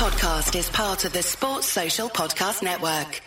podcast 0.00 0.58
is 0.58 0.70
part 0.70 1.04
of 1.04 1.12
the 1.12 1.22
Sports 1.22 1.66
Social 1.66 2.08
Podcast 2.08 2.62
Network. 2.62 3.20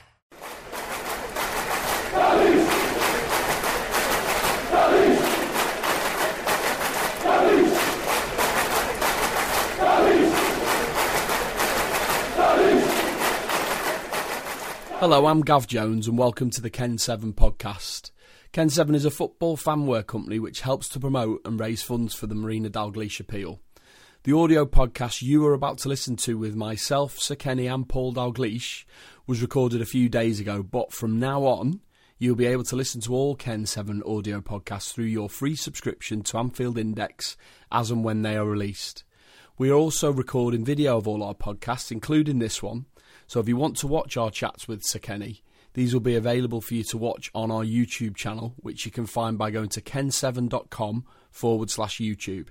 Hello, 14.99 15.27
I'm 15.27 15.41
Gav 15.41 15.67
Jones, 15.67 16.07
and 16.07 16.17
welcome 16.17 16.49
to 16.49 16.59
the 16.59 16.71
KENN7 16.71 17.35
podcast. 17.35 18.09
KENN7 18.51 18.95
is 18.95 19.05
a 19.05 19.11
football 19.11 19.57
fanware 19.57 20.03
company 20.07 20.39
which 20.39 20.61
helps 20.61 20.89
to 20.89 20.99
promote 20.99 21.41
and 21.45 21.59
raise 21.59 21.83
funds 21.83 22.15
for 22.15 22.25
the 22.25 22.33
Marina 22.33 22.71
Dalglish 22.71 23.19
appeal. 23.19 23.59
The 24.25 24.31
audio 24.31 24.65
podcast 24.65 25.21
you 25.21 25.45
are 25.45 25.53
about 25.53 25.79
to 25.79 25.89
listen 25.89 26.15
to 26.15 26.37
with 26.37 26.55
myself, 26.55 27.19
Sir 27.19 27.35
Kenny, 27.35 27.67
and 27.67 27.89
Paul 27.89 28.13
Dalglish 28.13 28.85
was 29.27 29.41
recorded 29.41 29.81
a 29.81 29.85
few 29.85 30.07
days 30.07 30.39
ago, 30.39 30.63
but 30.63 30.93
from 30.93 31.19
now 31.19 31.43
on, 31.43 31.81
you'll 32.17 32.37
be 32.37 32.45
able 32.45 32.63
to 32.63 32.77
listen 32.77 33.01
to 33.01 33.13
all 33.13 33.35
KENN7 33.35 33.99
audio 34.09 34.39
podcasts 34.39 34.93
through 34.93 35.07
your 35.07 35.27
free 35.27 35.57
subscription 35.57 36.21
to 36.21 36.37
Anfield 36.37 36.77
Index 36.77 37.35
as 37.69 37.91
and 37.91 38.05
when 38.05 38.21
they 38.21 38.37
are 38.37 38.45
released. 38.45 39.03
We 39.57 39.69
are 39.69 39.75
also 39.75 40.09
recording 40.09 40.63
video 40.63 40.97
of 40.97 41.05
all 41.05 41.21
our 41.21 41.35
podcasts, 41.35 41.91
including 41.91 42.39
this 42.39 42.63
one. 42.63 42.85
So 43.27 43.41
if 43.41 43.49
you 43.49 43.57
want 43.57 43.75
to 43.79 43.87
watch 43.87 44.15
our 44.15 44.31
chats 44.31 44.69
with 44.69 44.85
Sir 44.85 44.99
Kenny, 44.99 45.43
these 45.73 45.93
will 45.93 45.99
be 45.99 46.15
available 46.15 46.61
for 46.61 46.75
you 46.75 46.85
to 46.85 46.97
watch 46.97 47.29
on 47.35 47.51
our 47.51 47.65
YouTube 47.65 48.15
channel, 48.15 48.53
which 48.55 48.85
you 48.85 48.91
can 48.93 49.05
find 49.05 49.37
by 49.37 49.51
going 49.51 49.67
to 49.67 49.81
kenn7.com 49.81 51.03
forward 51.29 51.69
slash 51.69 51.97
YouTube. 51.97 52.47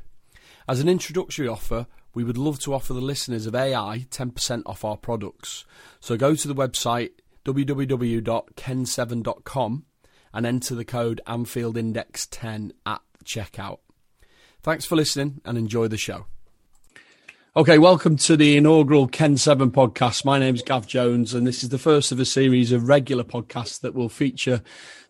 As 0.69 0.81
an 0.81 0.89
introductory 0.89 1.49
offer, 1.49 1.87
we 2.15 2.25
would 2.25 2.39
love 2.39 2.59
to 2.61 2.73
offer 2.75 2.93
the 2.93 3.01
listeners 3.01 3.47
of 3.47 3.55
AI 3.55 4.07
10% 4.11 4.63
off 4.67 4.85
our 4.85 4.97
products. 4.97 5.65
So 6.01 6.17
go 6.17 6.35
to 6.35 6.49
the 6.49 6.55
website 6.55 7.11
www.kenn7.com 7.45 9.85
and 10.35 10.47
enter 10.47 10.75
the 10.75 10.85
code 10.85 11.21
Anfield 11.27 11.77
Index 11.77 12.27
10 12.27 12.73
at 12.87 13.03
checkout. 13.25 13.79
Thanks 14.63 14.85
for 14.85 14.97
listening 14.97 15.41
and 15.45 15.57
enjoy 15.59 15.89
the 15.89 15.97
show. 15.97 16.27
Okay, 17.55 17.77
welcome 17.77 18.17
to 18.17 18.35
the 18.35 18.57
inaugural 18.57 19.07
KENN7 19.07 19.73
podcast. 19.73 20.25
My 20.25 20.39
name 20.39 20.55
is 20.55 20.63
Gav 20.63 20.87
Jones, 20.87 21.35
and 21.35 21.47
this 21.47 21.63
is 21.63 21.69
the 21.69 21.77
first 21.77 22.11
of 22.11 22.19
a 22.19 22.25
series 22.25 22.73
of 22.73 22.89
regular 22.89 23.25
podcasts 23.25 23.79
that 23.83 23.95
will 23.95 24.09
feature 24.09 24.63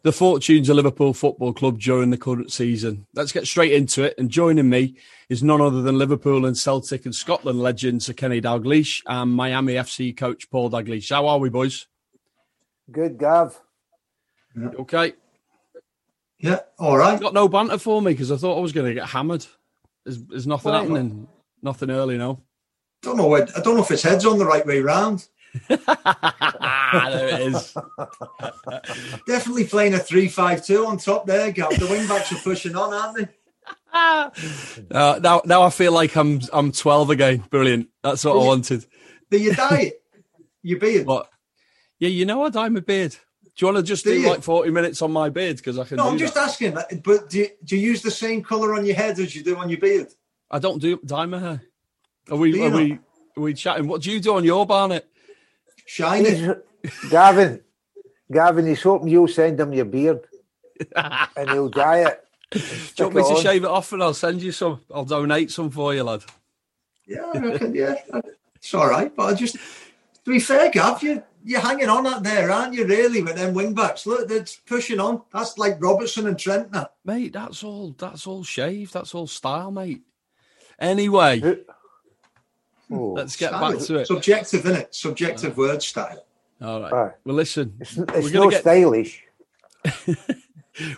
the 0.03 0.11
fortunes 0.11 0.69
of 0.69 0.75
Liverpool 0.75 1.15
Football 1.15 1.53
Club 1.53 1.79
during 1.79 2.11
the 2.11 2.19
current 2.19 2.51
season. 2.51 3.07
Let's 3.15 3.31
get 3.31 3.47
straight 3.47 3.73
into 3.73 4.03
it. 4.03 4.17
And 4.19 4.29
joining 4.29 4.69
me 4.69 4.97
is 5.29 5.45
none 5.45 5.61
other 5.61 5.83
than 5.83 5.99
Liverpool 5.99 6.45
and 6.45 6.59
Celtic 6.59 7.05
and 7.05 7.15
Scotland 7.15 7.61
legend 7.61 8.03
Sir 8.03 8.13
Kenny 8.13 8.41
Dalglish 8.41 9.03
and 9.07 9.31
Miami 9.33 9.75
FC 9.75 10.17
coach 10.17 10.51
Paul 10.51 10.69
Dalglish. 10.69 11.11
How 11.11 11.29
are 11.29 11.39
we, 11.39 11.49
boys? 11.49 11.87
Good, 12.91 13.19
Gav. 13.19 13.57
Yeah. 14.61 14.69
Okay. 14.81 15.13
Yeah, 16.41 16.59
all 16.77 16.99
right. 16.99 17.21
Got 17.21 17.35
no 17.35 17.47
banter 17.47 17.79
for 17.79 18.03
me 18.03 18.15
because 18.15 18.33
I 18.33 18.37
thought 18.37 18.59
I 18.59 18.63
was 18.63 18.73
going 18.73 18.89
to 18.89 18.95
get 18.95 19.07
hammered. 19.07 19.47
There's, 20.05 20.21
there's 20.25 20.47
nothing 20.49 20.73
well, 20.73 20.83
happening. 20.83 21.29
Nothing 21.63 21.91
early, 21.91 22.19
no. 22.19 22.43
Don't 23.03 23.17
know. 23.17 23.35
I 23.35 23.41
don't 23.41 23.77
know 23.77 23.83
if 23.83 23.89
his 23.89 24.03
head's 24.03 24.27
on 24.27 24.39
the 24.39 24.47
right 24.47 24.67
way 24.67 24.81
round. 24.81 25.27
Ah, 25.71 27.09
there 27.13 27.29
it 27.29 27.41
is. 27.41 27.75
Definitely 29.27 29.65
playing 29.65 29.95
a 29.95 29.99
three-five-two 29.99 30.87
on 30.87 30.99
top 30.99 31.27
there, 31.27 31.51
Gav. 31.53 31.79
The 31.79 31.87
wing 31.87 32.07
backs 32.09 32.33
are 32.33 32.37
pushing 32.37 32.77
on, 32.77 32.95
aren't 32.95 33.17
they? 33.17 33.29
uh, 34.91 35.21
now, 35.23 35.43
now 35.45 35.63
I 35.63 35.71
feel 35.71 35.93
like 35.93 36.17
I'm 36.17 36.41
I'm 36.53 36.73
12 36.73 37.11
again. 37.11 37.45
Brilliant. 37.51 37.89
That's 38.03 38.25
what 38.25 38.35
I 38.35 38.47
wanted. 38.47 38.87
Do 39.31 39.39
you 39.39 39.55
dye 39.55 39.93
it? 39.93 40.03
Your 40.63 40.79
beard? 40.79 41.07
What? 41.07 41.29
Yeah, 41.99 42.09
you 42.09 42.25
know 42.25 42.43
I 42.45 42.51
dye 42.51 42.69
my 42.69 42.81
beard. 42.81 43.13
Do 43.13 43.67
you 43.67 43.67
want 43.67 43.77
to 43.77 43.83
just 43.83 44.05
do, 44.05 44.15
do 44.21 44.29
like 44.29 44.43
40 44.43 44.71
minutes 44.71 45.03
on 45.03 45.13
my 45.13 45.29
beard? 45.29 45.59
Because 45.59 45.79
I 45.79 45.85
can. 45.85 45.99
No, 45.99 46.09
I'm 46.09 46.19
just 46.19 46.35
that. 46.35 46.45
asking. 46.49 46.77
But 47.05 47.29
do 47.29 47.39
you, 47.39 47.49
do 47.65 47.77
you 47.77 47.89
use 47.91 48.01
the 48.01 48.11
same 48.11 48.43
colour 48.43 48.75
on 48.75 48.87
your 48.87 48.97
head 48.97 49.19
as 49.19 49.37
you 49.37 49.43
do 49.45 49.57
on 49.57 49.69
your 49.69 49.79
beard? 49.79 50.09
I 50.53 50.59
don't 50.59 50.81
do 50.81 51.01
dye 51.05 51.27
my 51.27 51.39
hair. 51.39 51.63
Are 52.31 52.37
we? 52.37 52.63
Are 52.63 52.71
we? 52.71 52.99
Are 53.37 53.41
we 53.41 53.55
chatting? 53.55 53.89
What 53.89 54.03
do 54.03 54.13
you 54.13 54.21
do 54.21 54.37
on 54.37 54.45
your 54.45 54.67
barnet? 54.67 55.09
Shine 55.87 56.27
it, 56.27 56.67
Gavin. 57.11 57.61
Gavin, 58.31 58.67
he's 58.67 58.83
hoping 58.83 59.09
you'll 59.09 59.29
send 59.29 59.59
him 59.59 59.73
your 59.73 59.85
beard, 59.87 60.21
and 60.97 61.51
he'll 61.51 61.69
dye 61.69 62.07
it. 62.07 62.25
Do 62.51 62.59
you 62.59 63.05
want 63.05 63.17
me 63.17 63.23
to 63.23 63.29
on. 63.29 63.43
shave 63.43 63.65
it 63.65 63.71
off, 63.71 63.93
and 63.93 64.03
I'll 64.03 64.15
send 64.15 64.43
you 64.43 64.53
some? 64.53 64.81
I'll 64.95 65.05
donate 65.05 65.51
some 65.51 65.71
for 65.71 65.95
you, 65.95 66.03
lad. 66.03 66.23
Yeah, 67.07 67.31
I 67.35 67.39
reckon. 67.39 67.75
Yeah, 67.75 67.97
it's 68.55 68.75
all 68.75 68.89
right. 68.89 69.15
But 69.15 69.23
I 69.25 69.35
just, 69.35 69.55
to 69.55 70.31
be 70.31 70.39
fair, 70.39 70.71
Gav, 70.71 71.03
you 71.03 71.23
you're 71.45 71.61
hanging 71.61 71.89
on 71.89 72.07
out 72.07 72.23
there, 72.23 72.51
aren't 72.51 72.75
you? 72.75 72.87
Really, 72.87 73.23
with 73.23 73.37
them 73.37 73.55
wing 73.55 73.75
backs. 73.75 74.07
Look, 74.07 74.29
they're 74.29 74.45
pushing 74.67 75.01
on. 75.01 75.23
That's 75.33 75.59
like 75.59 75.83
Robertson 75.83 76.27
and 76.27 76.39
Trent 76.39 76.71
now. 76.73 76.91
Mate, 77.05 77.33
that's 77.33 77.65
all. 77.65 77.95
That's 77.99 78.27
all 78.27 78.45
shaved. 78.45 78.93
That's 78.93 79.15
all 79.15 79.27
style, 79.27 79.71
mate. 79.71 80.03
Anyway, 80.83 81.41
oh, 82.91 83.13
let's 83.13 83.37
get 83.37 83.51
style. 83.51 83.73
back 83.73 83.81
to 83.81 83.99
it. 83.99 84.07
Subjective, 84.09 84.67
isn't 84.67 84.81
it? 84.81 84.95
Subjective 84.95 85.53
uh, 85.53 85.63
word 85.63 85.83
style. 85.83 86.27
All 86.61 86.83
right. 86.83 87.13
Well, 87.25 87.37
listen, 87.37 87.77
it's, 87.79 87.97
it's 87.97 88.33
no 88.33 88.51
get... 88.51 88.63
stylish. 88.63 89.23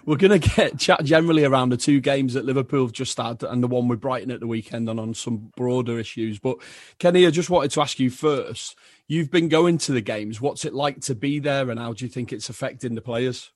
we're 0.07 0.17
going 0.17 0.41
to 0.41 0.49
get 0.57 0.79
chat 0.79 1.05
generally 1.05 1.45
around 1.45 1.69
the 1.69 1.77
two 1.77 2.01
games 2.01 2.33
that 2.33 2.47
Liverpool 2.47 2.87
have 2.87 2.93
just 2.93 3.19
had 3.19 3.43
and 3.43 3.63
the 3.63 3.69
one 3.69 3.87
with 3.87 4.01
Brighton 4.01 4.31
at 4.31 4.41
the 4.41 4.47
weekend 4.47 4.89
and 4.89 4.99
on 4.99 5.13
some 5.13 5.53
broader 5.55 5.99
issues. 5.99 6.39
But 6.39 6.57
Kenny, 6.99 7.27
I 7.27 7.31
just 7.31 7.51
wanted 7.51 7.71
to 7.73 7.83
ask 7.83 8.01
you 8.01 8.09
first. 8.09 8.79
You've 9.07 9.31
been 9.31 9.51
going 9.51 9.77
to 9.79 9.93
the 9.93 10.01
games. 10.01 10.41
What's 10.41 10.65
it 10.65 10.73
like 10.73 11.03
to 11.03 11.15
be 11.15 11.41
there, 11.41 11.69
and 11.69 11.79
how 11.79 11.93
do 11.93 12.07
you 12.07 12.11
think 12.11 12.33
it's 12.33 12.49
affecting 12.49 12.95
the 12.95 13.03
players? 13.03 13.51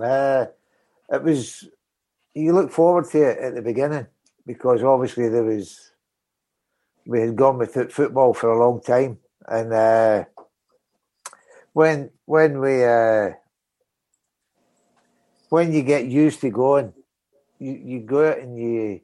Uh, 0.00 0.46
it 1.10 1.22
was. 1.22 1.68
You 2.34 2.54
look 2.54 2.70
forward 2.70 3.10
to 3.10 3.22
it 3.22 3.38
at 3.38 3.54
the 3.54 3.60
beginning 3.60 4.06
because 4.46 4.82
obviously 4.82 5.28
there 5.28 5.44
was 5.44 5.90
we 7.06 7.20
had 7.20 7.36
gone 7.36 7.58
with 7.58 7.92
football 7.92 8.32
for 8.34 8.50
a 8.50 8.58
long 8.58 8.80
time, 8.80 9.18
and 9.46 9.72
uh, 9.72 10.24
when 11.72 12.10
when 12.26 12.60
we 12.60 12.84
uh, 12.84 13.30
when 15.48 15.72
you 15.72 15.82
get 15.82 16.06
used 16.06 16.40
to 16.40 16.50
going, 16.50 16.92
you, 17.58 17.72
you 17.72 18.00
go 18.00 18.30
out 18.30 18.38
and 18.38 18.56
you 18.58 19.00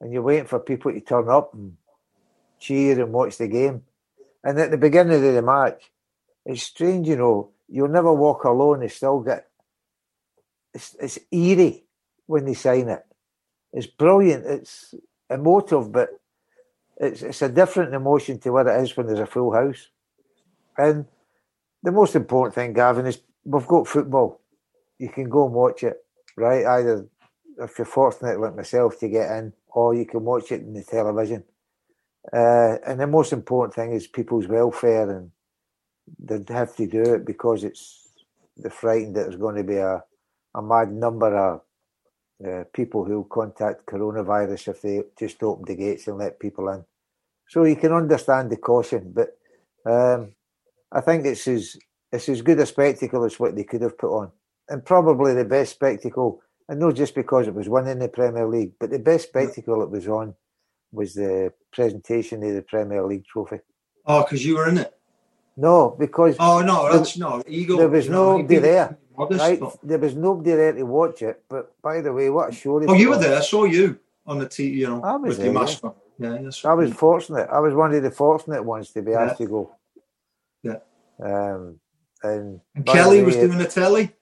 and 0.00 0.12
you're 0.12 0.22
waiting 0.22 0.46
for 0.46 0.60
people 0.60 0.92
to 0.92 1.00
turn 1.00 1.28
up 1.28 1.54
and 1.54 1.76
cheer 2.60 3.00
and 3.00 3.12
watch 3.12 3.36
the 3.38 3.48
game. 3.48 3.82
And 4.44 4.58
at 4.60 4.70
the 4.70 4.78
beginning 4.78 5.14
of 5.14 5.34
the 5.34 5.42
match, 5.42 5.90
it's 6.46 6.62
strange, 6.62 7.08
you 7.08 7.16
know. 7.16 7.50
You'll 7.68 7.88
never 7.88 8.12
walk 8.12 8.44
alone. 8.44 8.82
You 8.82 8.88
still 8.88 9.20
get 9.20 9.48
it's 10.72 10.96
it's 11.00 11.18
eerie 11.30 11.84
when 12.26 12.44
they 12.44 12.54
sign 12.54 12.88
it 12.88 13.07
it's 13.72 13.86
brilliant. 13.86 14.46
It's 14.46 14.94
emotive, 15.30 15.92
but 15.92 16.08
it's 16.96 17.22
it's 17.22 17.42
a 17.42 17.48
different 17.48 17.94
emotion 17.94 18.38
to 18.40 18.50
what 18.50 18.66
it 18.66 18.80
is 18.80 18.96
when 18.96 19.06
there's 19.06 19.18
a 19.18 19.26
full 19.26 19.52
house. 19.52 19.88
And 20.76 21.06
the 21.82 21.92
most 21.92 22.14
important 22.14 22.54
thing, 22.54 22.72
Gavin, 22.72 23.06
is 23.06 23.20
we've 23.44 23.66
got 23.66 23.86
football. 23.86 24.40
You 24.98 25.08
can 25.08 25.28
go 25.28 25.46
and 25.46 25.54
watch 25.54 25.82
it, 25.82 26.04
right? 26.36 26.64
Either 26.64 27.06
if 27.58 27.78
you're 27.78 27.84
fortunate 27.84 28.40
like 28.40 28.56
myself 28.56 28.98
to 29.00 29.08
get 29.08 29.30
in, 29.30 29.52
or 29.68 29.94
you 29.94 30.06
can 30.06 30.24
watch 30.24 30.52
it 30.52 30.62
in 30.62 30.72
the 30.72 30.82
television. 30.82 31.44
Uh, 32.32 32.76
and 32.86 33.00
the 33.00 33.06
most 33.06 33.32
important 33.32 33.74
thing 33.74 33.92
is 33.92 34.06
people's 34.06 34.46
welfare, 34.46 35.10
and 35.10 35.30
they 36.18 36.52
have 36.52 36.74
to 36.76 36.86
do 36.86 37.02
it 37.14 37.24
because 37.24 37.64
it's 37.64 38.08
they're 38.56 38.70
frightened 38.70 39.14
that 39.14 39.22
there's 39.22 39.36
going 39.36 39.56
to 39.56 39.62
be 39.62 39.76
a, 39.76 40.02
a 40.54 40.62
mad 40.62 40.92
number 40.92 41.36
of 41.36 41.60
uh, 42.46 42.64
people 42.72 43.04
who 43.04 43.26
contact 43.30 43.86
coronavirus 43.86 44.68
if 44.68 44.82
they 44.82 45.02
just 45.18 45.42
open 45.42 45.64
the 45.64 45.74
gates 45.74 46.06
and 46.06 46.18
let 46.18 46.38
people 46.38 46.68
in. 46.68 46.84
So 47.48 47.64
you 47.64 47.76
can 47.76 47.92
understand 47.92 48.50
the 48.50 48.56
caution, 48.56 49.12
but 49.14 49.36
um, 49.86 50.32
I 50.92 51.00
think 51.00 51.26
it's 51.26 51.48
as 51.48 51.76
it's 52.12 52.28
as 52.28 52.42
good 52.42 52.58
a 52.60 52.66
spectacle 52.66 53.24
as 53.24 53.38
what 53.38 53.54
they 53.54 53.64
could 53.64 53.82
have 53.82 53.98
put 53.98 54.16
on, 54.16 54.30
and 54.68 54.84
probably 54.84 55.34
the 55.34 55.44
best 55.44 55.72
spectacle. 55.72 56.42
And 56.70 56.80
not 56.80 56.96
just 56.96 57.14
because 57.14 57.46
it 57.46 57.54
was 57.54 57.68
winning 57.68 57.98
the 57.98 58.08
Premier 58.08 58.46
League, 58.46 58.72
but 58.78 58.90
the 58.90 58.98
best 58.98 59.28
spectacle 59.28 59.82
it 59.82 59.90
was 59.90 60.06
on 60.06 60.34
was 60.92 61.14
the 61.14 61.50
presentation 61.72 62.42
of 62.42 62.54
the 62.54 62.62
Premier 62.62 63.02
League 63.06 63.24
trophy. 63.24 63.60
Oh, 64.04 64.22
because 64.22 64.44
you 64.44 64.56
were 64.56 64.68
in 64.68 64.78
it. 64.78 64.97
No, 65.58 65.96
because 65.98 66.36
oh 66.38 66.62
no, 66.62 66.90
that's 66.92 67.16
no 67.18 67.42
Eagle. 67.48 67.78
There 67.78 67.88
was 67.88 68.08
nobody 68.08 68.58
there 68.58 68.96
modest. 69.18 69.40
Right, 69.40 69.60
but... 69.60 69.76
there 69.82 69.98
was 69.98 70.14
nobody 70.14 70.52
there 70.52 70.72
to 70.72 70.84
watch 70.84 71.20
it. 71.22 71.42
But 71.48 71.80
by 71.82 72.00
the 72.00 72.12
way, 72.12 72.30
what 72.30 72.50
a 72.50 72.52
show! 72.52 72.80
Oh, 72.86 72.94
you 72.94 73.10
were 73.10 73.18
there. 73.18 73.36
I 73.36 73.40
saw 73.40 73.64
you 73.64 73.98
on 74.24 74.38
the 74.38 74.46
TV. 74.46 74.76
You 74.76 74.86
know, 74.86 75.02
I 75.02 75.16
was 75.16 75.30
with 75.30 75.38
there, 75.38 75.46
the 75.48 75.52
master. 75.52 75.90
Yeah, 76.18 76.38
yes. 76.40 76.64
I 76.64 76.74
was 76.74 76.92
fortunate. 76.92 77.48
I 77.50 77.58
was 77.58 77.74
one 77.74 77.92
of 77.92 78.02
the 78.02 78.10
fortunate 78.10 78.64
ones 78.64 78.90
to 78.92 79.02
be 79.02 79.10
yeah. 79.10 79.22
asked 79.22 79.38
to 79.38 79.46
go. 79.46 79.76
Yeah. 80.62 80.78
Um, 81.20 81.80
and, 82.22 82.60
and 82.74 82.86
Kelly 82.86 83.18
way, 83.18 83.24
was 83.24 83.36
doing 83.36 83.58
the 83.58 83.66
telly. 83.66 84.12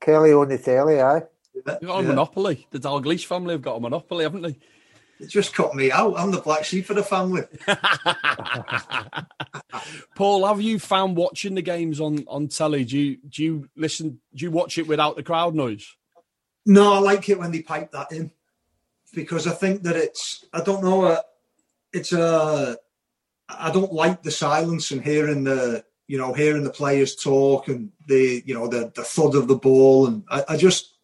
Kelly 0.00 0.32
on 0.32 0.48
the 0.48 0.58
telly, 0.58 1.00
aye. 1.00 1.22
You've 1.54 1.64
got 1.64 1.82
a 1.82 1.86
yeah. 1.86 2.08
monopoly. 2.08 2.66
The 2.70 2.78
Dalglish 2.78 3.26
family 3.26 3.54
have 3.54 3.62
got 3.62 3.76
a 3.76 3.80
monopoly, 3.80 4.24
haven't 4.24 4.42
they? 4.42 4.58
It 5.20 5.28
just 5.28 5.54
cut 5.54 5.74
me 5.74 5.92
out. 5.92 6.18
I'm 6.18 6.30
the 6.30 6.40
black 6.40 6.64
sheep 6.64 6.88
of 6.88 6.96
the 6.96 7.02
family. 7.02 7.42
Paul, 10.14 10.46
have 10.46 10.62
you 10.62 10.78
found 10.78 11.16
watching 11.16 11.54
the 11.54 11.62
games 11.62 12.00
on 12.00 12.24
on 12.26 12.48
telly? 12.48 12.84
Do 12.84 12.98
you 12.98 13.18
do 13.28 13.44
you 13.44 13.68
listen? 13.76 14.20
Do 14.34 14.44
you 14.44 14.50
watch 14.50 14.78
it 14.78 14.88
without 14.88 15.16
the 15.16 15.22
crowd 15.22 15.54
noise? 15.54 15.94
No, 16.64 16.94
I 16.94 16.98
like 17.00 17.28
it 17.28 17.38
when 17.38 17.52
they 17.52 17.60
pipe 17.60 17.92
that 17.92 18.12
in 18.12 18.30
because 19.14 19.46
I 19.46 19.52
think 19.52 19.82
that 19.82 19.96
it's. 19.96 20.46
I 20.54 20.62
don't 20.62 20.82
know. 20.82 21.04
Uh, 21.04 21.20
it's 21.92 22.12
a. 22.12 22.22
Uh, 22.22 22.74
I 23.48 23.70
don't 23.70 23.92
like 23.92 24.22
the 24.22 24.30
silence 24.30 24.90
and 24.90 25.02
hearing 25.02 25.44
the 25.44 25.84
you 26.06 26.16
know 26.16 26.32
hearing 26.32 26.64
the 26.64 26.70
players 26.70 27.14
talk 27.14 27.68
and 27.68 27.90
the 28.06 28.42
you 28.46 28.54
know 28.54 28.68
the 28.68 28.90
the 28.94 29.04
thud 29.04 29.34
of 29.34 29.48
the 29.48 29.56
ball 29.56 30.06
and 30.06 30.24
I, 30.30 30.44
I 30.50 30.56
just 30.56 30.94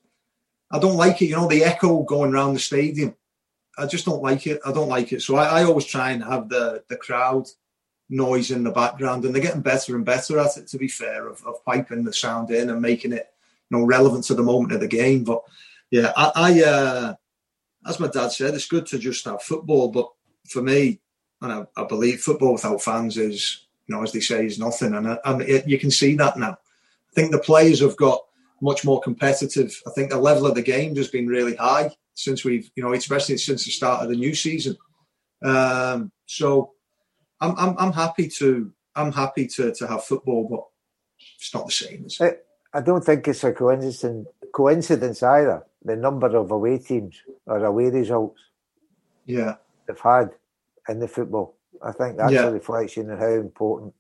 I 0.70 0.78
don't 0.78 0.96
like 0.96 1.20
it. 1.20 1.26
You 1.26 1.36
know 1.36 1.48
the 1.48 1.64
echo 1.64 2.02
going 2.02 2.32
around 2.32 2.54
the 2.54 2.60
stadium. 2.60 3.14
I 3.78 3.87
just 3.87 4.06
don't 4.06 4.23
like 4.23 4.46
it. 4.46 4.61
I 4.64 4.73
don't 4.73 4.88
like 4.88 5.12
it. 5.12 5.23
So 5.23 5.37
I, 5.37 5.61
I 5.61 5.64
always 5.64 5.84
try 5.84 6.11
and 6.11 6.25
have 6.25 6.49
the 6.49 6.82
the 6.88 6.96
crowd 6.96 7.49
noise 8.08 8.50
in 8.50 8.64
the 8.64 8.70
background, 8.70 9.25
and 9.25 9.34
they're 9.34 9.43
getting 9.43 9.61
better 9.61 9.96
and 9.96 10.05
better 10.05 10.38
at 10.38 10.56
it. 10.56 10.69
To 10.69 10.78
be 10.78 10.88
fair, 10.88 11.28
of, 11.28 11.44
of 11.46 11.64
piping 11.64 12.05
the 12.05 12.12
sound 12.12 12.50
in 12.50 12.70
and 12.70 12.81
making 12.81 13.12
it 13.12 13.31
you 13.70 13.78
know 13.78 13.84
relevant 13.84 14.25
to 14.25 14.34
the 14.34 14.43
moment 14.43 14.73
of 14.73 14.81
the 14.81 14.88
game. 14.88 15.25
But 15.25 15.43
yeah, 15.90 16.12
I, 16.17 16.32
I 16.34 16.62
uh, 16.62 17.14
as 17.87 18.00
my 18.00 18.08
dad 18.08 18.32
said, 18.32 18.55
it's 18.55 18.69
good 18.69 18.87
to 18.87 18.99
just 18.99 19.25
have 19.26 19.43
football. 19.43 19.88
But 19.88 20.11
for 20.49 20.62
me, 20.62 21.00
and 21.43 21.52
I, 21.52 21.67
I 21.76 21.84
believe 21.84 22.20
football 22.20 22.55
without 22.55 22.82
fans 22.82 23.17
is, 23.19 23.67
you 23.87 23.94
know, 23.94 24.02
as 24.02 24.12
they 24.12 24.20
say, 24.20 24.46
is 24.46 24.58
nothing. 24.58 24.94
And, 24.94 25.08
I, 25.08 25.19
and 25.25 25.43
it, 25.43 25.69
you 25.69 25.78
can 25.78 25.90
see 25.90 26.17
that 26.17 26.38
now. 26.38 26.52
I 26.52 27.14
think 27.14 27.31
the 27.31 27.38
players 27.38 27.81
have 27.81 27.96
got 27.96 28.23
much 28.61 28.84
more 28.84 29.00
competitive. 29.00 29.81
I 29.87 29.90
think 29.90 30.11
the 30.11 30.19
level 30.19 30.46
of 30.46 30.55
the 30.55 30.62
game 30.62 30.96
has 30.96 31.08
been 31.08 31.26
really 31.26 31.56
high 31.56 31.90
since 32.16 32.44
we've, 32.44 32.70
you 32.74 32.82
know, 32.82 32.92
especially 32.94 33.36
since 33.36 33.64
the 33.64 33.70
start 33.70 34.02
of 34.02 34.08
the 34.08 34.16
new 34.16 34.34
season. 34.34 34.76
Um, 35.44 36.10
so 36.24 36.72
I'm, 37.40 37.54
I'm, 37.58 37.76
I'm 37.78 37.92
happy 37.92 38.28
to, 38.38 38.72
I'm 38.96 39.12
happy 39.12 39.46
to, 39.48 39.72
to 39.74 39.86
have 39.86 40.04
football, 40.04 40.48
but 40.48 40.64
it's 41.38 41.54
not 41.54 41.66
the 41.66 41.72
same. 41.72 42.06
As... 42.06 42.18
I, 42.20 42.36
I 42.72 42.80
don't 42.80 43.04
think 43.04 43.28
it's 43.28 43.44
a 43.44 43.52
coincidence, 43.52 44.28
coincidence 44.52 45.22
either. 45.22 45.64
The 45.84 45.94
number 45.94 46.34
of 46.34 46.50
away 46.50 46.78
teams 46.78 47.20
or 47.44 47.64
away 47.64 47.90
results, 47.90 48.40
yeah, 49.26 49.56
they've 49.86 50.00
had 50.00 50.30
in 50.88 50.98
the 50.98 51.08
football. 51.08 51.54
I 51.82 51.92
think 51.92 52.16
that's 52.16 52.32
Yeah. 52.32 52.46
a 52.46 52.52
reflection 52.52 53.10
of 53.10 53.18
how 53.18 53.34
important 53.34 53.94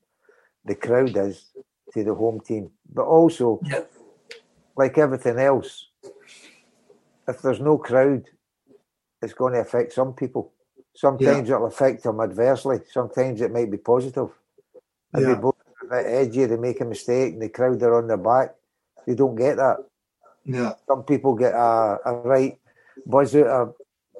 the 0.64 0.74
crowd 0.74 1.16
is 1.16 1.52
to 1.92 2.02
the 2.02 2.14
home 2.14 2.40
team. 2.40 2.70
But 2.92 3.04
also, 3.04 3.60
Yeah. 3.62 3.84
like 4.76 4.96
everything 4.98 5.38
else, 5.38 5.88
if 7.28 7.42
there's 7.42 7.60
no 7.60 7.78
crowd, 7.78 8.24
it's 9.22 9.32
going 9.34 9.54
to 9.54 9.60
affect 9.60 9.92
some 9.92 10.12
people. 10.14 10.52
Sometimes 10.94 11.50
it'll 11.50 11.66
affect 11.66 12.02
them 12.04 12.20
adversely. 12.20 12.80
Sometimes 12.90 13.40
it 13.40 13.52
might 13.52 13.70
be 13.70 13.76
positive. 13.78 14.30
And 15.12 15.22
Yeah. 15.22 15.34
they 15.34 15.40
both 15.40 15.56
a 15.82 15.86
bit 15.86 16.06
edgy, 16.06 16.44
they 16.46 16.56
make 16.56 16.80
a 16.80 16.84
mistake, 16.84 17.34
and 17.34 17.42
the 17.42 17.48
crowd 17.48 17.82
are 17.82 17.94
on 17.96 18.06
their 18.06 18.16
back. 18.16 18.54
They 19.06 19.14
don't 19.14 19.36
get 19.36 19.56
that. 19.56 19.78
Yeah, 20.44 20.74
Some 20.86 21.02
people 21.04 21.34
get 21.34 21.54
a, 21.54 21.98
a 22.04 22.12
right 22.24 22.58
buzz 23.04 23.34
out 23.34 23.46
of 23.46 23.74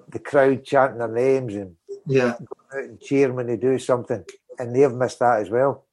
the 0.08 0.18
crowd 0.18 0.64
chanting 0.64 0.98
their 0.98 1.08
names 1.08 1.54
and 1.54 1.76
yeah, 2.06 2.34
out 2.34 2.42
and 2.72 3.00
cheer 3.00 3.32
when 3.32 3.46
they 3.46 3.56
do 3.56 3.78
something, 3.78 4.24
and 4.58 4.74
they've 4.74 4.92
missed 4.92 5.20
that 5.20 5.40
as 5.40 5.50
well. 5.50 5.84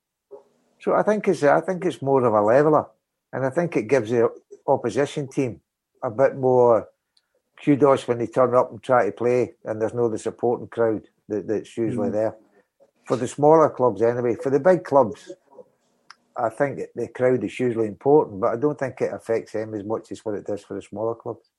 So 0.79 0.93
I 0.93 1.03
think 1.03 1.27
it's 1.27 1.43
I 1.43 1.61
think 1.61 1.85
it's 1.85 2.01
more 2.01 2.23
of 2.25 2.33
a 2.33 2.41
leveler, 2.41 2.87
and 3.31 3.45
I 3.45 3.49
think 3.51 3.77
it 3.77 3.87
gives 3.87 4.09
the 4.09 4.29
opposition 4.67 5.27
team 5.27 5.61
a 6.01 6.09
bit 6.11 6.35
more 6.35 6.89
kudos 7.63 8.07
when 8.07 8.17
they 8.17 8.27
turn 8.27 8.55
up 8.55 8.71
and 8.71 8.81
try 8.81 9.05
to 9.05 9.11
play, 9.11 9.53
and 9.65 9.81
there's 9.81 9.93
no 9.93 10.09
the 10.09 10.17
supporting 10.17 10.67
crowd 10.67 11.07
that, 11.29 11.47
that's 11.47 11.77
usually 11.77 12.09
mm. 12.09 12.13
there. 12.13 12.35
For 13.05 13.17
the 13.17 13.27
smaller 13.27 13.69
clubs, 13.69 14.01
anyway, 14.01 14.35
for 14.35 14.49
the 14.49 14.59
big 14.59 14.83
clubs, 14.83 15.31
I 16.35 16.49
think 16.49 16.79
the 16.95 17.07
crowd 17.09 17.43
is 17.43 17.59
usually 17.59 17.87
important, 17.87 18.39
but 18.41 18.53
I 18.53 18.55
don't 18.55 18.77
think 18.77 19.01
it 19.01 19.13
affects 19.13 19.53
them 19.53 19.73
as 19.73 19.83
much 19.83 20.11
as 20.11 20.23
what 20.25 20.35
it 20.35 20.45
does 20.45 20.63
for 20.63 20.73
the 20.73 20.81
smaller 20.81 21.15
clubs. 21.15 21.49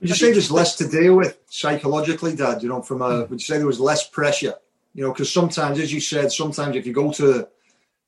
Would 0.00 0.08
you 0.08 0.16
say 0.16 0.32
there's 0.32 0.50
less 0.50 0.76
to 0.76 0.88
deal 0.88 1.16
with 1.16 1.38
psychologically, 1.48 2.34
Dad? 2.34 2.62
You 2.62 2.68
know, 2.68 2.82
from 2.82 3.02
a 3.02 3.20
would 3.24 3.32
you 3.32 3.38
say 3.38 3.58
there 3.58 3.66
was 3.66 3.80
less 3.80 4.08
pressure? 4.08 4.54
You 4.94 5.04
know, 5.04 5.12
because 5.12 5.32
sometimes, 5.32 5.78
as 5.78 5.92
you 5.92 6.00
said, 6.00 6.32
sometimes 6.32 6.76
if 6.76 6.86
you 6.86 6.92
go 6.92 7.12
to, 7.12 7.48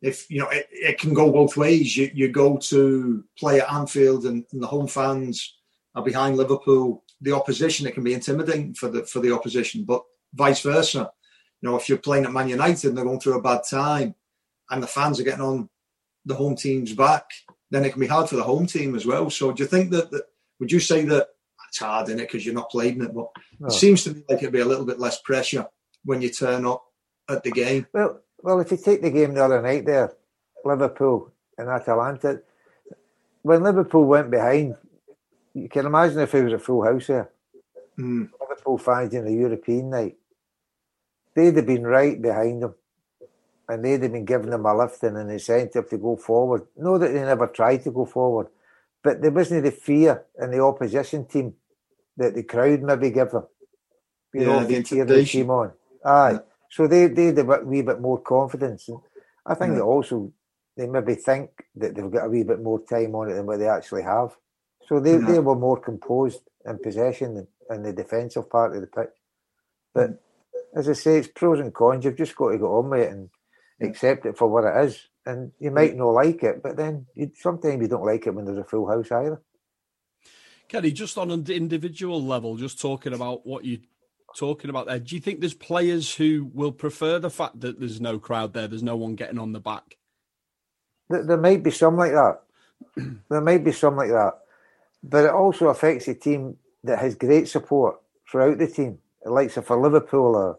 if 0.02 0.28
you 0.28 0.40
know, 0.40 0.48
it, 0.48 0.68
it 0.70 0.98
can 0.98 1.14
go 1.14 1.30
both 1.30 1.56
ways. 1.56 1.96
You 1.96 2.10
you 2.12 2.28
go 2.28 2.56
to 2.56 3.24
play 3.38 3.60
at 3.60 3.72
Anfield 3.72 4.24
and, 4.24 4.44
and 4.52 4.62
the 4.62 4.66
home 4.66 4.88
fans 4.88 5.54
are 5.94 6.02
behind 6.02 6.36
Liverpool. 6.36 7.04
The 7.20 7.32
opposition, 7.32 7.86
it 7.86 7.94
can 7.94 8.04
be 8.04 8.14
intimidating 8.14 8.74
for 8.74 8.88
the 8.88 9.04
for 9.04 9.20
the 9.20 9.32
opposition, 9.32 9.84
but 9.84 10.02
vice 10.34 10.60
versa. 10.60 11.10
You 11.60 11.70
know, 11.70 11.76
if 11.76 11.88
you're 11.88 11.98
playing 11.98 12.24
at 12.24 12.32
Man 12.32 12.48
United 12.48 12.88
and 12.88 12.96
they're 12.98 13.04
going 13.04 13.20
through 13.20 13.38
a 13.38 13.42
bad 13.42 13.62
time, 13.68 14.14
and 14.70 14.82
the 14.82 14.86
fans 14.86 15.18
are 15.20 15.24
getting 15.24 15.40
on 15.44 15.68
the 16.26 16.34
home 16.34 16.56
team's 16.56 16.92
back, 16.92 17.24
then 17.70 17.84
it 17.84 17.92
can 17.92 18.00
be 18.00 18.06
hard 18.06 18.28
for 18.28 18.36
the 18.36 18.42
home 18.42 18.66
team 18.66 18.94
as 18.94 19.06
well. 19.06 19.30
So, 19.30 19.52
do 19.52 19.62
you 19.62 19.68
think 19.68 19.90
that, 19.90 20.10
that 20.10 20.24
would 20.58 20.72
you 20.72 20.80
say 20.80 21.04
that 21.06 21.28
it's 21.68 21.78
hard 21.78 22.08
in 22.08 22.18
it 22.18 22.28
because 22.28 22.44
you're 22.44 22.54
not 22.54 22.70
playing 22.70 23.02
it, 23.02 23.14
but 23.14 23.28
No. 23.58 23.68
it 23.68 23.72
seems 23.72 24.04
to 24.04 24.14
me 24.14 24.22
like 24.28 24.38
it'd 24.38 24.52
be 24.52 24.60
a 24.60 24.64
little 24.64 24.84
bit 24.84 25.00
less 25.00 25.20
pressure 25.22 25.66
when 26.04 26.22
you 26.22 26.28
turn 26.30 26.66
up 26.66 26.84
at 27.28 27.42
the 27.42 27.50
game. 27.50 27.86
Well, 27.92 28.20
well, 28.42 28.60
if 28.60 28.70
you 28.70 28.76
take 28.76 29.02
the 29.02 29.10
game 29.10 29.34
the 29.34 29.44
other 29.44 29.60
night 29.62 29.86
there, 29.86 30.12
Liverpool 30.64 31.32
and 31.58 31.68
Atalanta, 31.68 32.42
when 33.42 33.62
Liverpool 33.62 34.04
went 34.04 34.30
behind, 34.30 34.76
you 35.54 35.68
can 35.68 35.86
imagine 35.86 36.18
if 36.20 36.34
it 36.34 36.44
was 36.44 36.52
a 36.52 36.58
full 36.58 36.82
house 36.84 37.06
there. 37.06 37.30
Mm, 37.98 38.28
Liverpool 38.40 38.78
fans 38.78 39.14
in 39.14 39.26
a 39.26 39.30
European 39.30 39.90
night, 39.90 40.16
they'd 41.34 41.56
have 41.56 41.66
been 41.66 41.86
right 41.86 42.20
behind 42.20 42.62
them, 42.62 42.74
and 43.68 43.84
they'd 43.84 44.02
have 44.02 44.12
been 44.12 44.24
giving 44.24 44.50
them 44.50 44.66
a 44.66 44.76
lift 44.76 45.02
and 45.04 45.16
an 45.16 45.30
incentive 45.30 45.88
to 45.90 45.98
go 45.98 46.16
forward. 46.16 46.66
No, 46.76 46.98
that 46.98 47.12
they 47.12 47.20
never 47.22 47.46
tried 47.46 47.84
to 47.84 47.92
go 47.92 48.04
forward, 48.04 48.48
but 49.02 49.22
there 49.22 49.30
wasn't 49.30 49.62
the 49.64 49.70
fear 49.70 50.24
in 50.40 50.50
the 50.50 50.60
opposition 50.60 51.24
team 51.24 51.54
that 52.16 52.34
the 52.34 52.42
crowd 52.42 52.82
maybe 52.82 53.10
give 53.10 53.30
them. 53.30 53.46
You 54.32 54.40
Yeah, 54.40 54.46
know, 54.46 54.64
the 54.64 54.74
to 54.76 54.82
cheer 54.82 55.04
the 55.04 55.12
intimidation. 55.14 55.40
team 55.42 55.50
on. 55.50 55.72
Aye, 56.04 56.32
Yeah. 56.32 56.38
so 56.68 56.86
they 56.88 57.06
they 57.06 57.26
had 57.26 57.38
a 57.38 57.44
bit- 57.44 57.66
wee 57.66 57.82
bit 57.82 58.00
more 58.00 58.18
confidence, 58.18 58.88
and 58.88 58.98
I 59.46 59.54
think 59.54 59.70
Yeah. 59.72 59.78
that 59.78 59.84
also 59.84 60.32
they 60.76 60.88
maybe 60.88 61.14
think 61.14 61.50
that 61.76 61.94
they've 61.94 62.10
got 62.10 62.26
a 62.26 62.28
wee 62.28 62.42
bit 62.42 62.60
more 62.60 62.80
time 62.80 63.14
on 63.14 63.30
it 63.30 63.34
than 63.34 63.46
what 63.46 63.60
they 63.60 63.68
actually 63.68 64.02
have. 64.02 64.36
So 64.88 65.00
they, 65.00 65.12
Yeah. 65.12 65.32
they 65.32 65.38
were 65.38 65.54
more 65.54 65.78
composed 65.78 66.42
in 66.66 66.78
possession 66.78 67.36
and 67.36 67.48
in 67.70 67.82
the 67.82 67.92
defensive 67.92 68.48
part 68.50 68.74
of 68.74 68.80
the 68.80 68.86
pitch. 68.86 69.14
But 69.92 70.10
mm. 70.10 70.18
as 70.74 70.88
I 70.88 70.92
say, 70.92 71.18
it's 71.18 71.28
pros 71.28 71.60
and 71.60 71.74
cons. 71.74 72.04
You've 72.04 72.16
just 72.16 72.36
got 72.36 72.50
to 72.50 72.58
get 72.58 72.64
on 72.64 72.90
with 72.90 73.00
it 73.00 73.12
and 73.12 73.30
accept 73.80 74.26
it 74.26 74.36
for 74.36 74.48
what 74.48 74.64
it 74.64 74.84
is. 74.86 75.08
And 75.26 75.52
you 75.58 75.70
might 75.70 75.96
not 75.96 76.10
like 76.10 76.42
it, 76.42 76.62
but 76.62 76.76
then 76.76 77.06
you, 77.14 77.32
sometimes 77.34 77.80
you 77.80 77.88
don't 77.88 78.04
like 78.04 78.26
it 78.26 78.34
when 78.34 78.44
there's 78.44 78.58
a 78.58 78.64
full 78.64 78.86
house 78.86 79.10
either. 79.10 79.40
Kenny, 80.68 80.92
just 80.92 81.16
on 81.16 81.30
an 81.30 81.46
individual 81.50 82.22
level, 82.22 82.56
just 82.56 82.80
talking 82.80 83.14
about 83.14 83.46
what 83.46 83.64
you're 83.64 83.80
talking 84.36 84.70
about 84.70 84.86
there, 84.86 84.98
do 84.98 85.14
you 85.14 85.20
think 85.20 85.40
there's 85.40 85.54
players 85.54 86.14
who 86.14 86.50
will 86.52 86.72
prefer 86.72 87.18
the 87.18 87.30
fact 87.30 87.60
that 87.60 87.78
there's 87.78 88.00
no 88.00 88.18
crowd 88.18 88.52
there, 88.52 88.68
there's 88.68 88.82
no 88.82 88.96
one 88.96 89.14
getting 89.14 89.38
on 89.38 89.52
the 89.52 89.60
back? 89.60 89.96
There, 91.08 91.22
there 91.22 91.36
might 91.36 91.62
be 91.62 91.70
some 91.70 91.96
like 91.96 92.12
that. 92.12 92.40
there 93.28 93.40
might 93.40 93.64
be 93.64 93.72
some 93.72 93.96
like 93.96 94.10
that. 94.10 94.40
But 95.06 95.26
it 95.26 95.30
also 95.30 95.68
affects 95.68 96.06
the 96.06 96.14
team 96.14 96.56
that 96.82 96.98
has 96.98 97.14
great 97.14 97.46
support 97.46 98.00
throughout 98.30 98.56
the 98.56 98.66
team. 98.66 98.98
It 99.24 99.28
likes 99.28 99.56
it 99.56 99.66
for 99.66 99.80
Liverpool 99.80 100.34
or 100.34 100.58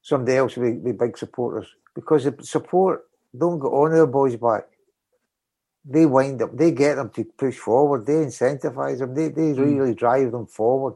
somebody 0.00 0.38
else 0.38 0.56
with, 0.56 0.82
be, 0.82 0.92
big 0.92 1.18
supporters. 1.18 1.68
Because 1.94 2.24
the 2.24 2.34
support 2.40 3.04
don't 3.36 3.58
get 3.58 3.68
on 3.68 3.92
their 3.92 4.06
boys' 4.06 4.36
back. 4.36 4.64
They 5.84 6.06
wind 6.06 6.42
up, 6.42 6.56
they 6.56 6.72
get 6.72 6.96
them 6.96 7.10
to 7.10 7.24
push 7.24 7.58
forward, 7.58 8.06
they 8.06 8.14
incentivize 8.14 8.98
them, 8.98 9.14
they, 9.14 9.28
they 9.28 9.52
hmm. 9.52 9.62
really 9.62 9.94
drive 9.94 10.32
them 10.32 10.46
forward. 10.46 10.94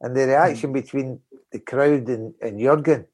And 0.00 0.16
the 0.16 0.26
reaction 0.26 0.70
hmm. 0.70 0.74
between 0.74 1.20
the 1.52 1.60
crowd 1.60 2.08
and, 2.08 2.34
and 2.40 2.58
Jurgen 2.58 3.06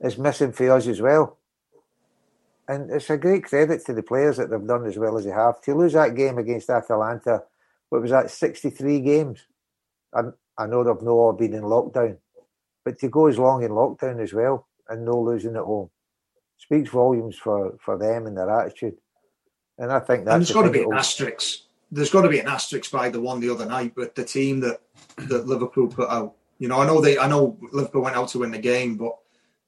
is 0.00 0.18
missing 0.18 0.52
for 0.52 0.70
us 0.72 0.86
as 0.86 1.00
well. 1.00 1.38
And 2.66 2.90
it's 2.90 3.10
a 3.10 3.16
great 3.16 3.44
credit 3.44 3.86
to 3.86 3.92
the 3.94 4.02
players 4.02 4.38
that 4.38 4.50
they've 4.50 4.66
done 4.66 4.86
as 4.86 4.98
well 4.98 5.16
as 5.16 5.24
they 5.24 5.30
have. 5.30 5.60
To 5.62 5.74
lose 5.74 5.92
that 5.92 6.14
game 6.14 6.38
against 6.38 6.68
Atalanta, 6.68 7.44
what 7.88 8.02
was 8.02 8.10
that, 8.10 8.30
63 8.30 9.00
games? 9.00 9.46
I, 10.14 10.22
I 10.56 10.66
know 10.66 10.84
they've 10.84 11.02
not 11.02 11.10
all 11.10 11.32
been 11.32 11.54
in 11.54 11.62
lockdown, 11.62 12.18
but 12.84 12.98
to 13.00 13.08
go 13.08 13.26
as 13.26 13.38
long 13.38 13.62
in 13.62 13.70
lockdown 13.70 14.22
as 14.22 14.32
well 14.32 14.68
and 14.88 15.04
no 15.04 15.20
losing 15.20 15.56
at 15.56 15.62
home 15.62 15.90
speaks 16.58 16.90
volumes 16.90 17.36
for, 17.36 17.76
for 17.84 17.98
them 17.98 18.26
and 18.26 18.36
their 18.36 18.50
attitude. 18.50 18.96
And 19.78 19.92
I 19.92 20.00
think 20.00 20.24
that's 20.24 20.34
and 20.34 20.42
there's 20.42 20.48
the 20.48 20.54
got 20.54 20.62
to 20.62 20.70
be 20.70 20.82
an 20.82 20.88
will- 20.88 20.94
asterisk. 20.94 21.60
There's 21.90 22.10
got 22.10 22.22
to 22.22 22.28
be 22.28 22.40
an 22.40 22.48
asterisk 22.48 22.90
by 22.90 23.08
the 23.08 23.20
one 23.20 23.38
the 23.40 23.50
other 23.50 23.66
night 23.66 23.92
but 23.94 24.14
the 24.16 24.24
team 24.24 24.58
that 24.60 24.80
that 25.28 25.46
Liverpool 25.46 25.86
put 25.88 26.08
out. 26.08 26.34
You 26.58 26.68
know, 26.68 26.80
I 26.80 26.86
know 26.86 27.00
they, 27.00 27.18
I 27.18 27.28
know 27.28 27.58
Liverpool 27.72 28.02
went 28.02 28.16
out 28.16 28.28
to 28.28 28.38
win 28.38 28.50
the 28.50 28.58
game, 28.58 28.96
but 28.96 29.16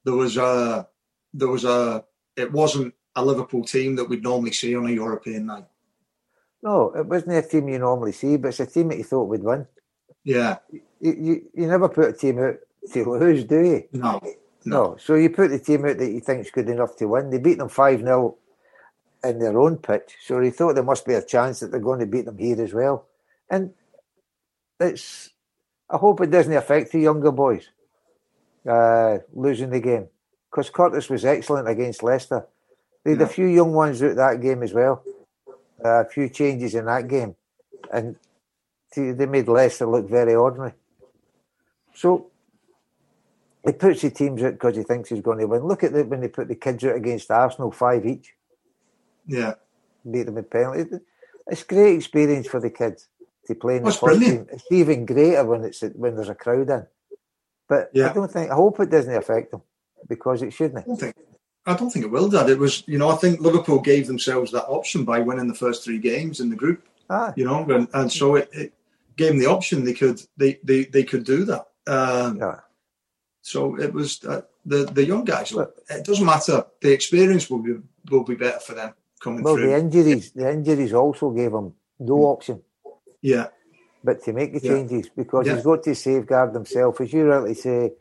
there 0.05 0.15
was 0.15 0.37
a, 0.37 0.89
there 1.35 1.49
was 1.49 1.65
a, 1.65 2.05
it 2.37 2.51
wasn't 2.53 2.95
a 3.17 3.25
Liverpool 3.25 3.65
team 3.65 3.97
that 3.97 4.09
we'd 4.09 4.23
normally 4.23 4.53
see 4.53 4.75
on 4.77 4.87
a 4.87 4.91
European 4.91 5.47
night. 5.47 5.67
No, 6.67 6.91
it 6.97 7.07
wasn't 7.07 7.37
a 7.37 7.43
team 7.43 7.69
you 7.69 7.79
normally 7.79 8.11
see, 8.11 8.37
but 8.37 8.49
it's 8.49 8.59
a 8.59 8.67
team 8.67 8.89
that 8.89 8.99
you 8.99 9.05
thought 9.05 9.29
would 9.29 9.45
win. 9.45 9.69
Yeah, 10.25 10.57
You, 10.73 10.83
you, 11.13 11.43
you 11.55 11.67
never 11.69 11.89
put 11.89 12.09
a 12.09 12.13
team 12.13 12.41
out 12.41 12.57
to 12.93 13.05
lose, 13.19 13.45
do 13.45 13.61
you? 13.61 13.85
No. 13.93 14.21
No. 14.65 14.97
So 14.99 15.15
you 15.15 15.31
put 15.31 15.51
the 15.51 15.61
team 15.61 15.87
out 15.87 15.99
that 15.99 16.11
you 16.11 16.19
think's 16.19 16.51
good 16.51 16.69
enough 16.69 16.97
to 16.97 17.07
win. 17.07 17.31
They 17.31 17.39
beat 17.39 17.59
them 17.59 17.69
5 17.69 18.01
0 18.01 18.37
in 19.23 19.39
their 19.39 19.61
own 19.61 19.77
pitch. 19.77 20.17
So 20.21 20.41
he 20.41 20.51
thought 20.51 20.75
there 20.75 20.83
must 20.83 21.07
be 21.07 21.15
a 21.15 21.23
chance 21.23 21.61
that 21.61 21.71
they're 21.71 21.79
going 21.79 22.01
to 22.01 22.07
beat 22.07 22.25
them 22.25 22.39
here 22.39 22.61
as 22.61 22.75
well. 22.75 23.07
And 23.49 23.73
it's, 24.81 25.31
I 25.89 25.99
hope 25.99 26.21
it 26.21 26.33
doesn't 26.33 26.53
affect 26.53 26.91
the 26.91 26.99
younger 26.99 27.31
boys 27.31 27.71
uh, 28.69 29.19
losing 29.33 29.71
the 29.71 29.79
game. 29.79 30.09
Because 30.51 30.71
Curtis 30.71 31.09
was 31.11 31.25
excellent 31.25 31.69
against 31.69 32.03
Leicester. 32.03 32.45
They 33.05 33.13
had 33.13 33.23
a 33.23 33.29
few 33.29 33.47
young 33.47 33.73
ones 33.73 34.03
out 34.03 34.17
that 34.17 34.41
game 34.43 34.65
as 34.65 34.73
well. 34.73 35.05
A 35.85 36.05
few 36.05 36.29
changes 36.29 36.75
in 36.75 36.87
that 36.87 37.09
game. 37.09 37.35
And 37.93 38.17
they 38.95 39.27
made 39.27 39.47
Leicester 39.49 39.87
look 39.87 40.09
very 40.09 40.35
ordinary. 40.35 40.73
So 41.95 42.29
he 43.65 43.73
puts 43.73 44.03
the 44.03 44.11
teams 44.11 44.43
out 44.43 44.53
because 44.53 44.77
he 44.77 44.83
thinks 44.83 45.11
he's 45.11 45.21
going 45.21 45.39
to 45.39 45.47
win. 45.47 45.65
Look 45.65 45.85
at 45.85 45.95
it 45.95 46.09
when 46.09 46.21
they 46.21 46.29
put 46.29 46.49
the 46.49 46.55
kids 46.55 46.85
out 46.85 46.97
against 46.97 47.31
Arsenal, 47.31 47.71
five 47.73 48.07
each. 48.07 48.33
Yeah. 49.27 49.55
Beat 50.11 50.25
them 50.25 50.39
in 50.39 50.45
penalties. 50.45 51.01
It's 51.49 51.63
great 51.63 51.97
experience 51.97 52.47
for 52.47 52.61
the 52.61 52.71
kids 52.71 53.09
to 53.47 53.55
play 53.55 53.77
in 53.77 53.83
the 53.83 53.91
That's 53.91 53.99
first 54.01 54.19
brilliant. 54.19 54.49
team. 54.49 54.57
It's 54.57 54.65
even 54.73 55.07
greater 55.07 55.45
when 55.45 55.65
it's 55.65 55.83
when 55.95 56.15
there's 56.17 56.29
a 56.29 56.35
crowd 56.35 56.71
in. 56.71 56.87
But 57.69 57.91
Yeah. 57.93 58.11
I 58.11 58.13
don't 58.15 58.31
think 58.31 58.51
I 58.51 58.55
hope 58.55 58.81
it 58.81 58.91
doesn't 58.91 59.15
affect 59.15 59.51
them 59.51 59.63
because 60.09 60.43
it 60.43 60.53
shouldn't. 60.53 60.87
don't 60.87 60.97
think 60.99 61.17
I 61.67 61.75
don't 61.77 61.91
think 61.91 62.05
it 62.05 62.11
will, 62.11 62.29
Dad. 62.29 62.49
It 62.49 62.59
was, 62.59 62.85
you 62.87 62.97
know, 62.99 63.09
I 63.11 63.17
think 63.17 63.41
Liverpool 63.41 63.81
gave 63.81 64.07
themselves 64.07 64.53
that 64.53 64.67
option 64.69 65.05
by 65.05 65.19
winning 65.21 65.49
the 65.49 65.55
first 65.55 65.83
three 65.85 65.99
games 65.99 66.41
in 66.41 66.49
the 66.51 66.57
group. 66.57 66.87
Ah, 67.11 67.33
You 67.37 67.45
know, 67.45 67.65
and, 67.69 67.89
and 67.93 68.11
so 68.11 68.37
it, 68.37 68.49
it 68.53 68.73
gave 69.17 69.31
them 69.31 69.39
the 69.39 69.47
option. 69.47 69.85
They 69.85 69.95
could 69.95 70.21
they 70.37 70.59
they, 70.63 70.85
they 70.85 71.05
could 71.05 71.25
do 71.25 71.45
that. 71.45 71.67
Um, 71.87 72.39
yeah. 72.39 72.61
So 73.43 73.77
it 73.79 73.93
was 73.93 74.25
uh, 74.25 74.43
the 74.65 74.85
the 74.87 75.05
young 75.05 75.25
guys. 75.25 75.53
Look, 75.53 75.77
it 75.91 76.05
doesn't 76.05 76.25
matter. 76.27 76.67
The 76.81 76.93
experience 76.93 77.49
will 77.51 77.63
be 77.63 77.75
will 78.11 78.25
be 78.25 78.35
better 78.35 78.61
for 78.61 78.75
them 78.75 78.95
coming 79.21 79.43
Well, 79.43 79.55
through. 79.55 79.69
the 79.69 79.77
injuries, 79.79 80.33
the 80.33 80.51
injuries 80.53 80.93
also 80.93 81.31
gave 81.31 81.53
him 81.53 81.73
no 81.99 82.17
option 82.35 82.63
yeah, 83.23 83.47
but 84.05 84.23
to 84.25 84.33
make 84.33 84.53
the 84.53 84.61
Yeah. 84.63 84.73
changes 84.75 85.09
because 85.09 85.47
Yeah. 85.47 85.55
he's 85.57 85.65
got 85.65 85.83
to 85.85 85.95
safeguard 85.95 86.55
himself. 86.55 87.01
As 87.01 87.13
you 87.13 87.25
rightly 87.25 87.55
say, 87.55 87.95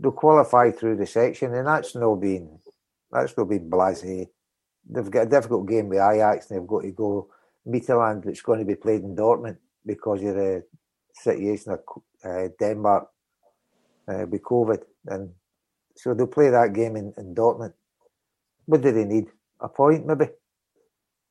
they'll 0.00 0.12
qualify 0.12 0.70
through 0.70 0.96
the 0.96 1.06
section, 1.06 1.54
and 1.54 1.66
that's 1.66 1.94
no 1.96 2.14
being 2.14 2.59
that's 3.12 3.32
going 3.32 3.48
to 3.48 3.58
be 3.58 3.64
blasé. 3.64 4.26
They've 4.88 5.10
got 5.10 5.26
a 5.26 5.30
difficult 5.30 5.68
game 5.68 5.88
with 5.88 5.98
Ajax, 5.98 6.50
and 6.50 6.60
they've 6.60 6.68
got 6.68 6.82
to 6.82 6.90
go 6.92 7.28
Midtjylland, 7.66 8.24
that's 8.24 8.40
going 8.40 8.58
to 8.60 8.64
be 8.64 8.74
played 8.74 9.02
in 9.02 9.14
Dortmund 9.14 9.58
because 9.84 10.22
of 10.22 10.34
the 10.34 10.64
situation 11.12 11.72
of 11.72 11.80
uh, 12.24 12.48
Denmark 12.58 13.08
uh, 14.08 14.26
with 14.28 14.42
COVID, 14.42 14.82
and 15.06 15.30
so 15.96 16.14
they'll 16.14 16.26
play 16.26 16.48
that 16.50 16.72
game 16.72 16.96
in, 16.96 17.12
in 17.18 17.34
Dortmund. 17.34 17.74
What 18.66 18.80
do 18.80 18.92
they 18.92 19.04
need? 19.04 19.26
A 19.60 19.68
point, 19.68 20.06
maybe, 20.06 20.26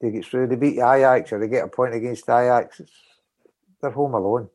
to 0.01 0.11
get 0.11 0.25
through. 0.25 0.47
They 0.47 0.55
beat 0.55 0.77
Ajax, 0.77 1.33
or 1.33 1.39
they 1.39 1.47
get 1.47 1.65
a 1.65 1.67
point 1.67 1.95
against 1.95 2.29
Ajax. 2.29 2.79
It's, 2.79 2.91
they're 3.81 3.91
home 3.91 4.13
alone. 4.13 4.49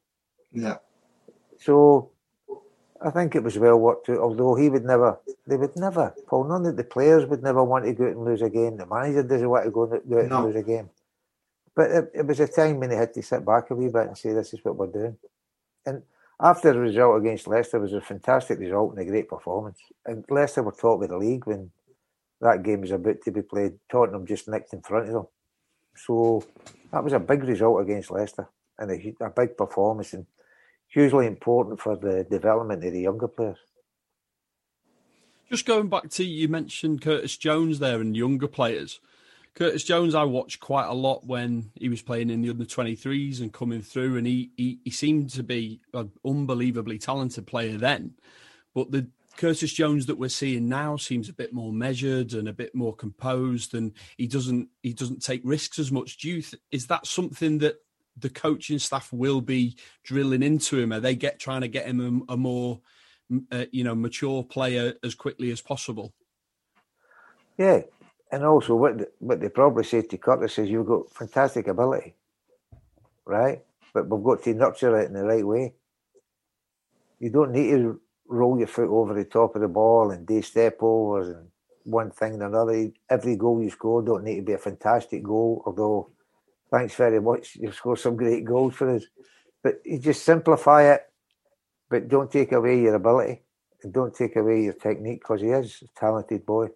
yeah, 0.52 0.76
So 1.59 2.12
I 3.04 3.11
think 3.11 3.34
it 3.34 3.42
was 3.42 3.58
well 3.58 3.76
worked 3.78 4.08
out, 4.08 4.18
although 4.18 4.54
he 4.54 4.70
would 4.70 4.84
never, 4.84 5.18
they 5.46 5.56
would 5.56 5.76
never, 5.76 6.14
Paul, 6.26 6.44
none 6.44 6.64
of 6.66 6.76
the 6.76 6.84
players 6.84 7.26
would 7.26 7.42
never 7.42 7.62
want 7.62 7.84
to 7.84 7.92
go 7.92 8.04
out 8.06 8.12
and 8.12 8.25
lose 8.25 8.40
a 8.42 8.49
game. 8.49 8.76
The 8.78 8.87
manager 8.87 9.23
doesn't 9.23 9.49
want 9.49 9.64
to 9.66 9.70
go, 9.70 9.82
out- 9.92 10.06
No. 10.06 10.20
and 10.20 10.44
lose 10.46 10.56
a 10.56 10.62
game. 10.62 10.88
But 11.75 11.90
it, 11.90 12.11
it 12.14 12.26
was 12.26 12.40
a 12.40 12.49
time 12.49 12.80
when 12.80 12.88
they 12.90 12.96
had 12.96 13.12
to 13.14 13.23
sit 13.23 13.44
back 13.44 13.70
a 13.70 13.75
wee 13.75 13.88
bit 13.88 14.06
and 14.06 14.16
say, 14.16 14.32
this 14.32 14.54
is 14.54 14.61
what 14.64 14.76
we're 14.76 14.87
doing. 14.87 15.16
And 15.84 16.02
after 16.40 16.73
the 16.73 16.78
result 16.78 17.20
against 17.20 17.46
Leicester 17.46 17.78
was 17.78 17.92
a 17.92 18.00
fantastic 18.00 18.58
result 18.58 18.92
and 18.92 19.00
a 19.00 19.11
great 19.11 19.28
performance. 19.28 19.78
And 20.06 20.25
Leicester 20.30 20.62
were 20.62 20.73
top 20.73 21.02
of 21.02 21.08
the 21.08 21.18
league 21.18 21.46
when 21.46 21.70
that 22.40 22.62
game 22.62 22.80
was 22.80 22.90
about 22.92 23.20
to 23.25 23.30
be 23.32 23.42
played. 23.42 23.75
Tottenham 23.90 24.26
just 24.26 24.49
nicked 24.49 24.73
in 24.73 24.80
front 24.82 25.08
of 25.08 25.12
them. 25.14 25.26
So 25.96 26.42
that 26.90 27.04
was 27.04 27.12
a 27.12 27.18
big 27.20 27.44
result 27.44 27.82
against 27.82 28.11
Leicester 28.11 28.49
and 28.78 28.90
a, 28.90 29.14
a 29.25 29.30
big 29.30 29.56
performance 29.56 30.12
and 30.14 30.26
hugely 30.94 31.26
important 31.26 31.80
for 31.80 31.96
the 31.96 32.24
development 32.30 32.84
of 32.84 32.92
the 32.92 33.00
younger 33.00 33.28
players. 33.28 33.58
Just 35.50 35.66
going 35.66 35.88
back 35.88 36.08
to 36.10 36.24
you 36.24 36.48
mentioned 36.48 37.02
Curtis 37.02 37.36
Jones 37.36 37.80
there 37.80 38.00
and 38.00 38.16
younger 38.16 38.48
players. 38.48 39.00
Curtis 39.54 39.84
Jones, 39.84 40.14
I 40.14 40.24
watched 40.24 40.60
quite 40.60 40.86
a 40.86 40.94
lot 40.94 41.26
when 41.26 41.70
he 41.74 41.88
was 41.88 42.02
playing 42.02 42.30
in 42.30 42.42
the 42.42 42.50
under 42.50 42.64
23s 42.64 43.40
and 43.40 43.52
coming 43.52 43.82
through, 43.82 44.16
and 44.16 44.26
he, 44.26 44.50
he, 44.56 44.78
he 44.84 44.90
seemed 44.90 45.30
to 45.30 45.42
be 45.42 45.80
an 45.92 46.10
unbelievably 46.24 46.98
talented 46.98 47.46
player 47.46 47.76
then. 47.76 48.14
But 48.74 48.90
the 48.90 49.08
Curtis 49.36 49.72
Jones 49.72 50.06
that 50.06 50.18
we're 50.18 50.28
seeing 50.28 50.68
now 50.68 50.96
seems 50.96 51.28
a 51.28 51.34
bit 51.34 51.52
more 51.52 51.72
measured 51.72 52.32
and 52.34 52.48
a 52.48 52.52
bit 52.52 52.74
more 52.74 52.94
composed, 52.94 53.74
and 53.74 53.92
he 54.16 54.26
doesn't 54.26 54.68
he 54.82 54.92
doesn't 54.92 55.22
take 55.22 55.42
risks 55.44 55.78
as 55.78 55.92
much. 55.92 56.18
Do 56.18 56.28
you 56.28 56.42
th- 56.42 56.62
is 56.72 56.86
that 56.88 57.06
something 57.06 57.58
that 57.58 57.76
the 58.18 58.30
coaching 58.30 58.78
staff 58.78 59.12
will 59.12 59.40
be 59.40 59.76
drilling 60.04 60.42
into 60.42 60.78
him? 60.78 60.92
Are 60.92 61.00
they 61.00 61.14
get 61.14 61.38
trying 61.38 61.62
to 61.62 61.68
get 61.68 61.87
him 61.87 62.25
a, 62.28 62.35
a 62.35 62.37
more 62.37 62.80
uh, 63.50 63.64
you 63.73 63.85
know 63.85 63.94
mature 63.94 64.42
player 64.42 64.94
as 65.02 65.14
quickly 65.14 65.50
as 65.50 65.61
possible? 65.61 66.12
Yeah, 67.59 67.83
and 68.33 68.44
also 68.44 68.75
what 68.75 68.99
the, 68.99 69.09
what 69.18 69.40
they 69.40 69.49
probably 69.49 69.85
say 69.85 70.02
to 70.02 70.18
Curtis 70.18 70.59
is 70.59 70.68
you've 70.68 70.87
got 70.87 71.11
fantastic 71.12 71.68
ability, 71.68 72.14
right? 73.25 73.62
But 73.92 74.09
we've 74.09 74.25
got 74.25 74.42
to 74.44 74.54
nurture 74.54 74.99
it 74.99 75.06
in 75.06 75.14
the 75.14 75.25
right 75.25 75.47
way. 75.47 75.75
You 77.21 77.30
don't 77.30 77.52
need 77.52 77.71
to 77.71 78.00
roll 78.26 78.59
your 78.59 78.66
foot 78.66 78.88
over 78.88 79.14
the 79.14 79.25
top 79.25 79.54
of 79.54 79.62
the 79.62 79.68
ball 79.68 80.11
and 80.11 80.26
do 80.26 80.42
step 80.42 80.78
overs 80.80 81.28
and 81.28 81.49
one 81.85 82.11
thing 82.11 82.35
and 82.35 82.42
another. 82.42 82.90
Every 83.09 83.37
goal 83.37 83.62
you 83.62 83.71
score 83.71 84.02
don't 84.02 84.25
need 84.25 84.37
to 84.37 84.42
be 84.42 84.52
a 84.52 84.59
fantastic 84.59 85.23
goal, 85.23 85.62
although 85.64 86.11
thanks 86.71 86.94
very 86.94 87.21
much, 87.21 87.56
you've 87.56 87.75
scored 87.75 87.99
some 87.99 88.16
great 88.16 88.44
goals 88.44 88.75
for 88.75 88.94
us. 88.94 89.04
But 89.62 89.80
you 89.85 89.99
just 89.99 90.25
simplify 90.25 90.92
it, 90.92 91.02
but 91.88 92.09
don't 92.09 92.30
take 92.30 92.52
away 92.52 92.80
your 92.80 92.94
ability 92.94 93.42
and 93.83 93.92
don't 93.92 94.14
take 94.14 94.37
away 94.37 94.62
your 94.62 94.75
technique 94.75 95.21
because 95.21 95.40
he 95.40 95.49
is 95.49 95.83
a 95.83 95.99
talented 95.99 96.44
boy. 96.44 96.68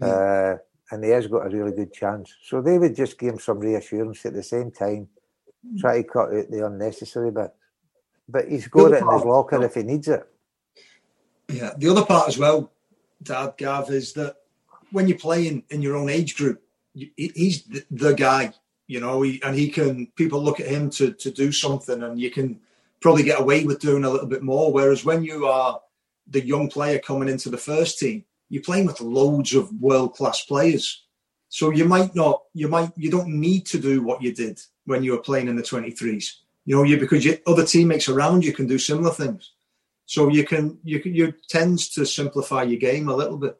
Uh, 0.00 0.56
and 0.90 1.02
he 1.02 1.10
has 1.10 1.26
got 1.26 1.46
a 1.46 1.56
really 1.56 1.72
good 1.72 1.92
chance. 1.92 2.34
So 2.44 2.60
they 2.60 2.78
would 2.78 2.94
just 2.94 3.18
give 3.18 3.34
him 3.34 3.40
some 3.40 3.58
reassurance 3.58 4.24
at 4.26 4.34
the 4.34 4.42
same 4.42 4.70
time, 4.70 5.08
try 5.78 6.02
to 6.02 6.08
cut 6.08 6.34
out 6.34 6.50
the 6.50 6.66
unnecessary 6.66 7.30
bits. 7.30 7.54
But 8.28 8.48
he's 8.48 8.68
got 8.68 8.92
it 8.92 9.02
in 9.02 9.12
his 9.12 9.24
locker 9.24 9.62
if 9.62 9.74
he 9.74 9.82
needs 9.82 10.08
it. 10.08 10.26
yeah. 11.48 11.72
The 11.76 11.88
other 11.88 12.04
part 12.04 12.28
as 12.28 12.38
well, 12.38 12.72
Dad 13.22 13.54
Gav, 13.56 13.90
is 13.90 14.12
that 14.14 14.36
when 14.90 15.08
you're 15.08 15.18
playing 15.18 15.64
in 15.70 15.82
your 15.82 15.96
own 15.96 16.08
age 16.08 16.36
group, 16.36 16.62
he's 17.16 17.64
the 17.90 18.14
guy, 18.14 18.52
you 18.86 19.00
know, 19.00 19.22
he, 19.22 19.42
and 19.42 19.56
he 19.56 19.68
can. 19.68 20.06
People 20.16 20.42
look 20.42 20.60
at 20.60 20.66
him 20.66 20.90
to 20.90 21.12
to 21.12 21.30
do 21.30 21.52
something, 21.52 22.02
and 22.02 22.20
you 22.20 22.30
can 22.30 22.60
probably 23.00 23.22
get 23.22 23.40
away 23.40 23.64
with 23.64 23.80
doing 23.80 24.04
a 24.04 24.10
little 24.10 24.28
bit 24.28 24.42
more. 24.42 24.72
Whereas 24.72 25.04
when 25.04 25.22
you 25.22 25.46
are 25.46 25.80
the 26.26 26.44
young 26.44 26.68
player 26.68 26.98
coming 26.98 27.28
into 27.28 27.50
the 27.50 27.58
first 27.58 27.98
team, 27.98 28.24
you're 28.48 28.62
playing 28.62 28.86
with 28.86 29.00
loads 29.00 29.54
of 29.54 29.72
world 29.80 30.14
class 30.14 30.44
players. 30.44 31.04
So 31.48 31.70
you 31.70 31.84
might 31.84 32.14
not, 32.14 32.42
you 32.54 32.68
might, 32.68 32.90
you 32.96 33.10
don't 33.10 33.28
need 33.28 33.66
to 33.66 33.78
do 33.78 34.02
what 34.02 34.22
you 34.22 34.34
did 34.34 34.60
when 34.84 35.02
you 35.02 35.12
were 35.12 35.18
playing 35.18 35.48
in 35.48 35.56
the 35.56 35.62
23s. 35.62 36.32
You 36.64 36.76
know, 36.76 36.82
you 36.82 36.98
because 36.98 37.24
your 37.24 37.36
other 37.46 37.64
teammates 37.64 38.08
around 38.08 38.44
you 38.44 38.52
can 38.52 38.66
do 38.66 38.78
similar 38.78 39.12
things. 39.12 39.52
So 40.06 40.28
you 40.28 40.44
can, 40.44 40.78
you 40.84 41.00
can, 41.00 41.14
you 41.14 41.32
tends 41.48 41.88
to 41.90 42.04
simplify 42.04 42.62
your 42.62 42.78
game 42.78 43.08
a 43.08 43.16
little 43.16 43.36
bit 43.36 43.56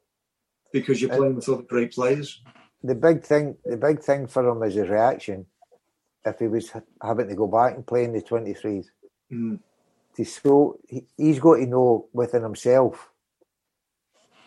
because 0.73 1.01
you're 1.01 1.17
playing 1.17 1.37
with 1.37 1.49
other 1.49 1.63
great 1.63 1.93
players. 1.93 2.43
The 2.87 2.95
big 2.95 3.25
thing, 3.25 3.57
the 3.65 3.77
big 3.77 4.01
thing 4.01 4.29
for 4.29 4.49
him 4.49 4.63
is 4.63 4.75
his 4.75 4.89
reaction. 4.89 5.47
If 6.25 6.39
he 6.39 6.47
was 6.47 6.71
having 7.03 7.29
to 7.29 7.35
go 7.35 7.49
back 7.49 7.75
and 7.75 7.87
play 7.87 8.05
in 8.05 8.13
the 8.13 8.23
twenty 8.23 8.55
threes, 8.55 8.91
Mm. 9.33 9.59
to 10.15 10.25
so 10.25 10.79
he, 10.89 11.05
he's 11.17 11.41
got 11.41 11.57
to 11.57 11.67
know 11.67 12.07
within 12.13 12.45
himself. 12.45 13.11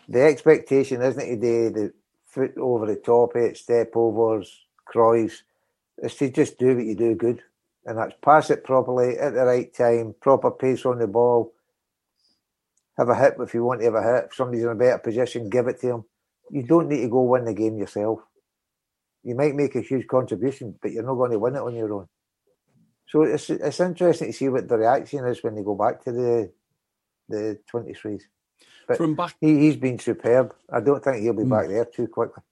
The 0.08 0.22
expectation 0.22 1.02
isn't 1.02 1.22
to 1.22 1.36
do 1.36 1.70
the 1.70 1.92
foot 2.24 2.56
over 2.56 2.86
the 2.86 2.96
top, 2.96 3.36
it 3.36 3.58
step 3.58 3.92
overs, 3.94 4.64
Cruyffs. 4.90 5.42
It's 5.98 6.16
to 6.16 6.30
just 6.30 6.58
do 6.58 6.76
what 6.76 6.86
you 6.86 6.94
do 6.94 7.14
good, 7.14 7.42
and 7.84 7.98
that's 7.98 8.14
pass 8.22 8.48
it 8.48 8.64
properly 8.64 9.18
at 9.18 9.34
the 9.34 9.44
right 9.44 9.72
time, 9.74 10.14
proper 10.18 10.50
pace 10.50 10.86
on 10.86 10.98
the 10.98 11.06
ball. 11.06 11.52
Have 12.96 13.10
a 13.10 13.14
hit 13.14 13.34
if 13.38 13.52
you 13.52 13.62
want 13.62 13.80
to 13.80 13.84
have 13.86 13.94
a 13.94 14.02
hit. 14.02 14.24
If 14.30 14.34
somebody's 14.34 14.64
in 14.64 14.70
a 14.70 14.74
better 14.74 14.98
position, 14.98 15.50
give 15.50 15.68
it 15.68 15.78
to 15.82 15.88
him. 15.88 16.04
You 16.50 16.62
don't 16.62 16.88
need 16.88 17.02
to 17.02 17.08
go 17.08 17.22
win 17.22 17.44
the 17.44 17.54
game 17.54 17.76
yourself. 17.76 18.20
You 19.22 19.34
might 19.34 19.54
make 19.54 19.74
a 19.74 19.80
huge 19.80 20.06
contribution, 20.06 20.76
but 20.80 20.92
you're 20.92 21.04
not 21.04 21.14
going 21.14 21.32
to 21.32 21.38
win 21.38 21.56
it 21.56 21.62
on 21.62 21.74
your 21.74 21.92
own. 21.92 22.06
So 23.08 23.22
it's 23.22 23.50
it's 23.50 23.80
interesting 23.80 24.28
to 24.28 24.32
see 24.32 24.48
what 24.48 24.68
the 24.68 24.78
reaction 24.78 25.26
is 25.26 25.42
when 25.42 25.56
they 25.56 25.62
go 25.62 25.74
back 25.74 26.04
to 26.04 26.12
the 26.12 26.52
the 27.28 27.58
twenty 27.68 27.92
threes. 27.94 28.26
But 28.86 28.96
From 28.96 29.14
back 29.14 29.36
he 29.40 29.58
he's 29.58 29.76
been 29.76 29.98
superb. 29.98 30.54
I 30.72 30.80
don't 30.80 31.02
think 31.02 31.22
he'll 31.22 31.32
be 31.32 31.42
Hmm. 31.42 31.50
back 31.50 31.68
there 31.68 31.84
too 31.84 32.06
quickly. 32.06 32.42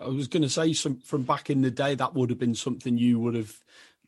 I 0.00 0.08
was 0.08 0.28
going 0.28 0.42
to 0.42 0.48
say 0.48 0.72
some 0.72 0.98
from 1.00 1.22
back 1.22 1.50
in 1.50 1.62
the 1.62 1.70
day 1.70 1.94
that 1.94 2.14
would 2.14 2.30
have 2.30 2.38
been 2.38 2.54
something 2.54 2.98
you 2.98 3.18
would 3.20 3.34
have 3.34 3.60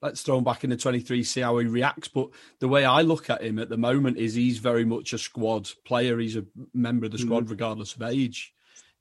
let's 0.03 0.23
throw 0.23 0.39
him 0.39 0.45
back 0.45 0.65
in 0.65 0.71
the 0.71 0.77
23, 0.77 1.23
see 1.25 1.41
how 1.41 1.59
he 1.59 1.67
reacts. 1.67 2.09
But 2.09 2.29
the 2.59 2.69
way 2.69 2.85
I 2.85 3.03
look 3.03 3.31
at 3.31 3.43
him 3.43 3.59
at 3.59 3.69
the 3.69 3.77
moment 3.77 4.19
is 4.19 4.35
he's 4.35 4.59
very 4.59 4.85
much 4.85 5.13
a 5.13 5.19
squad 5.19 5.71
player. 5.85 6.19
He's 6.19 6.37
a 6.37 6.45
member 6.75 7.07
of 7.07 7.13
the 7.13 7.19
squad, 7.19 7.47
mm. 7.47 7.51
regardless 7.51 7.95
of 7.95 8.03
age. 8.03 8.55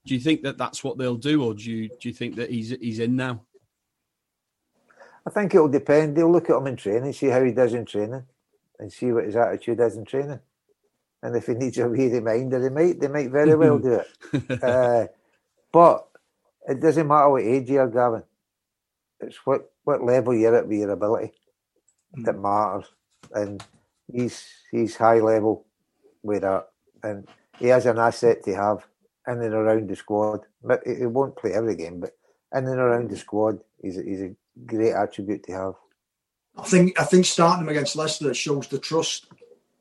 Do 0.06 0.14
you 0.14 0.20
think 0.20 0.44
that 0.44 0.58
that's 0.58 0.84
what 0.84 0.98
they'll 0.98 1.16
do, 1.16 1.44
or 1.44 1.54
do 1.54 1.64
you 1.64 1.90
do 1.90 2.10
you 2.10 2.14
think 2.14 2.36
that 2.36 2.50
he's 2.50 2.70
he's 2.70 3.00
in 3.00 3.16
now? 3.16 3.42
I 5.28 5.32
think 5.32 5.56
it'll 5.56 5.68
depend. 5.68 6.16
They'll 6.16 6.32
look 6.32 6.50
at 6.50 6.58
him 6.58 6.68
in 6.68 6.76
training, 6.76 7.12
see 7.14 7.28
how 7.28 7.44
he 7.44 7.52
does 7.52 7.74
in 7.74 7.86
training, 7.86 8.24
and 8.80 8.94
see 8.94 9.12
what 9.12 9.26
his 9.26 9.36
attitude 9.36 9.80
is 9.80 9.98
in 9.98 10.06
training. 10.06 10.40
And 11.24 11.36
if 11.36 11.48
he 11.48 11.54
needs 11.54 11.80
a 11.80 11.88
wee 11.88 12.08
reminder, 12.08 12.60
they 12.60 12.70
might 12.70 13.00
they 13.00 13.08
might 13.08 13.32
very 13.32 13.56
well 13.56 13.80
do 13.80 14.02
it. 14.02 14.64
uh, 14.64 15.08
but 15.72 16.08
it 16.68 16.80
doesn't 16.80 17.08
matter 17.08 17.30
what 17.30 17.44
age 17.44 17.70
you 17.70 17.80
are, 17.80 17.88
Gavin. 17.88 18.24
It's 19.20 19.38
what 19.46 19.72
what 19.84 20.04
level 20.04 20.36
you're 20.36 20.56
at 20.56 20.68
with 20.68 20.78
your 20.78 20.92
ability 20.92 21.34
mm. 22.16 22.26
that 22.26 22.38
matters. 22.38 22.86
And 23.34 23.64
he's 24.12 24.48
he's 24.70 24.96
high 24.96 25.20
level 25.20 25.66
with 26.22 26.44
that, 26.44 26.68
and 27.02 27.28
he 27.58 27.68
has 27.68 27.88
an 27.88 27.98
asset 27.98 28.44
to 28.44 28.54
have 28.54 28.86
in 29.28 29.42
and 29.42 29.54
around 29.54 29.90
the 29.90 29.96
squad. 29.96 30.42
But 30.64 30.82
he 30.86 31.06
won't 31.06 31.36
play 31.36 31.54
every 31.54 31.76
game, 31.76 32.00
but 32.00 32.12
in 32.54 32.68
and 32.68 32.80
around 32.80 33.10
the 33.10 33.18
squad, 33.18 33.60
he's 33.82 33.98
a, 33.98 34.04
he's 34.04 34.22
a 34.22 34.36
great 34.66 34.94
attribute 34.94 35.44
to 35.46 35.52
have. 35.54 35.74
I 36.58 36.64
think 36.64 37.00
I 37.00 37.04
think 37.04 37.26
starting 37.26 37.64
him 37.64 37.70
against 37.70 37.96
Leicester 37.96 38.34
shows 38.34 38.68
the 38.68 38.80
trust 38.80 39.28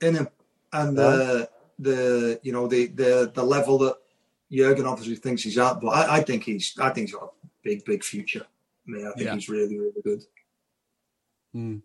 in 0.01 0.17
him 0.17 0.29
and 0.73 0.99
the 0.99 1.49
the 1.79 2.41
you 2.43 2.53
know 2.53 2.67
the 2.67 2.87
the 2.87 3.31
the 3.33 3.43
level 3.43 3.79
that 3.79 3.97
Jurgen 4.51 4.87
obviously 4.87 5.17
thinks 5.17 5.43
he's 5.43 5.59
at. 5.59 5.81
But 5.81 5.89
I, 5.89 6.17
I 6.17 6.23
think 6.23 6.45
he's 6.45 6.75
I 6.81 6.91
think 6.91 7.09
he's 7.09 7.17
got 7.17 7.33
a 7.45 7.49
big 7.63 7.85
big 7.85 8.03
future. 8.03 8.45
I 8.87 8.91
mean, 8.91 9.07
I 9.07 9.13
think 9.13 9.27
yeah. 9.27 9.35
he's 9.35 9.49
really 9.49 9.79
really 9.79 10.03
good. 10.03 10.23
Mm. 11.55 11.83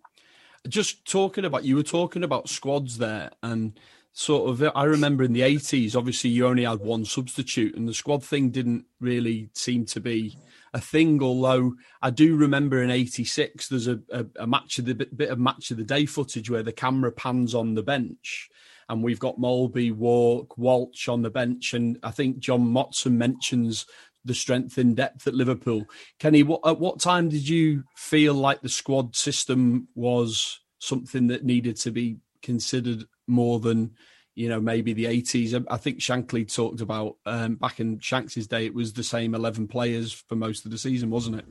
Just 0.68 1.06
talking 1.06 1.46
about 1.46 1.64
you 1.64 1.76
were 1.76 1.84
talking 1.84 2.24
about 2.24 2.50
squads 2.50 2.98
there 2.98 3.32
and 3.44 3.80
sort 4.20 4.50
of 4.50 4.72
I 4.76 4.84
remember 4.84 5.24
in 5.24 5.32
the 5.32 5.42
80s 5.42 5.96
obviously 5.96 6.30
you 6.30 6.46
only 6.46 6.66
had 6.66 6.82
one 6.82 7.06
substitute 7.06 7.74
and 7.78 7.88
the 7.88 7.94
squad 7.94 8.22
thing 8.22 8.50
didn't 8.50 8.84
really 9.00 9.50
seem 9.54 9.86
to 9.86 10.02
be 10.02 10.38
a 10.74 10.82
thing. 10.82 11.24
Although 11.24 11.76
I 12.02 12.10
do 12.10 12.36
remember 12.36 12.84
in 12.84 12.92
'86, 12.92 13.70
there's 13.70 13.88
a, 13.88 14.00
a, 14.12 14.26
a, 14.42 14.46
match 14.46 14.78
of 14.78 14.86
the 14.86 14.94
bit 14.94 15.30
of 15.30 15.40
match 15.40 15.72
of 15.72 15.78
the 15.78 15.84
day 15.84 16.06
footage 16.06 16.50
where 16.50 16.64
the 16.64 16.74
camera 16.74 17.14
pans 17.14 17.56
on 17.56 17.76
the 17.76 17.82
bench, 17.82 18.50
and 18.90 19.02
we've 19.02 19.20
got 19.20 19.40
Molby, 19.40 19.94
Walk, 19.94 20.58
Walsh 20.58 21.08
on 21.08 21.22
the 21.22 21.30
bench, 21.30 21.74
and 21.74 21.98
I 22.04 22.12
think 22.12 22.40
John 22.40 22.62
Motson 22.62 23.14
mentions 23.14 23.86
the 24.26 24.34
strength 24.34 24.78
in 24.78 24.96
depth 24.96 25.28
at 25.28 25.34
Liverpool. 25.34 25.86
Kenny, 26.20 26.44
what, 26.44 26.60
at 26.66 26.78
what 26.80 27.00
time 27.00 27.30
did 27.30 27.48
you 27.48 27.86
feel 27.96 28.34
like 28.34 28.62
the 28.62 28.70
squad 28.70 29.16
system 29.16 29.88
was 29.96 30.60
something 30.80 31.28
that 31.28 31.46
needed 31.46 31.78
to 31.78 31.92
be 31.92 32.18
considered 32.42 33.06
more 33.30 33.60
than 33.60 33.92
you 34.40 34.48
know, 34.48 34.62
maybe 34.62 34.94
the 34.94 35.04
80s. 35.04 35.66
I 35.70 35.76
think 35.76 36.00
Shankly 36.00 36.54
talked 36.54 36.80
about 36.80 37.18
um, 37.26 37.56
back 37.56 37.82
in 37.82 38.00
Shanks's 38.00 38.48
day, 38.48 38.66
it 38.66 38.74
was 38.74 38.94
the 38.94 39.04
same 39.04 39.36
11 39.36 39.68
players 39.68 40.14
for 40.14 40.36
most 40.36 40.64
of 40.64 40.72
the 40.72 40.78
season, 40.78 41.10
wasn't 41.10 41.40
it? 41.40 41.46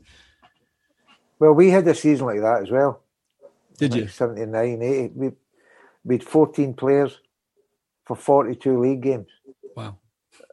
Well, 1.39 1.53
we 1.53 1.69
had 1.69 1.87
a 1.87 1.95
season 1.95 2.25
like 2.25 2.41
that 2.41 2.63
as 2.63 2.71
well. 2.71 3.03
Did 3.77 3.95
you? 3.95 4.09
79, 4.09 4.83
80. 4.83 5.13
We, 5.15 5.31
we 6.03 6.15
had 6.15 6.25
14 6.25 6.73
players 6.73 7.21
for 8.07 8.17
42 8.17 8.81
league 8.81 9.03
games. 9.03 9.29
Wow. 9.77 9.99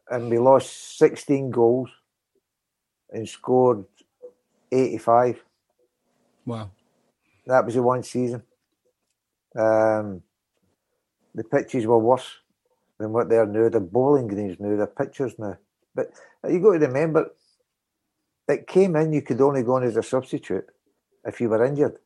And 0.09 0.29
we 0.29 0.37
lost 0.37 0.97
16 0.97 1.51
goals 1.51 1.89
and 3.09 3.29
scored 3.29 3.85
85. 4.73 5.41
Wow. 6.45 6.69
That 7.47 7.65
was 7.65 7.75
the 7.75 7.81
one 7.81 8.03
season. 8.03 8.43
Um, 9.57 10.21
the 11.35 11.43
pitches 11.43 11.85
were 11.85 11.99
worse 11.99 12.39
than 12.97 13.11
what 13.11 13.29
they 13.29 13.37
are 13.37 13.45
now. 13.45 13.69
The 13.69 13.81
bowling 13.81 14.27
greens 14.27 14.57
now, 14.59 14.75
the 14.75 14.87
pitches 14.87 15.35
now. 15.37 15.57
But 15.93 16.11
you 16.49 16.59
got 16.59 16.73
to 16.73 16.79
remember, 16.79 17.31
it 18.47 18.67
came 18.67 18.95
in, 18.95 19.13
you 19.13 19.21
could 19.21 19.41
only 19.41 19.63
go 19.63 19.75
on 19.75 19.83
as 19.83 19.97
a 19.97 20.03
substitute 20.03 20.65
if 21.25 21.41
you 21.41 21.49
were 21.49 21.63
injured. 21.63 21.97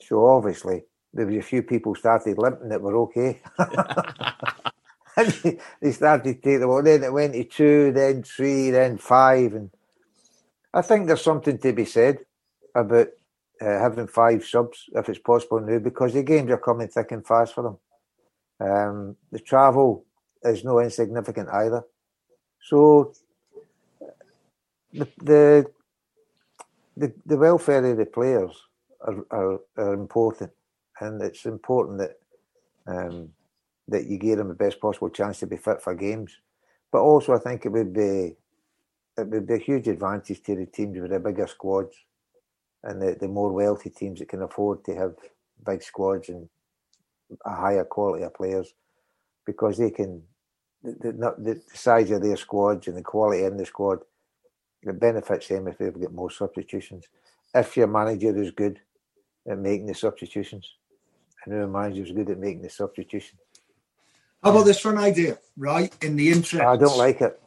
So 0.00 0.26
obviously, 0.26 0.84
there 1.12 1.26
was 1.26 1.36
a 1.36 1.42
few 1.42 1.62
people 1.62 1.94
started 1.94 2.38
limping 2.38 2.70
that 2.70 2.80
were 2.80 2.96
okay. 3.02 3.40
they 5.80 5.92
started 5.92 6.24
to 6.24 6.34
take 6.34 6.60
the 6.60 6.68
well, 6.68 6.82
then 6.82 7.04
it 7.04 7.12
went 7.12 7.34
to 7.34 7.44
two, 7.44 7.92
then 7.92 8.22
three, 8.22 8.70
then 8.70 8.96
five. 8.96 9.54
And 9.54 9.70
I 10.72 10.82
think 10.82 11.06
there's 11.06 11.22
something 11.22 11.58
to 11.58 11.72
be 11.72 11.84
said 11.84 12.20
about 12.74 13.08
uh, 13.60 13.78
having 13.78 14.06
five 14.06 14.44
subs 14.44 14.84
if 14.94 15.08
it's 15.08 15.18
possible 15.18 15.60
now 15.60 15.78
because 15.78 16.12
the 16.12 16.22
games 16.22 16.50
are 16.50 16.58
coming 16.58 16.88
thick 16.88 17.12
and 17.12 17.26
fast 17.26 17.54
for 17.54 17.62
them. 17.62 17.78
Um, 18.60 19.16
the 19.30 19.38
travel 19.38 20.04
is 20.42 20.64
no 20.64 20.80
insignificant 20.80 21.48
either. 21.48 21.84
So 22.62 23.12
the 24.92 25.08
the 25.22 25.66
the, 26.96 27.12
the 27.26 27.36
welfare 27.36 27.84
of 27.84 27.96
the 27.96 28.06
players 28.06 28.50
are, 29.00 29.24
are, 29.30 29.60
are 29.76 29.94
important, 29.94 30.50
and 31.00 31.22
it's 31.22 31.46
important 31.46 31.98
that 31.98 32.18
um, 32.86 33.30
that 33.86 34.06
you 34.06 34.18
give 34.18 34.38
them 34.38 34.48
the 34.48 34.54
best 34.54 34.80
possible 34.80 35.08
chance 35.08 35.38
to 35.40 35.46
be 35.46 35.56
fit 35.56 35.80
for 35.80 35.94
games. 35.94 36.36
But 36.90 37.00
also, 37.00 37.34
I 37.34 37.38
think 37.38 37.64
it 37.64 37.72
would 37.72 37.92
be 37.92 38.36
it 39.16 39.26
would 39.28 39.46
be 39.46 39.54
a 39.54 39.58
huge 39.58 39.88
advantage 39.88 40.42
to 40.42 40.56
the 40.56 40.66
teams 40.66 40.98
with 40.98 41.10
the 41.10 41.20
bigger 41.20 41.46
squads 41.46 41.96
and 42.84 43.00
the, 43.02 43.16
the 43.20 43.28
more 43.28 43.52
wealthy 43.52 43.90
teams 43.90 44.18
that 44.20 44.28
can 44.28 44.42
afford 44.42 44.84
to 44.84 44.94
have 44.94 45.14
big 45.66 45.82
squads 45.82 46.28
and 46.28 46.48
a 47.44 47.54
higher 47.54 47.84
quality 47.84 48.24
of 48.24 48.34
players 48.34 48.74
because 49.44 49.76
they 49.76 49.90
can 49.90 50.22
the, 50.82 51.12
the, 51.12 51.34
the 51.38 51.62
size 51.74 52.10
of 52.10 52.22
their 52.22 52.36
squads 52.36 52.86
and 52.86 52.96
the 52.96 53.02
quality 53.02 53.44
in 53.44 53.56
the 53.56 53.66
squad 53.66 53.98
it 54.82 55.00
benefits 55.00 55.48
them 55.48 55.66
if 55.66 55.76
they've 55.76 56.00
got 56.00 56.12
more 56.12 56.30
substitutions. 56.30 57.04
If 57.52 57.76
your 57.76 57.88
manager 57.88 58.40
is 58.40 58.52
good 58.52 58.78
at 59.50 59.58
making 59.58 59.86
the 59.86 59.94
substitutions 59.94 60.70
and 61.44 61.54
your 61.54 61.66
manager 61.66 62.02
is 62.02 62.12
good 62.12 62.30
at 62.30 62.38
making 62.38 62.62
the 62.62 62.70
substitutions 62.70 63.40
how 64.42 64.50
about 64.50 64.64
this 64.64 64.78
for 64.78 64.92
an 64.92 64.98
idea 64.98 65.38
right 65.56 65.92
in 66.02 66.16
the 66.16 66.28
interest 66.28 66.64
I 66.64 66.76
don't 66.76 66.98
like 66.98 67.20
it 67.20 67.40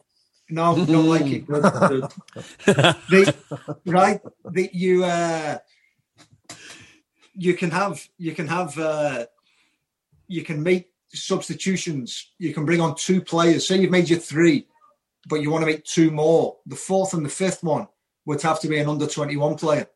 no, 0.51 0.85
don't 0.85 1.07
like 1.07 1.25
it. 1.25 1.47
Good, 3.09 3.35
right, 3.85 4.21
that 4.43 4.75
you 4.75 5.03
uh, 5.03 5.57
you 7.33 7.53
can 7.53 7.71
have 7.71 8.07
you 8.17 8.33
can 8.33 8.47
have 8.47 8.77
uh, 8.77 9.25
you 10.27 10.43
can 10.43 10.61
make 10.61 10.91
substitutions. 11.13 12.31
You 12.37 12.53
can 12.53 12.65
bring 12.65 12.81
on 12.81 12.95
two 12.95 13.21
players. 13.21 13.67
Say 13.67 13.77
you've 13.77 13.91
made 13.91 14.09
your 14.09 14.19
three, 14.19 14.67
but 15.29 15.37
you 15.37 15.51
want 15.51 15.61
to 15.63 15.65
make 15.65 15.83
two 15.85 16.11
more. 16.11 16.57
The 16.65 16.75
fourth 16.75 17.13
and 17.13 17.25
the 17.25 17.29
fifth 17.29 17.63
one 17.63 17.87
would 18.25 18.41
have 18.41 18.59
to 18.61 18.67
be 18.67 18.77
an 18.79 18.89
under 18.89 19.07
twenty 19.07 19.37
one 19.37 19.55
player 19.55 19.87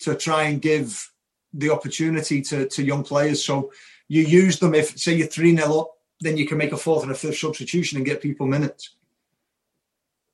to 0.00 0.14
try 0.14 0.44
and 0.44 0.62
give 0.62 1.10
the 1.52 1.70
opportunity 1.70 2.40
to 2.42 2.68
to 2.68 2.82
young 2.82 3.02
players. 3.02 3.44
So 3.44 3.72
you 4.08 4.22
use 4.22 4.58
them 4.58 4.74
if 4.74 4.98
say 4.98 5.14
you're 5.14 5.26
three 5.26 5.56
0 5.56 5.80
up, 5.80 5.90
then 6.20 6.36
you 6.36 6.46
can 6.46 6.58
make 6.58 6.72
a 6.72 6.76
fourth 6.76 7.02
and 7.02 7.12
a 7.12 7.14
fifth 7.14 7.38
substitution 7.38 7.96
and 7.96 8.06
get 8.06 8.22
people 8.22 8.46
minutes. 8.46 8.96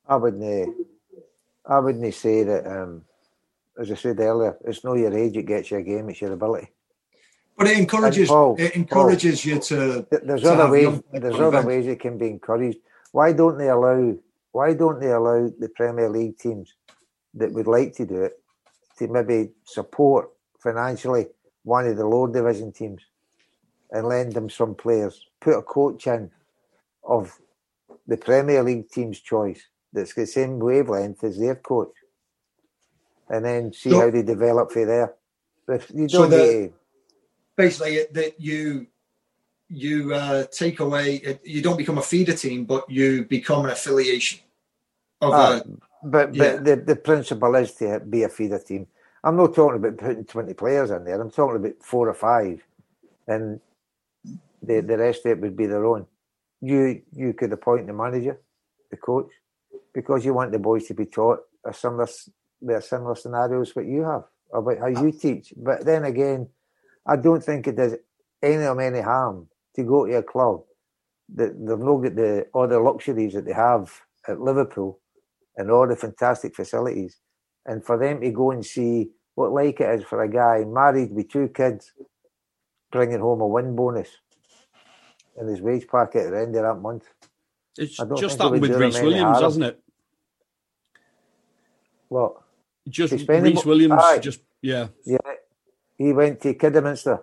I 0.08 0.16
wouldn't. 0.16 0.74
I 1.66 1.78
wouldn't 1.78 2.14
say 2.14 2.42
that. 2.42 2.66
Um, 2.66 3.02
as 3.78 3.92
I 3.92 3.94
said 3.94 4.18
earlier, 4.18 4.56
it's 4.64 4.82
not 4.82 4.94
your 4.94 5.16
age 5.16 5.34
that 5.34 5.46
gets 5.46 5.70
you 5.70 5.76
a 5.76 5.82
game; 5.82 6.08
it's 6.08 6.20
your 6.20 6.32
ability. 6.32 6.68
But 7.56 7.68
it 7.68 7.78
encourages. 7.78 8.28
Paul, 8.28 8.56
it 8.58 8.74
encourages 8.74 9.42
Paul, 9.42 9.52
you 9.52 9.60
to. 9.60 10.06
There's 10.22 10.42
to 10.42 10.52
other 10.52 10.70
ways. 10.70 11.02
There's 11.12 11.38
other 11.38 11.62
ways 11.62 11.86
it 11.86 12.00
can 12.00 12.16
be 12.16 12.28
encouraged. 12.28 12.78
Why 13.12 13.32
don't 13.32 13.58
they 13.58 13.68
allow? 13.68 14.16
Why 14.52 14.72
don't 14.72 15.00
they 15.00 15.12
allow 15.12 15.50
the 15.58 15.68
Premier 15.74 16.08
League 16.08 16.38
teams 16.38 16.74
that 17.34 17.52
would 17.52 17.66
like 17.66 17.94
to 17.96 18.06
do 18.06 18.22
it 18.22 18.40
to 18.98 19.08
maybe 19.08 19.50
support 19.64 20.30
financially 20.58 21.26
one 21.64 21.86
of 21.86 21.96
the 21.96 22.06
lower 22.06 22.32
division 22.32 22.72
teams 22.72 23.02
and 23.90 24.06
lend 24.06 24.32
them 24.32 24.48
some 24.48 24.74
players? 24.74 25.26
Put 25.40 25.58
a 25.58 25.62
coach 25.62 26.06
in 26.06 26.30
of 27.04 27.38
the 28.06 28.16
Premier 28.16 28.62
League 28.62 28.88
team's 28.88 29.20
choice 29.20 29.66
that's 29.92 30.14
the 30.14 30.26
same 30.26 30.58
wavelength 30.58 31.24
as 31.24 31.38
their 31.38 31.56
coach, 31.56 31.92
and 33.28 33.44
then 33.44 33.72
see 33.72 33.90
so, 33.90 34.00
how 34.00 34.10
they 34.10 34.22
develop 34.22 34.72
for 34.72 34.84
there. 34.84 35.14
But 35.66 35.88
you 35.90 36.08
don't 36.08 36.10
so 36.10 36.26
the, 36.26 36.72
basically 37.56 38.06
that 38.12 38.40
you 38.40 38.86
you 39.68 40.14
uh, 40.14 40.44
take 40.50 40.80
away 40.80 41.38
you 41.44 41.62
don't 41.62 41.76
become 41.76 41.98
a 41.98 42.02
feeder 42.02 42.34
team, 42.34 42.64
but 42.64 42.90
you 42.90 43.24
become 43.24 43.64
an 43.64 43.70
affiliation 43.70 44.40
of 45.20 45.32
uh, 45.34 45.60
a, 45.64 46.06
But 46.06 46.34
yeah. 46.34 46.56
but 46.56 46.64
the, 46.64 46.76
the 46.76 46.96
principle 46.96 47.54
is 47.56 47.74
to 47.74 48.00
be 48.00 48.22
a 48.22 48.28
feeder 48.28 48.58
team. 48.58 48.86
I'm 49.24 49.36
not 49.36 49.54
talking 49.54 49.76
about 49.76 49.98
putting 49.98 50.24
20 50.24 50.54
players 50.54 50.90
in 50.90 51.04
there. 51.04 51.20
I'm 51.20 51.30
talking 51.30 51.56
about 51.56 51.82
four 51.82 52.08
or 52.08 52.14
five, 52.14 52.62
and 53.26 53.60
the 54.62 54.80
the 54.80 54.96
rest 54.96 55.26
of 55.26 55.32
it 55.32 55.40
would 55.40 55.56
be 55.56 55.66
their 55.66 55.84
own. 55.84 56.06
You 56.60 57.02
you 57.12 57.34
could 57.34 57.52
appoint 57.52 57.86
the 57.86 57.92
manager, 57.92 58.40
the 58.90 58.96
coach, 58.96 59.30
because 59.98 60.24
you 60.24 60.32
want 60.32 60.52
the 60.52 60.60
boys 60.60 60.86
to 60.86 60.94
be 60.94 61.06
taught 61.06 61.40
a 61.66 61.74
similar, 61.74 62.06
there 62.62 62.80
similar 62.80 63.16
scenarios 63.16 63.74
what 63.74 63.84
you 63.84 64.02
have 64.02 64.22
about 64.54 64.78
how 64.78 64.86
you 64.86 65.10
teach. 65.10 65.52
But 65.56 65.84
then 65.84 66.04
again, 66.04 66.48
I 67.04 67.16
don't 67.16 67.42
think 67.42 67.66
it 67.66 67.74
does 67.74 67.96
any 68.40 68.62
of 68.62 68.78
any 68.78 69.00
harm 69.00 69.48
to 69.74 69.82
go 69.82 70.06
to 70.06 70.18
a 70.18 70.22
club 70.22 70.62
that 71.34 71.50
they've 71.58 71.78
not 71.80 71.96
got 71.96 72.14
the 72.14 72.46
all 72.54 72.68
the 72.68 72.78
luxuries 72.78 73.34
that 73.34 73.44
they 73.44 73.52
have 73.52 73.92
at 74.28 74.40
Liverpool 74.40 75.00
and 75.56 75.68
all 75.68 75.88
the 75.88 75.96
fantastic 75.96 76.54
facilities, 76.54 77.18
and 77.66 77.84
for 77.84 77.98
them 77.98 78.20
to 78.20 78.30
go 78.30 78.52
and 78.52 78.64
see 78.64 79.10
what 79.34 79.50
like 79.50 79.80
it 79.80 79.98
is 79.98 80.04
for 80.04 80.22
a 80.22 80.30
guy 80.30 80.64
married 80.64 81.10
with 81.12 81.28
two 81.28 81.48
kids, 81.48 81.92
bringing 82.92 83.18
home 83.18 83.40
a 83.40 83.48
win 83.48 83.74
bonus 83.74 84.10
in 85.40 85.48
his 85.48 85.60
wage 85.60 85.88
packet 85.88 86.26
at 86.26 86.30
the 86.30 86.38
end 86.40 86.54
of 86.54 86.62
that 86.62 86.80
month. 86.80 87.08
It's 87.76 87.96
just 88.20 88.38
happened 88.40 88.62
with 88.62 88.70
Rhys 88.80 89.00
Williams, 89.02 89.40
hasn't 89.40 89.64
it? 89.64 89.82
What? 92.08 92.42
Just 92.88 93.12
He's 93.12 93.28
Rhys 93.28 93.64
Williams, 93.64 94.00
Aye. 94.02 94.18
just 94.18 94.40
yeah. 94.62 94.88
Yeah, 95.04 95.18
he 95.96 96.12
went 96.12 96.40
to 96.42 96.54
Kidderminster. 96.54 97.20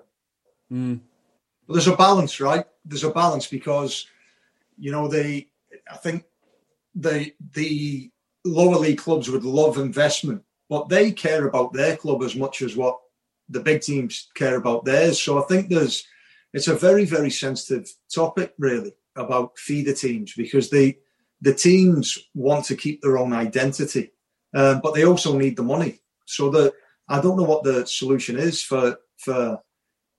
Mm. 0.71 0.99
But 1.67 1.73
there's 1.73 1.87
a 1.87 1.95
balance, 1.95 2.39
right? 2.39 2.65
There's 2.83 3.03
a 3.03 3.09
balance 3.09 3.47
because, 3.47 4.07
you 4.77 4.91
know, 4.91 5.07
they, 5.07 5.47
I 5.91 5.97
think 5.97 6.25
the 6.93 7.33
the 7.53 8.11
lower 8.43 8.77
league 8.77 8.99
clubs 8.99 9.29
would 9.29 9.43
love 9.43 9.77
investment, 9.77 10.43
but 10.69 10.89
they 10.89 11.11
care 11.11 11.47
about 11.47 11.73
their 11.73 11.97
club 11.97 12.21
as 12.23 12.35
much 12.35 12.61
as 12.61 12.75
what 12.75 12.99
the 13.49 13.59
big 13.59 13.81
teams 13.81 14.29
care 14.35 14.55
about 14.57 14.85
theirs. 14.85 15.21
So 15.21 15.41
I 15.41 15.45
think 15.47 15.69
there's, 15.69 16.05
it's 16.53 16.67
a 16.67 16.75
very 16.75 17.05
very 17.05 17.31
sensitive 17.31 17.91
topic, 18.13 18.53
really, 18.59 18.93
about 19.15 19.57
feeder 19.57 19.93
teams 19.93 20.33
because 20.33 20.69
they 20.69 20.99
the 21.41 21.53
teams 21.53 22.17
want 22.33 22.65
to 22.65 22.75
keep 22.75 23.01
their 23.01 23.17
own 23.17 23.33
identity, 23.33 24.11
um, 24.55 24.79
but 24.81 24.93
they 24.95 25.05
also 25.05 25.37
need 25.37 25.57
the 25.57 25.63
money. 25.63 25.99
So 26.25 26.49
that 26.51 26.73
I 27.07 27.21
don't 27.21 27.37
know 27.37 27.43
what 27.43 27.63
the 27.63 27.85
solution 27.85 28.39
is 28.39 28.63
for 28.63 28.97
for 29.17 29.59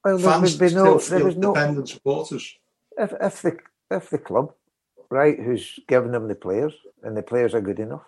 Well, 0.04 0.18
there 0.18 0.32
fans 0.32 0.52
would 0.52 0.68
be 0.68 0.74
no, 0.74 0.98
still 0.98 1.18
there 1.18 1.34
no, 1.34 1.54
dependent 1.54 1.88
supporters. 1.88 2.54
if 2.98 3.12
if 3.20 3.42
the 3.42 3.58
if 3.90 4.10
the 4.10 4.18
club, 4.18 4.52
right, 5.10 5.38
who's 5.38 5.78
given 5.88 6.12
them 6.12 6.28
the 6.28 6.34
players 6.34 6.74
and 7.02 7.16
the 7.16 7.22
players 7.22 7.54
are 7.54 7.60
good 7.60 7.80
enough, 7.80 8.04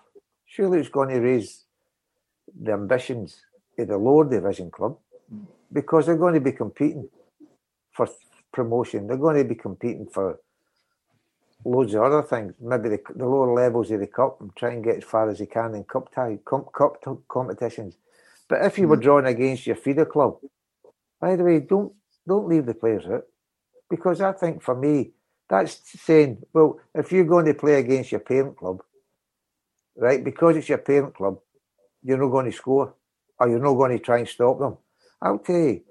surely 0.47 0.79
it's 0.79 0.89
going 0.89 1.09
to 1.09 1.21
raise 1.21 1.65
the 2.63 2.73
ambitions 2.73 3.43
of 3.79 3.89
the 3.89 3.97
lower 3.97 4.29
division 4.29 4.71
club 4.71 4.99
because 5.73 6.07
they're 6.07 6.17
going 6.17 6.35
to 6.35 6.41
be 6.41 6.53
competing 6.53 7.09
for 7.93 8.09
promotion. 8.53 9.07
They're 9.07 9.17
going 9.17 9.37
to 9.37 9.45
be 9.45 9.55
competing 9.55 10.07
for 10.07 10.41
loads 11.65 11.95
of 11.95 12.03
other 12.03 12.23
things, 12.23 12.55
maybe 12.61 12.89
the, 12.89 13.01
the 13.15 13.27
lower 13.27 13.53
levels 13.53 13.91
of 13.91 14.01
the 14.01 14.07
cup 14.07 14.41
and 14.41 14.55
try 14.57 14.73
and 14.73 14.85
get 14.85 14.97
as 14.97 15.05
far 15.05 15.29
as 15.29 15.39
they 15.39 15.47
can 15.47 15.75
in 15.75 15.85
cup 15.85 16.13
tie, 16.15 16.39
cup, 16.45 16.73
cup 16.73 17.03
competitions. 17.29 17.97
But 18.49 18.65
if 18.65 18.79
you 18.79 18.89
were 18.89 18.97
mm. 18.97 19.03
drawn 19.03 19.27
against 19.27 19.67
your 19.67 19.77
feeder 19.77 20.07
club, 20.07 20.39
by 21.21 21.37
the 21.37 21.45
way, 21.45 21.61
don't 21.61 21.93
don't 22.27 22.49
leave 22.49 22.67
the 22.67 22.75
players 22.75 23.07
out 23.07 23.25
because 23.89 24.21
I 24.21 24.33
think 24.33 24.63
for 24.63 24.75
me 24.75 25.13
that's 25.49 25.81
saying, 26.03 26.43
well, 26.53 26.79
if 26.95 27.11
you're 27.11 27.25
going 27.25 27.47
to 27.47 27.55
play 27.55 27.77
against 27.77 28.13
your 28.13 28.21
parent 28.21 28.57
club, 28.57 28.83
right, 29.97 30.23
because 30.23 30.57
it's 30.57 30.69
your 30.69 30.79
parent 30.79 31.15
club, 31.15 31.39
you're 32.03 32.19
not 32.19 32.29
going 32.29 32.51
to 32.51 32.57
score 32.57 32.95
or 33.39 33.49
you're 33.49 33.59
not 33.59 33.75
going 33.75 33.97
to 33.97 34.05
try 34.05 34.19
and 34.19 34.29
stop 34.29 34.59
them. 34.59 34.77
I'll 35.23 35.39
tell 35.39 35.57
you, 35.57 35.83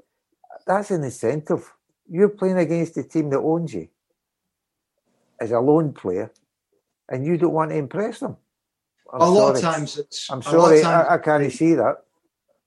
that's 0.66 0.92
an 0.92 1.04
incentive. 1.04 1.74
You're 2.08 2.30
playing 2.30 2.60
against 2.60 2.96
the 2.96 3.04
team 3.04 3.30
that 3.32 3.40
owns 3.40 3.74
you 3.74 3.90
as 5.40 5.52
a 5.52 5.60
lone 5.60 5.94
player, 5.94 6.32
and 7.10 7.26
you 7.26 7.38
don't 7.38 7.54
want 7.54 7.72
to 7.72 7.78
impress 7.78 8.20
them. 8.20 8.38
I'm 9.14 9.22
a 9.22 9.30
lot 9.30 9.56
of 9.56 9.62
times 9.62 9.98
it's 9.98 10.30
I'm 10.30 10.42
sorry, 10.42 10.82
times- 10.82 11.08
I, 11.10 11.16
I 11.16 11.18
can't 11.18 11.52
see 11.52 11.74
that. 11.76 12.04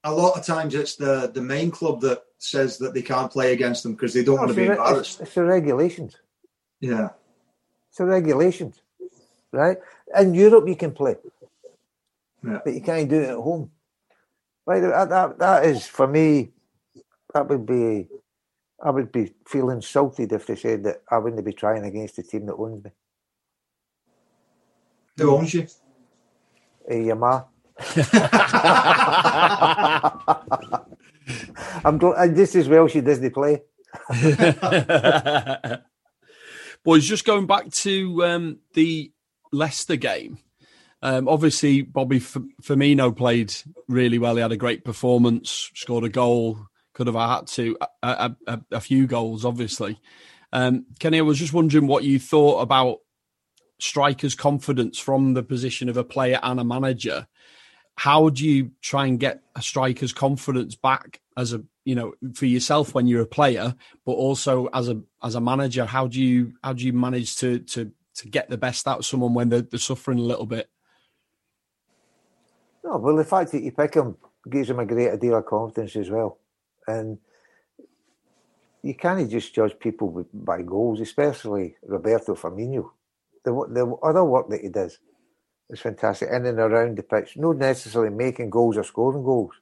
a 0.04 0.12
lot 0.12 0.38
of 0.38 0.44
times 0.46 0.74
it's 0.74 0.96
the 0.96 1.30
the 1.34 1.42
main 1.42 1.70
club 1.70 2.00
that 2.00 2.22
says 2.38 2.78
that 2.78 2.94
they 2.94 3.02
can't 3.02 3.30
play 3.30 3.52
against 3.52 3.82
them 3.82 3.92
because 3.92 4.14
they 4.14 4.24
don't 4.24 4.36
No, 4.36 4.42
want 4.42 4.50
to 4.52 4.56
be 4.56 4.62
it's, 4.62 4.78
embarrassed. 4.78 5.20
it's 5.20 5.34
the 5.34 5.44
regulations. 5.44 6.16
Yeah, 6.80 7.10
It's 7.90 7.98
the 7.98 8.06
regulations, 8.06 8.80
right? 9.52 9.76
In 10.18 10.32
Europe, 10.32 10.66
you 10.66 10.76
can 10.76 10.92
play, 10.92 11.16
Yeah. 12.42 12.60
but 12.64 12.72
you 12.72 12.80
can't 12.80 13.10
do 13.10 13.20
it 13.20 13.28
at 13.28 13.36
home. 13.36 13.70
Right? 14.66 14.80
That, 14.80 15.08
that, 15.10 15.38
that 15.38 15.66
is 15.66 15.86
for 15.86 16.06
me. 16.06 16.52
That 17.34 17.48
would 17.48 17.66
be. 17.66 18.08
I 18.82 18.90
would 18.90 19.12
be 19.12 19.34
feeling 19.46 19.76
insulted 19.76 20.32
if 20.32 20.46
they 20.46 20.56
said 20.56 20.84
that 20.84 21.02
I 21.10 21.18
wouldn't 21.18 21.44
be 21.44 21.52
trying 21.52 21.84
against 21.84 22.16
the 22.16 22.22
team 22.22 22.46
that 22.46 22.54
owns 22.54 22.84
me. 22.84 22.90
who 25.18 25.36
owns 25.36 25.52
you? 25.54 25.66
Hey, 26.88 27.04
your 27.04 27.16
ma. 27.16 27.42
I'm 31.84 31.98
gl- 31.98 32.18
and 32.18 32.36
just 32.36 32.54
as 32.54 32.68
well 32.68 32.88
she 32.88 33.00
doesn't 33.00 33.32
play. 33.32 33.62
Boys, 36.84 37.04
just 37.04 37.24
going 37.24 37.46
back 37.46 37.70
to 37.70 38.24
um, 38.24 38.58
the 38.74 39.12
Leicester 39.52 39.96
game. 39.96 40.38
Um, 41.02 41.28
obviously, 41.28 41.82
Bobby 41.82 42.16
F- 42.16 42.36
Firmino 42.62 43.14
played 43.16 43.54
really 43.88 44.18
well. 44.18 44.36
He 44.36 44.42
had 44.42 44.52
a 44.52 44.56
great 44.56 44.84
performance, 44.84 45.70
scored 45.74 46.04
a 46.04 46.08
goal, 46.08 46.66
could 47.00 47.06
have 47.06 47.16
had 47.16 47.46
to 47.46 47.78
a, 48.02 48.34
a, 48.46 48.60
a, 48.72 48.80
few 48.80 49.06
goals, 49.06 49.46
obviously. 49.46 49.98
Um, 50.52 50.84
Kenny, 50.98 51.16
I 51.16 51.22
was 51.22 51.38
just 51.38 51.54
wondering 51.54 51.86
what 51.86 52.04
you 52.04 52.18
thought 52.18 52.60
about 52.60 52.98
strikers' 53.78 54.34
confidence 54.34 54.98
from 54.98 55.32
the 55.32 55.42
position 55.42 55.88
of 55.88 55.96
a 55.96 56.04
player 56.04 56.38
and 56.42 56.60
a 56.60 56.64
manager. 56.64 57.26
How 57.96 58.28
do 58.28 58.46
you 58.46 58.72
try 58.82 59.06
and 59.06 59.18
get 59.18 59.40
a 59.56 59.62
striker's 59.62 60.12
confidence 60.12 60.74
back 60.74 61.22
as 61.38 61.54
a 61.54 61.62
you 61.86 61.94
know 61.94 62.12
for 62.34 62.44
yourself 62.44 62.94
when 62.94 63.06
you're 63.06 63.22
a 63.22 63.26
player, 63.26 63.74
but 64.04 64.12
also 64.12 64.66
as 64.74 64.90
a 64.90 65.00
as 65.22 65.36
a 65.36 65.40
manager? 65.40 65.86
How 65.86 66.06
do 66.06 66.20
you 66.20 66.52
how 66.62 66.74
do 66.74 66.84
you 66.84 66.92
manage 66.92 67.36
to 67.36 67.60
to 67.60 67.92
to 68.16 68.28
get 68.28 68.50
the 68.50 68.58
best 68.58 68.86
out 68.86 68.98
of 68.98 69.06
someone 69.06 69.32
when 69.32 69.48
they're, 69.48 69.62
they're 69.62 69.78
suffering 69.80 70.18
a 70.18 70.22
little 70.22 70.44
bit? 70.44 70.68
No, 72.84 72.98
well, 72.98 73.16
the 73.16 73.24
fact 73.24 73.52
that 73.52 73.62
you 73.62 73.72
pick 73.72 73.94
him 73.94 74.18
gives 74.50 74.68
him 74.68 74.80
a 74.80 74.84
great 74.84 75.18
deal 75.18 75.36
of 75.36 75.46
confidence 75.46 75.96
as 75.96 76.10
well. 76.10 76.36
And 76.90 77.18
you 78.82 78.94
can't 78.94 79.30
just 79.30 79.54
judge 79.54 79.78
people 79.78 80.26
by 80.32 80.62
goals, 80.62 81.00
especially 81.00 81.76
Roberto 81.82 82.34
Firmino. 82.34 82.90
The, 83.44 83.52
the 83.52 83.96
other 84.02 84.24
work 84.24 84.48
that 84.50 84.60
he 84.60 84.68
does 84.68 84.98
is 85.68 85.80
fantastic 85.80 86.28
in 86.30 86.46
and 86.46 86.58
around 86.58 86.96
the 86.96 87.02
pitch, 87.02 87.36
not 87.36 87.56
necessarily 87.56 88.14
making 88.14 88.50
goals 88.50 88.76
or 88.76 88.84
scoring 88.84 89.22
goals, 89.22 89.54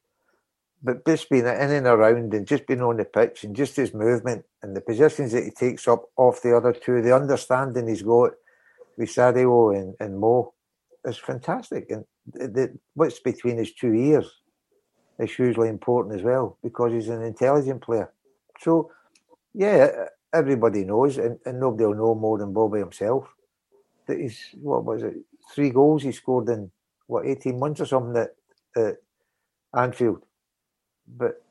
but 0.83 1.05
just 1.05 1.29
being 1.29 1.47
in 1.47 1.71
and 1.71 1.87
around 1.87 2.33
and 2.35 2.47
just 2.47 2.67
being 2.67 2.83
on 2.83 2.97
the 2.97 3.05
pitch 3.05 3.45
and 3.45 3.55
just 3.55 3.77
his 3.77 3.93
movement 3.93 4.45
and 4.63 4.77
the 4.77 4.81
positions 4.81 5.33
that 5.33 5.45
he 5.45 5.51
takes 5.51 5.87
up 5.89 6.05
off 6.17 6.43
the 6.43 6.57
other 6.57 6.73
two, 6.73 7.03
the 7.03 7.15
understanding 7.15 7.89
he's 7.89 8.03
got 8.03 8.33
with 8.97 9.09
Sadio 9.09 9.77
and, 9.77 9.95
and 10.01 10.19
Mo 10.19 10.55
is 11.05 11.19
fantastic. 11.19 11.91
And 11.91 12.05
the, 12.33 12.49
the, 12.49 12.79
what's 12.95 13.21
between 13.21 13.59
his 13.59 13.73
two 13.75 13.93
ears 13.93 14.31
is 15.19 15.35
hugely 15.35 15.69
important 15.69 16.15
as 16.15 16.23
well 16.23 16.57
because 16.63 16.93
he's 16.93 17.09
an 17.09 17.23
intelligent 17.23 17.83
player. 17.83 18.13
So, 18.61 18.93
yeah, 19.55 20.07
everybody 20.33 20.85
knows, 20.85 21.19
and, 21.19 21.39
and 21.45 21.61
nobody 21.61 21.87
will 21.87 21.95
know 21.95 22.15
more 22.15 22.39
than 22.39 22.53
Bobby 22.53 22.81
himself, 22.81 23.29
that 24.07 24.19
he's, 24.19 24.39
what 24.61 24.85
was 24.85 25.03
it, 25.03 25.15
three 25.55 25.71
goals 25.71 26.03
he 26.03 26.13
scored 26.13 26.49
in, 26.49 26.71
what, 27.07 27.27
18 27.27 27.59
months 27.59 27.81
or 27.81 27.87
something 27.87 28.17
at, 28.23 28.35
at 28.77 28.97
Anfield. 29.75 30.23
But 31.07 31.43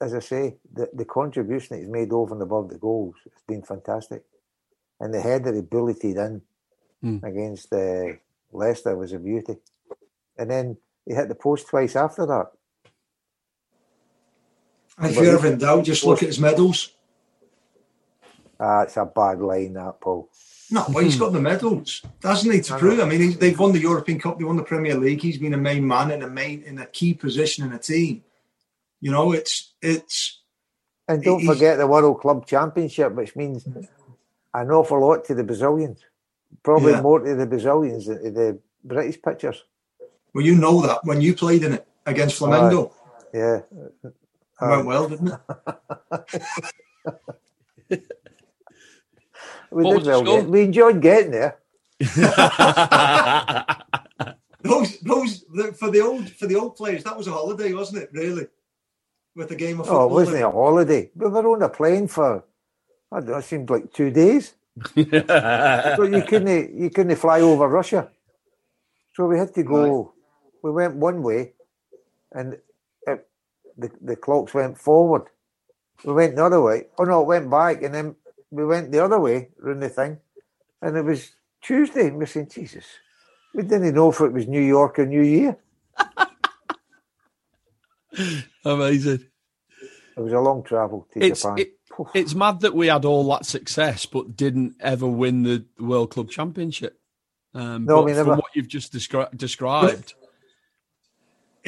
as 0.00 0.14
I 0.14 0.20
say, 0.20 0.56
the, 0.72 0.88
the 0.92 1.04
contribution 1.04 1.76
that 1.76 1.82
he's 1.82 1.92
made 1.92 2.12
over 2.12 2.34
and 2.34 2.42
above 2.42 2.68
the 2.68 2.78
goals 2.78 3.16
has 3.24 3.42
been 3.46 3.62
fantastic. 3.62 4.22
And 5.00 5.12
the 5.12 5.20
header 5.20 5.54
he 5.54 5.62
bulleted 5.62 6.16
in 6.16 6.42
Mm. 7.04 7.22
against 7.22 7.72
uh, 7.72 8.14
Leicester 8.52 8.96
was 8.96 9.12
a 9.12 9.20
beauty. 9.20 9.56
And 10.36 10.50
then 10.50 10.76
he 11.06 11.14
hit 11.14 11.28
the 11.28 11.36
post 11.36 11.68
twice 11.68 11.94
after 11.94 12.26
that. 12.26 12.46
If 15.00 15.16
you're 15.16 15.36
ever 15.36 15.46
in 15.46 15.58
doubt, 15.58 15.84
just 15.84 16.04
look 16.04 16.22
at 16.22 16.28
his 16.28 16.40
medals. 16.40 16.92
Ah, 18.60 18.82
it's 18.82 18.96
a 18.96 19.04
bad 19.04 19.40
line, 19.40 19.74
that, 19.74 20.00
Paul. 20.00 20.28
No, 20.70 20.84
well, 20.90 21.04
he's 21.04 21.16
got 21.16 21.32
the 21.32 21.40
medals, 21.40 22.02
doesn't 22.20 22.50
he? 22.50 22.60
To 22.60 22.76
prove, 22.76 23.00
I 23.00 23.04
mean, 23.06 23.20
he, 23.20 23.28
they've 23.28 23.58
won 23.58 23.72
the 23.72 23.80
European 23.80 24.18
Cup, 24.18 24.38
they 24.38 24.44
won 24.44 24.56
the 24.56 24.62
Premier 24.62 24.96
League. 24.96 25.22
He's 25.22 25.38
been 25.38 25.54
a 25.54 25.58
main 25.58 25.86
man 25.86 26.10
in 26.10 26.22
a 26.22 26.28
main 26.28 26.62
in 26.62 26.78
a 26.78 26.86
key 26.86 27.14
position 27.14 27.64
in 27.64 27.72
a 27.72 27.78
team. 27.78 28.22
You 29.00 29.10
know, 29.10 29.32
it's 29.32 29.72
it's 29.80 30.42
And 31.06 31.22
don't 31.22 31.46
forget 31.46 31.78
the 31.78 31.86
World 31.86 32.20
Club 32.20 32.46
Championship, 32.46 33.14
which 33.14 33.34
means 33.34 33.66
an 34.52 34.70
awful 34.70 35.00
lot 35.00 35.24
to 35.26 35.34
the 35.34 35.44
Brazilians. 35.44 36.00
Probably 36.62 36.92
Yeah. 36.92 37.00
more 37.00 37.20
to 37.20 37.34
the 37.34 37.46
Brazilians 37.46 38.06
than 38.06 38.22
to 38.22 38.30
the 38.30 38.58
British 38.84 39.22
pitchers. 39.22 39.62
well, 40.34 40.44
you 40.44 40.54
know 40.54 40.82
that 40.82 41.02
when 41.04 41.20
you 41.22 41.34
played 41.34 41.62
in 41.62 41.72
it 41.74 41.86
against 42.04 42.38
Flamengo, 42.40 42.92
Yeah. 43.32 43.60
It 44.60 44.64
went 44.64 44.80
um, 44.80 44.86
well, 44.86 45.08
didn't 45.08 45.32
it? 47.90 48.02
We, 49.70 49.84
What 49.84 49.98
did 49.98 50.06
well 50.06 50.24
get, 50.24 50.48
we 50.48 50.62
enjoyed 50.62 51.02
getting 51.02 51.30
there. 51.30 51.58
Those 54.62 54.98
those 55.00 55.44
the, 55.54 55.74
for 55.78 55.90
the 55.90 56.00
old 56.00 56.30
for 56.30 56.46
the 56.46 56.56
old 56.56 56.74
players, 56.74 57.04
that 57.04 57.16
was 57.16 57.28
a 57.28 57.32
holiday, 57.32 57.72
wasn't 57.72 58.02
it? 58.02 58.10
Really, 58.12 58.48
with 59.38 59.48
the 59.48 59.54
game 59.54 59.80
of 59.80 59.86
football. 59.86 60.02
Oh, 60.02 60.10
it 60.10 60.12
wasn't 60.12 60.42
a 60.42 60.50
holiday. 60.50 61.10
We 61.14 61.28
were 61.28 61.48
on 61.48 61.62
a 61.62 61.68
plane 61.68 62.08
for, 62.08 62.44
I 63.12 63.20
don't 63.20 63.28
know, 63.28 63.36
it 63.36 63.44
seemed 63.44 63.70
like 63.70 63.92
two 63.92 64.10
days. 64.10 64.54
so 64.94 66.02
you 66.02 66.22
couldn't, 66.22 66.76
you 66.76 66.90
couldn't 66.90 67.16
fly 67.16 67.40
over 67.40 67.68
Russia. 67.68 68.10
So 69.14 69.26
we 69.26 69.38
had 69.38 69.54
to 69.54 69.62
go, 69.62 70.02
right. 70.02 70.12
we 70.62 70.70
went 70.72 70.96
one 70.96 71.22
way 71.22 71.52
and 72.32 72.54
it, 72.54 72.64
the, 73.78 73.90
the 74.00 74.16
clocks 74.16 74.52
went 74.52 74.76
forward. 74.76 75.22
We 76.04 76.12
went 76.12 76.36
the 76.36 76.44
other 76.44 76.60
way. 76.60 76.86
Oh 76.98 77.04
no, 77.04 77.22
it 77.22 77.26
went 77.26 77.50
back 77.50 77.82
and 77.82 77.94
then 77.94 78.16
we 78.50 78.64
went 78.64 78.92
the 78.92 79.04
other 79.04 79.18
way 79.18 79.48
around 79.62 79.80
the 79.80 79.88
thing. 79.88 80.18
And 80.82 80.96
it 80.96 81.02
was 81.02 81.32
Tuesday. 81.62 82.08
And 82.08 82.18
we're 82.18 82.26
saying, 82.26 82.50
Jesus, 82.52 82.84
we 83.54 83.62
didn't 83.62 83.94
know 83.94 84.10
if 84.10 84.20
it 84.20 84.32
was 84.32 84.46
New 84.46 84.60
York 84.60 84.98
or 84.98 85.06
New 85.06 85.22
Year. 85.22 85.56
Amazing. 88.64 89.24
It 90.16 90.20
was 90.20 90.32
a 90.32 90.40
long 90.40 90.62
travel 90.62 91.06
to 91.12 91.24
it's, 91.24 91.42
Japan. 91.42 91.58
It, 91.58 91.74
it's 92.14 92.34
mad 92.34 92.60
that 92.60 92.74
we 92.74 92.88
had 92.88 93.04
all 93.04 93.24
that 93.30 93.46
success 93.46 94.06
but 94.06 94.36
didn't 94.36 94.76
ever 94.80 95.06
win 95.06 95.42
the 95.42 95.64
World 95.78 96.10
Club 96.10 96.30
Championship. 96.30 97.00
Um, 97.54 97.86
no, 97.86 98.04
but 98.04 98.14
from 98.14 98.28
what 98.38 98.54
you've 98.54 98.68
just 98.68 98.92
descri- 98.92 99.36
described. 99.36 100.14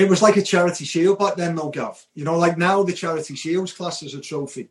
It 0.01 0.09
was 0.09 0.23
like 0.23 0.39
a 0.39 0.43
charity 0.43 0.87
shield 0.87 1.19
back 1.19 1.37
then, 1.37 1.55
though, 1.55 1.69
Gav. 1.69 2.07
You 2.15 2.25
know, 2.25 2.39
like 2.39 2.57
now 2.57 2.83
the 2.83 2.95
charity 2.95 3.35
shield's 3.35 3.75
classed 3.75 4.03
as 4.03 4.15
a 4.15 4.21
trophy. 4.23 4.71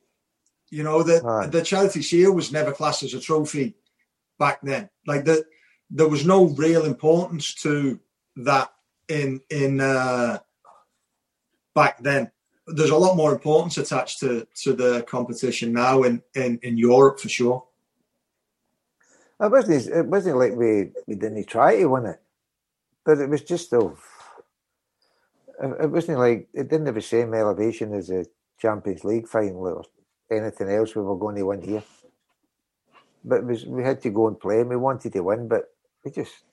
You 0.72 0.82
know, 0.82 1.04
the, 1.04 1.22
right. 1.22 1.52
the 1.52 1.62
charity 1.62 2.02
shield 2.02 2.36
was 2.36 2.52
never 2.52 2.72
classed 2.72 3.04
as 3.04 3.14
a 3.14 3.20
trophy 3.20 3.76
back 4.40 4.60
then. 4.64 4.90
Like 5.06 5.26
that, 5.26 5.46
there 5.92 6.08
was 6.08 6.26
no 6.26 6.46
real 6.46 6.86
importance 6.86 7.54
to 7.66 8.00
that 8.38 8.74
in 9.08 9.40
in 9.52 9.80
uh, 9.80 10.40
back 11.76 12.02
then. 12.02 12.32
There's 12.66 12.90
a 12.90 12.98
lot 12.98 13.16
more 13.16 13.32
importance 13.32 13.78
attached 13.78 14.20
to 14.22 14.48
to 14.64 14.74
the 14.74 15.04
competition 15.04 15.72
now 15.74 16.02
in 16.02 16.24
in, 16.34 16.60
in 16.64 16.76
Europe 16.76 17.20
for 17.20 17.30
sure. 17.30 17.68
It 19.40 19.52
wasn't. 19.52 19.88
It 19.94 20.08
wasn't 20.08 20.38
like 20.38 20.56
we 20.56 20.90
we 21.06 21.14
didn't 21.14 21.46
try 21.46 21.78
to 21.78 21.86
win 21.86 22.08
it, 22.08 22.20
but 23.06 23.20
it 23.20 23.30
was 23.30 23.44
just 23.44 23.72
of. 23.74 24.00
It 25.62 25.92
wasn't 25.92 26.20
like 26.20 26.48
it 26.54 26.70
didn't 26.70 26.86
have 26.86 26.96
the 26.96 27.02
same 27.02 27.34
elevation 27.34 27.94
as 27.94 28.10
a 28.10 28.26
Champions 28.60 29.04
League 29.04 29.28
final 29.28 29.68
or 29.68 29.84
anything 30.32 30.70
else 30.70 30.96
we 30.96 31.02
were 31.02 31.18
going 31.18 31.36
to 31.36 31.44
win 31.44 31.62
here. 31.62 31.84
But 33.26 33.46
was, 33.46 33.66
we 33.66 33.84
had 33.84 34.02
to 34.04 34.10
go 34.10 34.28
and 34.28 34.40
play, 34.40 34.62
and 34.62 34.70
we 34.70 34.78
wanted 34.78 35.14
to 35.14 35.24
win, 35.24 35.48
but 35.48 35.66
we 36.06 36.12
just 36.12 36.44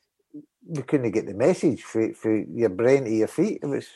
we 0.66 0.82
couldn't 0.82 1.12
get 1.12 1.26
the 1.26 1.34
message 1.34 1.82
for, 1.82 2.12
for 2.14 2.36
your 2.36 2.70
brain 2.70 3.04
to 3.04 3.10
your 3.10 3.28
feet. 3.28 3.60
It 3.62 3.66
was 3.66 3.86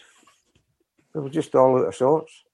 it 1.14 1.18
was 1.18 1.32
just 1.32 1.54
all 1.54 1.78
out 1.78 1.88
of 1.88 1.94
sorts. 1.94 2.44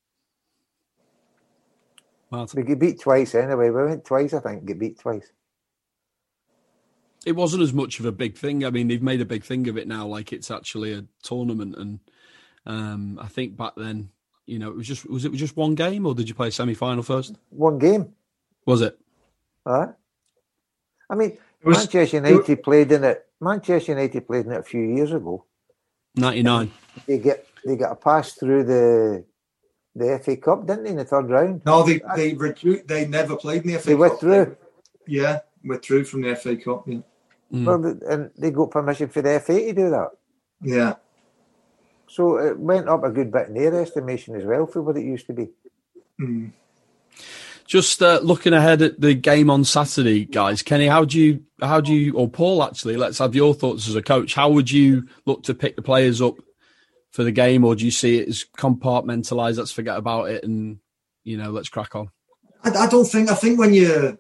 We 2.54 2.62
get 2.64 2.78
beat 2.78 3.00
twice 3.00 3.34
anyway. 3.34 3.70
We 3.70 3.84
went 3.84 4.04
twice, 4.04 4.34
I 4.34 4.40
think. 4.40 4.64
Get 4.66 4.78
beat 4.78 4.98
twice. 4.98 5.32
It 7.24 7.36
wasn't 7.36 7.62
as 7.62 7.72
much 7.72 7.98
of 7.98 8.06
a 8.06 8.12
big 8.12 8.36
thing. 8.36 8.64
I 8.64 8.70
mean, 8.70 8.88
they've 8.88 9.02
made 9.02 9.20
a 9.20 9.26
big 9.26 9.44
thing 9.44 9.68
of 9.68 9.76
it 9.76 9.88
now, 9.88 10.06
like 10.06 10.32
it's 10.32 10.50
actually 10.50 10.92
a 10.92 11.04
tournament. 11.22 11.76
And 11.76 12.00
um, 12.66 13.18
I 13.22 13.29
think 13.29 13.57
back 13.57 13.72
then, 13.76 14.11
you 14.46 14.59
know, 14.59 14.70
it 14.70 14.76
was 14.76 14.87
just 14.87 15.09
was 15.09 15.24
it 15.24 15.33
just 15.33 15.57
one 15.57 15.74
game, 15.74 16.07
or 16.07 16.14
did 16.14 16.29
you 16.29 16.35
play 16.35 16.48
a 16.48 16.52
semi 16.52 16.74
final 16.74 17.02
first? 17.02 17.37
One 17.50 17.79
game. 17.79 18.12
Was 18.64 18.83
it? 18.83 18.98
Huh? 19.66 19.88
I 21.09 21.14
mean, 21.14 21.38
was, 21.62 21.79
Manchester 21.79 22.16
United 22.16 22.48
it, 22.48 22.62
played 22.62 22.92
in 22.92 23.05
it. 23.05 23.26
Manchester 23.40 23.92
United 23.92 24.26
played 24.26 24.46
in 24.46 24.52
it 24.52 24.61
a 24.61 24.64
few 24.64 24.81
years 24.81 25.12
ago. 25.12 25.44
Ninety 26.16 26.42
nine. 26.42 26.72
They 27.07 27.18
get 27.18 27.46
they 27.64 27.76
got 27.76 27.92
a 27.92 27.96
pass 27.96 28.33
through 28.33 28.64
the 28.64 29.24
the 29.94 30.20
FA 30.22 30.37
Cup, 30.37 30.66
didn't 30.66 30.85
they, 30.85 30.90
in 30.90 30.96
the 30.96 31.05
third 31.05 31.31
round? 31.31 31.62
No, 31.64 31.83
they 31.83 32.00
they 32.16 32.35
recruit, 32.35 32.87
they 32.87 33.07
never 33.07 33.37
played 33.37 33.64
in 33.64 33.72
the 33.72 33.79
FA 33.79 33.87
they 33.88 33.92
Cup. 33.92 34.00
Withdrew. 34.00 34.57
They, 35.07 35.12
yeah, 35.12 35.40
withdrew 35.64 36.05
from 36.05 36.22
the 36.22 36.37
FA 36.37 36.57
Cup. 36.57 36.87
Yeah. 36.87 37.00
Mm. 37.52 37.64
Well, 37.64 38.12
and 38.12 38.31
they 38.37 38.50
got 38.50 38.70
permission 38.70 39.09
for 39.09 39.22
the 39.22 39.40
FA 39.40 39.55
to 39.55 39.72
do 39.72 39.90
that. 39.90 40.11
Yeah. 40.61 40.94
So 42.08 42.38
it 42.38 42.58
went 42.58 42.88
up 42.88 43.04
a 43.04 43.10
good 43.10 43.32
bit 43.32 43.48
in 43.48 43.54
their 43.54 43.80
estimation 43.80 44.36
as 44.36 44.44
well 44.44 44.66
for 44.66 44.82
what 44.82 44.96
it 44.96 45.04
used 45.04 45.26
to 45.26 45.32
be. 45.32 45.48
Mm. 46.20 46.52
Just 47.66 48.00
uh, 48.00 48.20
looking 48.22 48.52
ahead 48.52 48.80
at 48.80 49.00
the 49.00 49.14
game 49.14 49.50
on 49.50 49.64
Saturday, 49.64 50.24
guys. 50.24 50.62
Kenny, 50.62 50.86
how 50.86 51.04
do 51.04 51.18
you, 51.18 51.42
how 51.60 51.80
do 51.80 51.92
you, 51.92 52.14
or 52.14 52.28
Paul, 52.28 52.62
actually, 52.62 52.96
let's 52.96 53.18
have 53.18 53.34
your 53.34 53.54
thoughts 53.54 53.88
as 53.88 53.96
a 53.96 54.02
coach. 54.02 54.34
How 54.34 54.48
would 54.50 54.70
you 54.70 55.08
look 55.24 55.42
to 55.44 55.54
pick 55.54 55.74
the 55.74 55.82
players 55.82 56.22
up 56.22 56.36
for 57.10 57.24
the 57.24 57.32
game, 57.32 57.64
or 57.64 57.74
do 57.74 57.84
you 57.84 57.90
see 57.90 58.18
it 58.18 58.28
as 58.28 58.44
compartmentalized? 58.56 59.58
Let's 59.58 59.72
forget 59.72 59.96
about 59.96 60.30
it, 60.30 60.44
and 60.44 60.78
you 61.24 61.36
know, 61.36 61.50
let's 61.50 61.68
crack 61.68 61.96
on. 61.96 62.10
I, 62.62 62.70
I 62.70 62.86
don't 62.86 63.06
think. 63.06 63.30
I 63.30 63.34
think 63.34 63.58
when 63.58 63.74
you, 63.74 64.16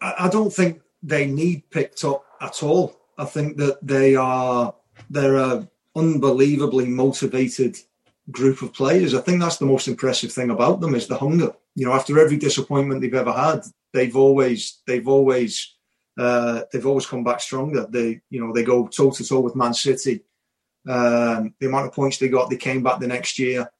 I, 0.00 0.14
I 0.20 0.28
don't 0.28 0.52
think 0.52 0.80
they 1.02 1.26
need 1.26 1.70
picked 1.70 2.04
up 2.04 2.24
at 2.40 2.62
all. 2.62 2.94
I 3.16 3.24
think 3.24 3.56
that 3.56 3.78
they 3.82 4.14
are 4.14 4.74
they're 5.10 5.36
a 5.36 5.68
unbelievably 5.96 6.86
motivated 6.86 7.76
group 8.30 8.62
of 8.62 8.74
players. 8.74 9.14
I 9.14 9.20
think 9.20 9.40
that's 9.40 9.56
the 9.56 9.66
most 9.66 9.88
impressive 9.88 10.32
thing 10.32 10.50
about 10.50 10.80
them 10.80 10.94
is 10.94 11.06
the 11.06 11.16
hunger 11.16 11.52
you 11.78 11.86
know, 11.86 11.92
after 11.92 12.18
every 12.18 12.38
disappointment 12.38 13.00
they've 13.00 13.14
ever 13.14 13.30
had, 13.30 13.60
they've 13.92 14.16
always 14.16 14.82
they've 14.84 15.06
always 15.06 15.76
uh, 16.18 16.62
they've 16.72 16.86
always 16.86 17.06
come 17.06 17.22
back 17.22 17.40
stronger. 17.40 17.86
They 17.88 18.20
you 18.30 18.44
know 18.44 18.52
they 18.52 18.64
go 18.64 18.88
toe 18.88 19.12
to 19.12 19.24
toe 19.24 19.38
with 19.38 19.54
Man 19.54 19.72
City. 19.74 20.24
Um, 20.88 21.54
the 21.60 21.66
amount 21.68 21.86
of 21.86 21.92
points 21.92 22.18
they 22.18 22.28
got, 22.28 22.50
they 22.50 22.56
came 22.56 22.82
back 22.82 22.98
the 22.98 23.06
next 23.06 23.38
year. 23.38 23.70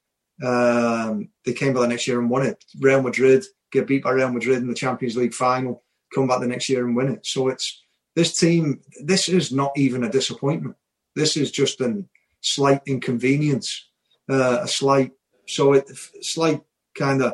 Um, 0.41 1.27
they 1.43 1.51
came 1.51 1.73
back 1.73 1.81
the 1.81 1.89
next 1.89 2.07
year 2.07 2.21
and 2.21 2.29
won 2.29 2.45
it. 2.45 2.63
Real 2.79 3.01
Madrid 3.01 3.43
get 3.69 3.87
beat 3.87 4.03
by 4.03 4.11
Real 4.11 4.31
Madrid 4.31 4.59
in 4.59 4.69
the 4.69 4.73
Champions 4.73 5.17
League 5.17 5.33
final, 5.33 5.83
come 6.15 6.25
back 6.25 6.39
the 6.39 6.47
next 6.47 6.69
year 6.69 6.85
and 6.85 6.95
win 6.95 7.09
it. 7.09 7.25
So 7.25 7.49
it's 7.49 7.83
this 8.15 8.37
team. 8.37 8.79
This 9.03 9.27
is 9.27 9.51
not 9.51 9.73
even 9.75 10.05
a 10.05 10.09
disappointment. 10.09 10.77
This 11.15 11.37
is 11.37 11.51
just 11.51 11.81
a 11.81 12.03
slight 12.41 12.81
inconvenience, 12.85 13.89
uh, 14.29 14.59
a 14.61 14.67
slight 14.67 15.11
so 15.47 15.73
it 15.73 15.89
slight 16.21 16.61
kind 16.95 17.23
of 17.23 17.33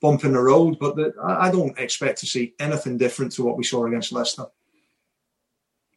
bump 0.00 0.24
in 0.24 0.32
the 0.32 0.40
road. 0.40 0.78
But 0.78 0.96
the, 0.96 1.14
I, 1.22 1.48
I, 1.48 1.50
don't 1.50 1.78
expect 1.78 2.18
to 2.18 2.26
see 2.26 2.54
anything 2.60 2.98
different 2.98 3.32
to 3.32 3.42
what 3.42 3.56
we 3.56 3.64
saw 3.64 3.86
against 3.86 4.12
Leicester. 4.12 4.46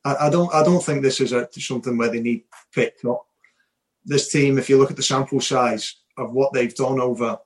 I, 0.05 0.27
I 0.27 0.29
don't. 0.29 0.53
I 0.53 0.63
don't 0.63 0.83
think 0.83 1.01
this 1.01 1.19
is 1.19 1.33
a, 1.33 1.47
something 1.51 1.97
where 1.97 2.09
they 2.09 2.21
need 2.21 2.43
picked 2.73 3.05
up. 3.05 3.25
This 4.05 4.31
team, 4.31 4.57
if 4.57 4.69
you 4.69 4.77
look 4.77 4.91
at 4.91 4.95
the 4.95 5.03
sample 5.03 5.41
size 5.41 5.95
of 6.17 6.31
what 6.31 6.53
they've 6.53 6.73
done 6.73 7.01
over 7.01 7.37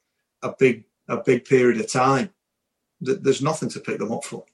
a 0.44 0.54
big 0.58 0.86
a 1.08 1.18
big 1.18 1.46
period 1.46 1.80
of 1.80 1.92
time, 1.92 2.30
th- 3.04 3.20
there's 3.22 3.42
nothing 3.42 3.70
to 3.70 3.80
pick 3.80 3.98
them 3.98 4.12
up 4.12 4.24
for. 4.24 4.46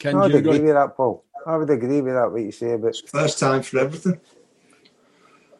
Can 0.00 0.14
I 0.14 0.20
would 0.20 0.34
agree 0.36 0.60
with 0.60 0.74
that, 0.74 0.96
Paul. 0.96 1.24
I 1.46 1.56
would 1.56 1.70
agree 1.70 2.00
with 2.00 2.14
that 2.14 2.30
what 2.30 2.42
you 2.42 2.52
say, 2.52 2.76
but 2.76 2.96
first 3.08 3.38
time 3.38 3.62
for 3.62 3.80
everything. 3.80 4.20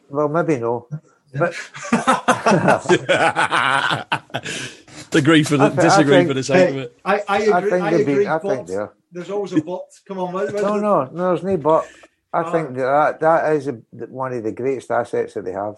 Well, 0.09 0.29
maybe 0.29 0.57
no. 0.57 0.87
But 1.33 1.55
agree 5.13 5.43
for 5.43 5.57
the, 5.57 5.69
disagree 5.69 6.17
think, 6.17 6.27
for 6.27 6.33
the 6.33 6.43
sake 6.43 6.71
of 6.71 6.77
it. 6.77 6.97
I, 7.05 7.21
I 7.27 7.37
agree. 7.39 7.79
I, 7.79 7.87
I 7.87 7.91
agree. 7.91 8.19
Be, 8.19 8.27
I 8.27 8.39
think 8.39 8.67
there. 8.67 8.93
There's 9.11 9.29
always 9.29 9.53
a 9.53 9.61
but. 9.61 9.85
Come 10.07 10.19
on, 10.19 10.33
where, 10.33 10.51
no, 10.51 10.77
no, 10.77 11.05
no. 11.05 11.09
There's 11.11 11.43
no 11.43 11.57
but. 11.57 11.87
I 12.33 12.43
oh. 12.43 12.51
think 12.51 12.75
that 12.77 13.19
that 13.19 13.53
is 13.53 13.67
a, 13.67 13.73
one 14.07 14.33
of 14.33 14.43
the 14.43 14.51
greatest 14.51 14.91
assets 14.91 15.35
that 15.35 15.45
they 15.45 15.51
have, 15.51 15.75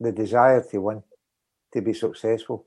the 0.00 0.12
desire 0.12 0.62
to 0.70 0.80
win, 0.80 1.02
to 1.72 1.82
be 1.82 1.92
successful, 1.92 2.66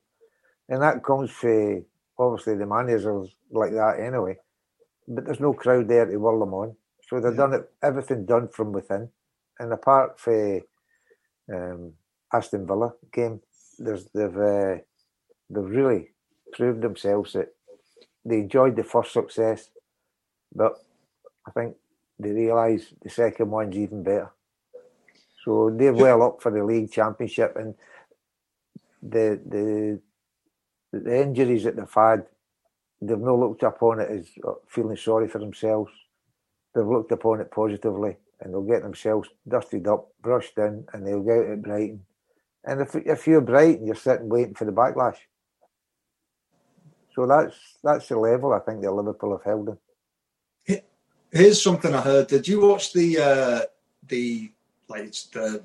and 0.70 0.82
that 0.82 1.04
comes 1.04 1.32
from 1.32 1.86
obviously 2.18 2.56
the 2.56 2.66
managers 2.66 3.36
like 3.52 3.72
that 3.72 4.00
anyway. 4.00 4.38
But 5.14 5.26
there's 5.26 5.40
no 5.40 5.54
crowd 5.54 5.88
there 5.88 6.06
to 6.06 6.18
whirl 6.18 6.40
them 6.40 6.54
on, 6.54 6.76
so 7.08 7.20
they've 7.20 7.32
yeah. 7.32 7.38
done 7.38 7.54
it. 7.54 7.70
Everything 7.84 8.26
done 8.26 8.48
from 8.48 8.72
within, 8.72 9.10
and 9.60 9.74
apart 9.74 10.20
from 10.20 10.62
um, 11.54 11.94
Aston 12.34 12.66
Villa 12.66 12.94
game. 13.12 13.42
There's, 13.78 14.06
they've 14.14 14.38
uh, 14.38 14.76
they've 15.50 15.76
really 15.80 16.12
proved 16.54 16.82
themselves 16.82 17.34
that 17.34 17.50
they 18.24 18.38
enjoyed 18.40 18.76
the 18.76 18.84
first 18.84 19.12
success, 19.14 19.70
but 20.54 20.74
I 21.48 21.52
think 21.52 21.76
they 22.20 22.32
realise 22.32 22.94
the 23.02 23.10
second 23.10 23.50
one's 23.50 23.76
even 23.76 24.04
better. 24.04 24.32
So 25.44 25.76
they're 25.76 25.94
well 25.94 26.22
up 26.22 26.42
for 26.42 26.52
the 26.52 26.64
league 26.64 26.92
championship, 26.92 27.56
and 27.56 27.74
the 29.02 29.42
the 29.46 30.00
the 30.94 31.22
injuries 31.22 31.64
that 31.64 31.76
they've 31.76 31.94
had, 31.94 32.26
they've 33.02 33.18
not 33.18 33.40
looked 33.40 33.64
upon 33.64 34.00
it 34.00 34.10
as 34.10 34.28
feeling 34.68 34.98
sorry 34.98 35.28
for 35.28 35.40
themselves. 35.40 35.92
They've 36.74 36.86
looked 36.86 37.12
upon 37.12 37.42
it 37.42 37.52
positively, 37.52 38.18
and 38.40 38.54
they'll 38.54 38.62
get 38.62 38.84
themselves 38.84 39.30
dusted 39.48 39.88
up, 39.88 40.10
brushed 40.22 40.58
in, 40.58 40.86
and 40.94 41.06
they'll 41.06 41.24
get 41.24 41.40
out 41.40 41.52
at 41.52 41.62
Brighton 41.62 42.06
and 42.64 42.82
if 42.82 42.96
if 42.96 43.28
you're 43.28 43.42
Brighton, 43.42 43.86
you're 43.86 43.96
sitting 43.96 44.30
waiting 44.30 44.54
for 44.54 44.66
the 44.66 44.72
backlash. 44.72 45.18
So 47.16 47.26
that's 47.26 47.56
that's 47.84 48.08
the 48.08 48.18
level 48.18 48.54
I 48.54 48.60
think 48.60 48.82
that 48.82 48.92
Liverpool 48.92 49.38
have 49.38 49.44
held 49.44 49.78
in. 50.68 50.82
Here's 51.32 51.62
something 51.62 51.94
I 51.94 52.02
heard. 52.02 52.28
Did 52.28 52.48
you 52.48 52.62
watch 52.62 52.94
the 52.94 53.18
uh, 53.18 53.62
the 54.08 54.52
like 54.88 55.14
the 55.34 55.64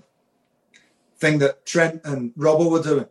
thing 1.19 1.39
that 1.39 1.67
Trent 1.67 2.01
and 2.05 2.35
Robbo 2.35 2.71
were 2.71 2.83
doing. 2.83 3.07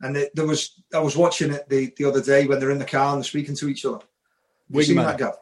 And 0.00 0.16
it, 0.16 0.34
there 0.34 0.46
was, 0.46 0.82
I 0.92 0.98
was 0.98 1.16
watching 1.16 1.52
it 1.52 1.68
the, 1.68 1.92
the 1.96 2.04
other 2.04 2.22
day 2.22 2.46
when 2.46 2.60
they're 2.60 2.70
in 2.70 2.78
the 2.78 2.84
car 2.84 3.12
and 3.12 3.18
they're 3.18 3.24
speaking 3.24 3.56
to 3.56 3.68
each 3.68 3.84
other. 3.84 4.04
You 4.68 4.82
seen 4.82 4.96
that, 4.96 5.18
Gav? 5.18 5.36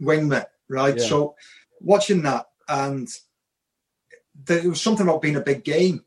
Wingman, 0.00 0.46
right? 0.68 0.96
Yeah. 0.96 1.04
So 1.04 1.34
watching 1.80 2.22
that, 2.22 2.46
and 2.68 3.08
there 4.44 4.68
was 4.68 4.80
something 4.80 5.06
about 5.06 5.22
being 5.22 5.36
a 5.36 5.40
big 5.40 5.64
game. 5.64 6.04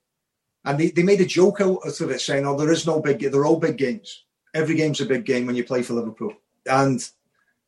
And 0.64 0.80
they, 0.80 0.92
they 0.92 1.04
made 1.04 1.22
a 1.22 1.26
joke 1.26 1.60
out 1.60 1.80
of 1.86 2.12
it 2.12 2.22
saying, 2.22 2.46
oh, 2.46 2.56
there 2.56 2.72
is 2.72 2.86
no 2.86 3.02
big 3.02 3.20
They're 3.20 3.46
all 3.46 3.60
big 3.60 3.78
games. 3.78 4.26
Every 4.54 4.76
game's 4.76 5.02
a 5.02 5.06
big 5.06 5.26
game 5.26 5.48
when 5.48 5.56
you 5.56 5.64
play 5.64 5.82
for 5.82 5.94
Liverpool. 5.94 6.34
And 6.66 7.04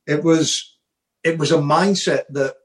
it 0.05 0.23
was 0.23 0.77
it 1.23 1.39
was 1.39 1.51
a 1.51 1.57
mindset 1.57 2.25
that 2.29 2.55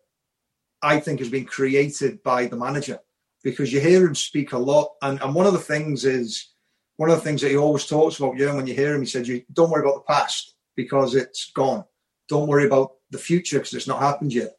I 0.82 1.00
think 1.00 1.20
has 1.20 1.30
been 1.30 1.44
created 1.46 2.22
by 2.22 2.46
the 2.46 2.56
manager 2.56 3.00
because 3.42 3.72
you 3.72 3.80
hear 3.80 4.06
him 4.06 4.14
speak 4.14 4.52
a 4.52 4.58
lot. 4.58 4.94
And, 5.00 5.20
and 5.22 5.34
one 5.34 5.46
of 5.46 5.52
the 5.52 5.58
things 5.58 6.04
is 6.04 6.48
one 6.98 7.10
of 7.10 7.16
the 7.16 7.22
things 7.22 7.40
that 7.40 7.52
he 7.52 7.56
always 7.56 7.86
talks 7.86 8.18
about, 8.18 8.36
yeah, 8.36 8.52
when 8.52 8.66
you 8.66 8.74
hear 8.74 8.92
him, 8.92 9.00
he 9.00 9.06
said, 9.06 9.28
you 9.28 9.44
don't 9.52 9.70
worry 9.70 9.82
about 9.82 10.04
the 10.04 10.12
past 10.12 10.56
because 10.74 11.14
it's 11.14 11.52
gone. 11.52 11.84
Don't 12.28 12.48
worry 12.48 12.66
about 12.66 12.94
the 13.12 13.18
future 13.18 13.58
because 13.58 13.72
it's 13.72 13.86
not 13.86 14.00
happened 14.00 14.34
yet. 14.34 14.58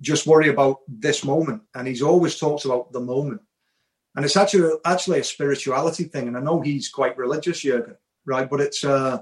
Just 0.00 0.26
worry 0.26 0.48
about 0.48 0.78
this 0.88 1.24
moment. 1.24 1.62
And 1.74 1.86
he's 1.86 2.00
always 2.00 2.38
talks 2.38 2.64
about 2.64 2.90
the 2.90 3.00
moment. 3.00 3.42
And 4.16 4.24
it's 4.24 4.36
actually 4.36 4.78
actually 4.86 5.20
a 5.20 5.24
spirituality 5.24 6.04
thing. 6.04 6.26
And 6.26 6.38
I 6.38 6.40
know 6.40 6.62
he's 6.62 6.88
quite 6.88 7.18
religious, 7.18 7.60
Jurgen, 7.60 7.96
right? 8.24 8.48
But 8.48 8.62
it's 8.62 8.82
uh 8.82 9.20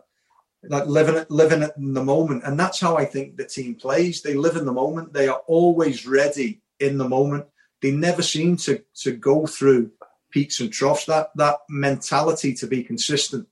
like 0.69 0.87
living 0.87 1.17
it 1.17 1.31
living 1.31 1.63
it 1.63 1.73
in 1.77 1.95
the 1.95 2.05
moment. 2.05 2.45
And 2.45 2.59
that's 2.59 2.79
how 2.79 2.97
I 2.97 3.07
think 3.07 3.37
the 3.37 3.45
team 3.45 3.75
plays. 3.75 4.23
They 4.23 4.35
live 4.35 4.55
in 4.55 4.65
the 4.65 4.73
moment. 4.73 5.13
They 5.13 5.27
are 5.27 5.43
always 5.49 6.07
ready 6.07 6.63
in 6.79 6.97
the 6.97 7.09
moment. 7.09 7.47
They 7.83 7.91
never 7.91 8.23
seem 8.23 8.57
to 8.59 8.83
to 9.03 9.17
go 9.17 9.47
through 9.47 9.91
peaks 10.37 10.61
and 10.61 10.71
troughs. 10.71 11.07
That 11.07 11.31
that 11.37 11.61
mentality 11.71 12.53
to 12.55 12.67
be 12.67 12.85
consistent 12.85 13.49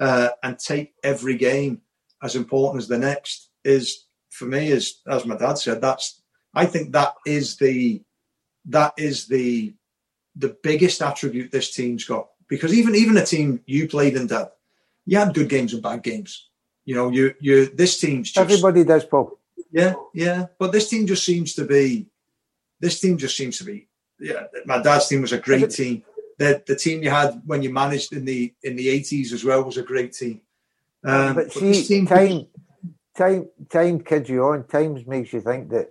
uh, 0.00 0.30
and 0.42 0.58
take 0.58 0.94
every 1.04 1.36
game 1.36 1.82
as 2.22 2.34
important 2.36 2.82
as 2.82 2.88
the 2.88 2.96
next 2.96 3.50
is 3.64 4.06
for 4.30 4.46
me 4.46 4.68
is 4.68 5.00
as 5.06 5.26
my 5.26 5.36
dad 5.36 5.58
said. 5.58 5.82
That's 5.82 6.22
I 6.54 6.64
think 6.64 6.92
that 6.92 7.16
is 7.26 7.56
the 7.56 8.02
that 8.66 8.94
is 8.96 9.26
the 9.28 9.74
the 10.34 10.56
biggest 10.62 11.02
attribute 11.02 11.52
this 11.52 11.70
team's 11.74 12.04
got 12.04 12.28
because 12.48 12.72
even 12.72 12.94
even 12.94 13.18
a 13.18 13.26
team 13.26 13.60
you 13.66 13.86
played 13.86 14.16
in, 14.16 14.26
Dad, 14.26 14.48
you 15.04 15.18
had 15.18 15.34
good 15.34 15.50
games 15.50 15.74
and 15.74 15.82
bad 15.82 16.02
games. 16.02 16.48
You 16.86 16.94
know, 16.94 17.10
you 17.10 17.34
you 17.40 17.66
this 17.66 18.00
team's 18.00 18.32
just 18.32 18.50
Everybody 18.50 18.84
does, 18.84 19.04
Paul. 19.04 19.38
yeah, 19.70 19.94
yeah. 20.14 20.46
But 20.58 20.72
this 20.72 20.88
team 20.88 21.06
just 21.06 21.24
seems 21.26 21.54
to 21.54 21.66
be. 21.66 22.06
This 22.80 23.00
team 23.00 23.18
just 23.18 23.36
seems 23.36 23.58
to 23.58 23.64
be. 23.64 23.88
Yeah, 24.18 24.44
my 24.64 24.80
dad's 24.80 25.08
team 25.08 25.20
was 25.20 25.32
a 25.32 25.38
great 25.38 25.70
team. 25.70 26.04
The 26.38 26.62
the 26.66 26.76
team 26.76 27.02
you 27.02 27.10
had 27.10 27.42
when 27.46 27.62
you 27.62 27.72
managed 27.72 28.12
in 28.12 28.24
the 28.24 28.52
in 28.62 28.76
the 28.76 28.88
eighties 28.88 29.32
as 29.32 29.44
well 29.44 29.62
was 29.64 29.76
a 29.76 29.82
great 29.82 30.12
team. 30.12 30.40
Um, 31.04 31.34
but 31.34 31.52
see, 31.52 32.06
time, 32.06 32.46
time, 33.16 33.48
time 33.68 34.00
kids 34.00 34.28
you 34.28 34.44
on. 34.44 34.64
Times 34.66 35.06
makes 35.06 35.32
you 35.32 35.40
think 35.40 35.70
that. 35.70 35.90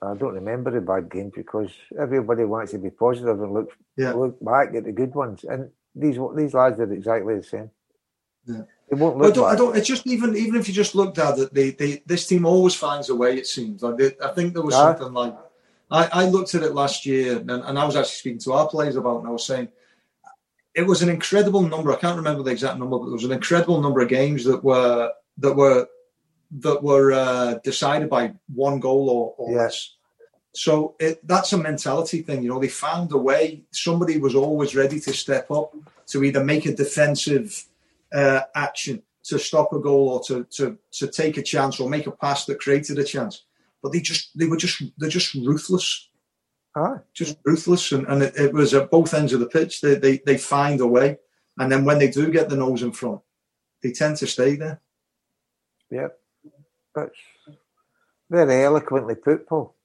I 0.00 0.14
don't 0.14 0.34
remember 0.34 0.70
the 0.70 0.80
bad 0.80 1.10
games 1.10 1.32
because 1.34 1.70
everybody 1.98 2.44
wants 2.44 2.70
to 2.70 2.78
be 2.78 2.90
positive 2.90 3.42
and 3.42 3.52
look 3.52 3.70
Yeah. 3.96 4.12
look 4.12 4.38
back 4.40 4.72
at 4.76 4.84
the 4.84 4.92
good 4.92 5.12
ones. 5.12 5.42
And 5.42 5.70
these 5.92 6.18
these 6.36 6.54
lads 6.54 6.78
are 6.78 6.92
exactly 6.92 7.34
the 7.34 7.42
same. 7.42 7.70
Yeah. 8.46 8.62
They 8.88 8.96
won't 8.96 9.16
I 9.16 9.18
look 9.26 9.34
don't, 9.34 9.50
I 9.52 9.56
don't. 9.56 9.76
It's 9.76 9.88
just 9.88 10.06
even 10.06 10.36
even 10.36 10.54
if 10.60 10.68
you 10.68 10.74
just 10.74 10.94
looked 10.94 11.18
at 11.18 11.36
it, 11.38 11.52
they, 11.52 11.70
they 11.70 12.02
this 12.06 12.28
team 12.28 12.46
always 12.46 12.76
finds 12.76 13.08
a 13.10 13.14
way. 13.16 13.38
It 13.38 13.48
seems 13.48 13.82
like 13.82 13.96
they, 13.96 14.12
I 14.24 14.28
think 14.28 14.54
there 14.54 14.62
was 14.62 14.74
Yeah. 14.74 14.94
something 14.94 15.12
like 15.12 15.34
I, 15.90 16.08
I 16.12 16.28
looked 16.28 16.54
at 16.54 16.62
it 16.62 16.74
last 16.74 17.06
year, 17.06 17.38
and, 17.38 17.50
and 17.50 17.78
I 17.78 17.84
was 17.84 17.96
actually 17.96 18.10
speaking 18.10 18.40
to 18.40 18.52
our 18.52 18.68
players 18.68 18.96
about, 18.96 19.16
it 19.16 19.18
and 19.20 19.28
I 19.28 19.30
was 19.30 19.46
saying 19.46 19.68
it 20.74 20.86
was 20.86 21.02
an 21.02 21.08
incredible 21.08 21.62
number. 21.62 21.92
I 21.92 21.96
can't 21.96 22.16
remember 22.16 22.42
the 22.42 22.50
exact 22.50 22.78
number, 22.78 22.98
but 22.98 23.06
there 23.06 23.14
was 23.14 23.24
an 23.24 23.32
incredible 23.32 23.80
number 23.80 24.00
of 24.00 24.08
games 24.08 24.44
that 24.44 24.62
were 24.62 25.12
that 25.38 25.54
were 25.54 25.86
that 26.50 26.82
were 26.82 27.12
uh, 27.12 27.54
decided 27.64 28.08
by 28.08 28.32
one 28.54 28.80
goal 28.80 29.10
or, 29.10 29.34
or 29.38 29.52
Yeah. 29.52 29.62
less. 29.62 29.94
So 30.54 30.94
it, 30.98 31.26
that's 31.26 31.52
a 31.52 31.58
mentality 31.58 32.22
thing. 32.22 32.42
You 32.42 32.48
know, 32.48 32.58
they 32.58 32.68
found 32.68 33.12
a 33.12 33.18
way. 33.18 33.62
Somebody 33.70 34.18
was 34.18 34.34
always 34.34 34.74
ready 34.74 34.98
to 35.00 35.12
step 35.12 35.50
up 35.50 35.74
to 36.08 36.24
either 36.24 36.42
make 36.42 36.64
a 36.66 36.74
defensive 36.74 37.64
uh, 38.12 38.40
action 38.54 39.02
to 39.24 39.38
stop 39.38 39.72
a 39.72 39.78
goal 39.78 40.08
or 40.08 40.20
to, 40.24 40.44
to 40.44 40.78
to 40.92 41.06
take 41.08 41.36
a 41.36 41.42
chance 41.42 41.80
or 41.80 41.88
make 41.88 42.06
a 42.06 42.10
pass 42.10 42.46
that 42.46 42.60
created 42.60 42.98
a 42.98 43.04
chance. 43.04 43.44
But 43.82 43.92
they 43.92 44.00
just 44.00 44.36
they 44.36 44.46
were 44.46 44.56
just 44.56 44.82
they're 44.98 45.08
just 45.08 45.34
ruthless, 45.34 46.08
Aye. 46.74 46.98
just 47.14 47.38
ruthless, 47.44 47.92
and, 47.92 48.06
and 48.08 48.22
it, 48.22 48.34
it 48.36 48.52
was 48.52 48.74
at 48.74 48.90
both 48.90 49.14
ends 49.14 49.32
of 49.32 49.40
the 49.40 49.46
pitch. 49.46 49.80
They, 49.80 49.94
they 49.94 50.18
they 50.26 50.36
find 50.38 50.80
a 50.80 50.86
way, 50.86 51.18
and 51.58 51.70
then 51.70 51.84
when 51.84 51.98
they 51.98 52.10
do 52.10 52.30
get 52.30 52.48
the 52.48 52.56
nose 52.56 52.82
in 52.82 52.92
front, 52.92 53.20
they 53.82 53.92
tend 53.92 54.16
to 54.18 54.26
stay 54.26 54.56
there. 54.56 54.80
Yep. 55.90 56.18
That's 56.94 57.16
very 58.28 58.64
eloquently 58.64 59.14
put, 59.14 59.46
Paul. 59.46 59.74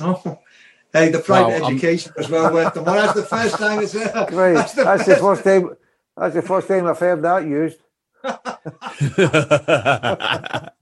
Oh, 0.00 0.38
hey, 0.92 1.10
the 1.10 1.18
private 1.18 1.48
Wow, 1.48 1.54
I'm- 1.54 1.64
um, 1.64 1.72
education 1.72 2.12
was 2.16 2.28
well 2.30 2.52
worth 2.52 2.74
the 2.74 2.82
money. 2.82 3.00
That's 3.00 3.14
the 3.14 3.22
first 3.24 3.56
time 3.56 3.82
it's 3.82 3.92
there. 3.92 4.12
Right. 4.14 4.30
That's 4.54 4.74
the 4.74 4.84
That's 4.84 5.06
the 5.06 5.16
first 5.16 5.44
time. 5.44 5.76
That's 6.16 6.34
the 6.34 6.42
first 6.42 6.68
time 6.68 6.86
I've 6.86 6.98
heard 6.98 7.22
that 7.22 7.46
used. 7.46 7.78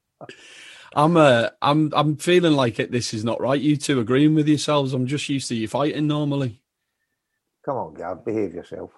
I'm 0.95 1.17
uh, 1.17 1.51
I'm 1.63 1.93
I'm 1.95 2.17
feeling 2.17 2.55
like 2.55 2.81
it. 2.81 2.91
This 2.91 3.15
is 3.15 3.25
not 3.25 3.41
right. 3.41 3.61
You 3.61 3.77
two 3.77 4.01
agreeing 4.01 4.35
with 4.35 4.49
yourselves. 4.49 4.93
I'm 4.93 5.07
just 5.07 5.29
used 5.29 5.49
to 5.49 5.55
you 5.55 5.69
fighting 5.69 6.07
normally. 6.07 6.61
Come 7.65 7.77
on, 7.77 7.95
Gav, 7.95 8.25
behave 8.25 8.55
yourself. 8.55 8.91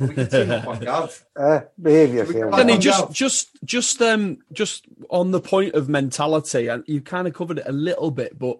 We 0.00 0.08
can 0.08 0.28
team 0.28 0.50
up 0.50 0.66
on 0.66 0.78
Gav. 0.80 1.24
Uh, 1.38 1.60
behave 1.80 2.14
yourself. 2.14 2.50
come 2.50 2.52
Kenny, 2.52 2.78
just 2.78 3.12
just 3.12 3.58
just 3.64 4.00
um 4.00 4.38
just 4.52 4.86
on 5.10 5.30
the 5.30 5.40
point 5.40 5.74
of 5.74 5.88
mentality, 5.88 6.68
and 6.68 6.82
you 6.86 7.00
kind 7.00 7.28
of 7.28 7.34
covered 7.34 7.58
it 7.58 7.68
a 7.68 7.72
little 7.72 8.10
bit, 8.10 8.38
but 8.38 8.58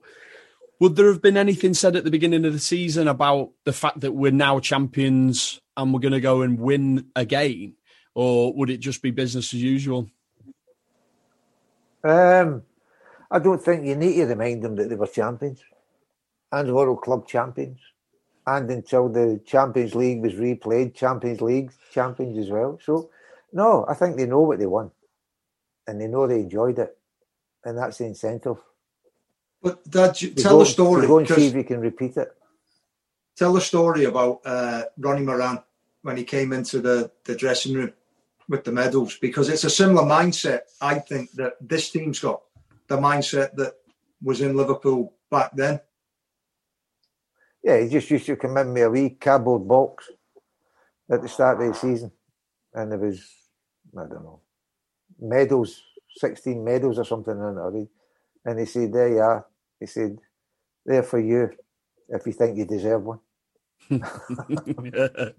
would 0.79 0.95
there 0.95 1.09
have 1.09 1.23
been 1.23 1.39
anything 1.39 1.73
said 1.73 1.97
at 1.97 2.05
the 2.05 2.11
beginning 2.11 2.45
of 2.45 2.53
the 2.53 2.59
season 2.59 3.09
about 3.09 3.51
the 3.65 3.73
fact 3.73 4.01
that 4.01 4.13
we're 4.13 4.31
now 4.31 4.61
champions 4.61 5.59
and 5.77 5.93
we're 5.93 6.01
going 6.01 6.13
to 6.13 6.21
go 6.21 6.43
and 6.43 6.59
win 6.59 7.07
again, 7.17 7.75
or 8.15 8.53
would 8.53 8.69
it 8.69 8.79
just 8.79 9.01
be 9.01 9.11
business 9.11 9.55
as 9.55 9.63
usual? 9.63 10.11
Um, 12.05 12.63
I 13.31 13.39
don't 13.39 13.63
think 13.63 13.87
you 13.87 13.97
need 13.97 14.15
to 14.15 14.27
remind 14.27 14.63
them 14.63 14.77
that 14.77 14.89
they 14.89 14.95
were 14.95 15.07
champions 15.07 15.61
and 16.53 16.75
World 16.75 17.03
Club 17.03 17.27
champions. 17.27 17.81
And 18.47 18.71
until 18.71 19.09
the 19.09 19.41
Champions 19.45 19.97
League 19.97 20.23
was 20.23 20.35
replayed, 20.35 20.95
Champions 20.95 21.41
League 21.41 21.73
champions 21.93 22.39
as 22.39 22.49
well. 22.49 22.79
So, 22.81 23.11
no, 23.53 23.85
I 23.89 23.95
think 23.95 24.17
they 24.17 24.27
know 24.27 24.43
what 24.43 24.61
they 24.61 24.67
won 24.67 24.93
and 25.87 26.01
they 26.01 26.07
know 26.07 26.27
they 26.27 26.41
enjoyed 26.41 26.79
it. 26.79 26.97
And 27.65 27.77
that's 27.77 27.99
the 27.99 28.05
incentive. 28.05 28.59
But 29.61 29.89
Dad, 29.91 30.15
tell 30.37 30.53
go, 30.53 30.59
the 30.61 30.67
story. 30.67 31.03
To 31.03 31.09
go 31.09 31.19
and 31.19 31.29
see 31.29 31.47
if 31.49 31.55
you 31.55 31.65
can 31.65 31.81
repeat 31.81 32.17
it. 32.17 32.33
tell 33.37 33.53
the 33.53 33.61
story 33.61 34.05
about 34.05 34.41
uh, 34.45 34.85
Ronnie 34.97 35.23
Moran 35.23 35.59
when 36.03 36.17
he 36.17 36.23
came 36.23 36.53
into 36.53 36.81
the, 36.81 37.11
the 37.25 37.35
dressing 37.35 37.75
room 37.75 37.93
with 38.49 38.63
the 38.63 38.71
medals 38.71 39.19
because 39.19 39.49
it's 39.49 39.65
a 39.65 39.71
similar 39.71 40.05
mindset 40.05 40.61
I 40.81 41.01
think 41.01 41.33
that 41.33 41.55
this 41.61 41.91
team's 41.91 42.21
got 42.21 42.43
the 42.89 42.97
mindset 42.97 43.55
that 43.57 43.75
was 44.23 44.41
in 44.41 44.57
Liverpool 44.57 45.13
back 45.31 45.51
then 45.55 45.81
Yeah, 47.63 47.81
he 47.83 47.89
just 47.89 48.11
used 48.11 48.27
to 48.27 48.37
come 48.37 48.57
in 48.59 48.73
with 48.75 48.83
a 48.85 48.91
wee 48.91 49.11
cardboard 49.11 49.67
box 49.69 50.11
at 51.11 51.23
the 51.23 51.29
start 51.29 51.61
of 51.61 51.69
the 51.69 51.75
season. 51.79 52.11
And 52.75 52.91
there 52.93 52.99
was, 52.99 53.25
I 53.97 54.03
don't 54.03 54.23
know, 54.25 54.41
medals, 55.21 55.83
16 56.19 56.63
medals 56.65 56.99
or 56.99 57.05
something 57.05 57.35
in 57.37 57.41
it. 57.41 57.59
already. 57.61 57.89
And 58.45 58.59
he 58.61 58.67
said, 58.67 58.93
There 58.93 59.09
you 59.09 59.21
are. 59.21 59.47
He 59.81 59.87
said, 59.87 60.19
There 60.87 61.03
for 61.03 61.19
you 61.21 61.51
if 62.09 62.27
you 62.27 62.33
think 62.33 62.57
you 62.59 62.65
deserve 62.67 63.03
one. 63.05 63.21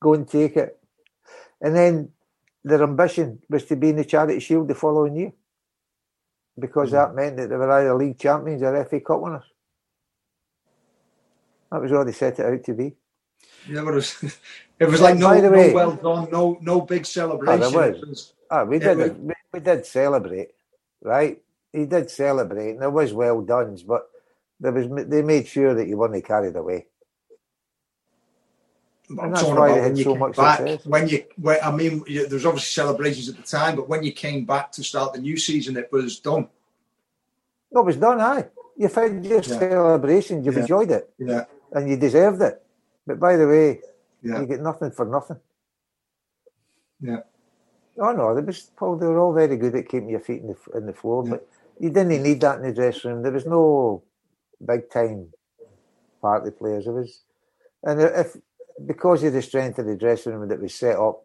Go 0.00 0.14
and 0.14 0.28
take 0.28 0.56
it. 0.56 0.78
And 1.60 1.74
then 1.76 2.10
their 2.64 2.82
ambition 2.82 3.40
was 3.50 3.64
to 3.66 3.76
be 3.76 3.90
in 3.90 3.96
the 3.96 4.04
Charity 4.04 4.40
Shield 4.40 4.68
the 4.68 4.74
following 4.74 5.16
year 5.16 5.32
because 6.58 6.90
that 6.92 7.14
meant 7.14 7.36
that 7.36 7.48
they 7.48 7.56
were 7.56 7.70
either 7.70 7.94
league 7.94 8.18
champions 8.18 8.62
or 8.62 8.84
FA 8.84 9.00
Cup 9.00 9.20
winners. 9.20 9.44
That 11.70 11.82
was 11.82 11.92
all 11.92 12.04
they 12.04 12.12
set 12.12 12.38
it 12.38 12.46
out 12.46 12.64
to 12.64 12.74
be. 12.74 12.94
yeah 13.68 13.82
but 13.82 13.92
it 13.92 13.94
was, 13.96 14.22
it 14.80 14.88
was 14.88 15.00
like 15.00 15.16
no, 15.16 15.28
By 15.28 15.40
the 15.40 15.50
no 15.50 15.56
way- 15.56 15.74
well 15.74 15.92
done 15.96 16.28
no 16.30 16.58
no 16.60 16.80
big 16.80 17.04
celebration 17.06 17.62
Oh, 17.64 17.70
was. 17.70 18.00
Was- 18.06 18.32
Ah, 18.48 18.62
we 18.62 18.78
did. 18.78 19.20
we, 19.20 19.34
we 19.52 19.58
did 19.60 19.84
celebrate, 19.84 20.50
right? 21.02 21.42
He 21.72 21.84
did 21.84 22.08
celebrate, 22.08 22.70
and 22.70 22.80
there 22.82 22.90
was 22.90 23.12
well 23.12 23.42
done, 23.42 23.76
but 23.84 24.08
there 24.60 24.70
was 24.70 24.86
they 25.08 25.20
made 25.22 25.48
sure 25.48 25.74
that 25.74 25.86
he 25.88 25.94
weren't 25.96 26.24
carried 26.24 26.54
away. 26.54 26.86
I'm 29.10 29.32
talking 29.34 29.52
about 29.52 29.70
when 29.80 29.96
you 29.96 30.04
so 30.04 30.10
came 30.12 30.20
much 30.20 30.36
back. 30.36 30.58
success. 30.58 30.86
When 30.86 31.08
you, 31.08 31.24
when, 31.40 31.58
I 31.62 31.70
mean, 31.70 32.02
you, 32.06 32.26
there 32.26 32.34
was 32.36 32.46
obviously 32.46 32.70
celebrations 32.82 33.28
at 33.28 33.36
the 33.36 33.42
time, 33.42 33.76
but 33.76 33.88
when 33.88 34.02
you 34.02 34.12
came 34.12 34.44
back 34.44 34.72
to 34.72 34.82
start 34.84 35.12
the 35.12 35.20
new 35.20 35.36
season, 35.36 35.76
it 35.76 35.90
was 35.92 36.18
done. 36.18 36.48
No, 37.72 37.80
it 37.82 37.86
was 37.86 37.96
done. 37.96 38.20
Aye, 38.20 38.46
you 38.76 38.88
found 38.88 39.24
your 39.24 39.36
Yeah. 39.42 39.58
celebrations. 39.58 40.44
You've 40.44 40.54
Yeah. 40.56 40.60
enjoyed 40.62 40.90
it, 40.90 41.12
Yeah, 41.18 41.44
and 41.72 41.88
you 41.88 41.96
deserved 41.96 42.42
it. 42.42 42.62
But 43.06 43.20
by 43.20 43.36
the 43.36 43.46
way, 43.46 43.80
Yeah. 44.22 44.40
you 44.40 44.46
get 44.46 44.60
nothing 44.60 44.90
for 44.90 45.04
nothing. 45.06 45.38
Yeah. 47.00 47.20
Oh 47.98 48.12
no, 48.12 48.34
they 48.34 48.42
was 48.42 48.70
Paul. 48.76 48.96
They 48.96 49.06
were 49.06 49.18
all 49.18 49.32
very 49.32 49.56
good 49.56 49.74
at 49.74 49.88
keeping 49.88 50.10
your 50.10 50.20
feet 50.20 50.42
in 50.42 50.48
the 50.48 50.76
in 50.78 50.86
the 50.86 50.92
floor, 50.92 51.22
Yeah. 51.24 51.30
but 51.32 51.48
you 51.78 51.90
didn't 51.90 52.22
need 52.22 52.40
that 52.40 52.58
in 52.58 52.62
the 52.66 52.72
dressing 52.72 53.10
room. 53.10 53.22
There 53.22 53.32
was 53.32 53.46
no 53.46 54.02
big 54.64 54.90
time 54.90 55.32
party 56.20 56.50
players. 56.50 56.84
There 56.84 56.94
was, 56.94 57.22
and 57.84 58.00
if 58.00 58.36
because 58.84 59.22
of 59.24 59.32
the 59.32 59.42
strength 59.42 59.78
of 59.78 59.86
the 59.86 59.96
dressing 59.96 60.34
room 60.34 60.48
that 60.48 60.60
was 60.60 60.74
set 60.74 60.96
up 60.96 61.22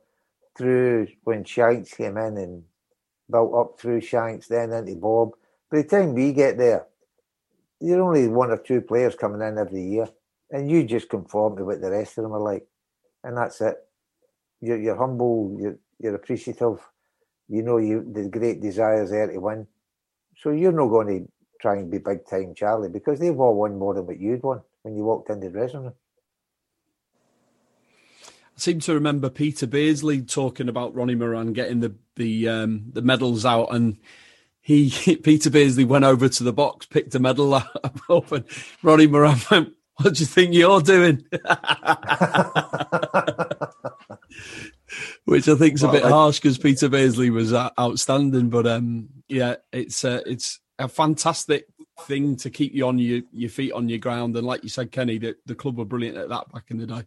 through 0.58 1.08
when 1.24 1.44
Shanks 1.44 1.94
came 1.94 2.18
in 2.18 2.38
and 2.38 2.64
built 3.30 3.54
up 3.56 3.80
through 3.80 4.02
Shanks, 4.02 4.48
then 4.48 4.72
into 4.72 4.96
Bob. 4.96 5.32
By 5.72 5.82
the 5.82 5.88
time 5.88 6.14
we 6.14 6.34
get 6.34 6.58
there, 6.58 6.88
you're 7.80 8.02
only 8.02 8.28
one 8.28 8.52
or 8.52 8.58
two 8.58 8.82
players 8.82 9.16
coming 9.16 9.42
in 9.42 9.58
every 9.58 9.84
year, 9.84 10.08
and 10.52 10.70
you 10.70 10.84
just 10.84 11.10
conform 11.10 11.58
to 11.58 11.66
what 11.66 11.82
the 11.82 11.92
rest 11.92 12.18
of 12.18 12.24
them 12.24 12.34
are 12.34 12.42
like, 12.42 12.68
and 13.24 13.38
that's 13.38 13.62
it. 13.62 13.78
You're, 14.62 14.80
you're 14.80 14.98
humble. 14.98 15.58
You're 15.60 15.78
you're 16.00 16.16
appreciative. 16.16 16.80
You 17.50 17.64
know 17.64 17.78
you 17.78 18.06
the 18.12 18.30
great 18.30 18.62
desires 18.62 19.12
there 19.12 19.28
to 19.28 19.40
win. 19.40 19.68
So 20.38 20.52
you're 20.52 20.72
not 20.72 20.88
going 20.88 21.08
to 21.08 21.32
try 21.62 21.78
and 21.78 21.92
be 21.92 22.00
big 22.00 22.26
time 22.28 22.54
Charlie 22.56 22.90
because 22.90 23.20
they've 23.20 23.40
all 23.40 23.56
won 23.56 23.78
more 23.78 23.94
than 23.94 24.08
what 24.08 24.20
you'd 24.20 24.44
won 24.44 24.62
when 24.84 24.96
you 24.96 25.04
walked 25.04 25.30
in 25.30 25.40
the 25.40 25.50
dressing 25.50 25.84
room. 25.84 25.94
Seem 28.62 28.80
to 28.82 28.94
remember 28.94 29.32
Peter 29.32 29.66
Beardsley 29.66 30.22
talking 30.22 30.70
about 30.70 30.94
Ronnie 30.94 31.16
Moran 31.16 31.52
getting 31.52 31.80
the 31.80 31.96
the 32.16 32.48
um, 32.48 32.84
the 32.94 33.02
medals 33.02 33.44
out, 33.44 33.74
and 33.74 33.98
he 34.62 34.92
Peter 35.24 35.50
Beardsley 35.50 35.84
went 35.84 36.06
over 36.06 36.30
to 36.30 36.44
the 36.44 36.54
box, 36.54 36.86
picked 36.86 37.16
a 37.16 37.20
medal 37.20 37.54
up, 37.56 38.32
and 38.32 38.46
Ronnie 38.84 39.08
Moran 39.08 39.40
went, 39.50 39.74
"What 39.96 40.14
do 40.14 40.20
you 40.20 40.28
think 40.28 40.54
you're 40.54 40.80
doing?" 40.80 41.26
Which 45.26 45.48
I 45.48 45.56
think 45.56 45.74
is 45.76 45.84
a 45.84 45.88
Well, 45.88 45.94
bit 45.96 46.04
I- 46.06 46.10
harsh 46.10 46.40
because 46.40 46.58
Peter 46.60 46.88
Beardsley 46.88 47.30
was 47.32 47.54
uh, 47.54 47.70
outstanding, 47.80 48.50
but 48.50 48.68
um, 48.68 49.10
yeah, 49.28 49.56
it's 49.72 50.06
uh, 50.06 50.22
it's 50.26 50.60
a 50.78 50.88
fantastic 50.88 51.66
thing 52.02 52.36
to 52.38 52.50
keep 52.52 52.74
you 52.76 52.86
on 52.88 52.98
your, 53.00 53.22
your 53.32 53.50
feet 53.50 53.72
on 53.72 53.90
your 53.90 54.00
ground, 54.00 54.36
and 54.36 54.46
like 54.46 54.62
you 54.64 54.70
said, 54.70 54.92
Kenny, 54.92 55.18
the, 55.18 55.36
the 55.48 55.56
club 55.56 55.78
were 55.78 55.86
brilliant 55.86 56.18
at 56.18 56.30
that 56.30 56.52
back 56.54 56.66
in 56.70 56.78
the 56.78 56.86
day. 56.86 57.04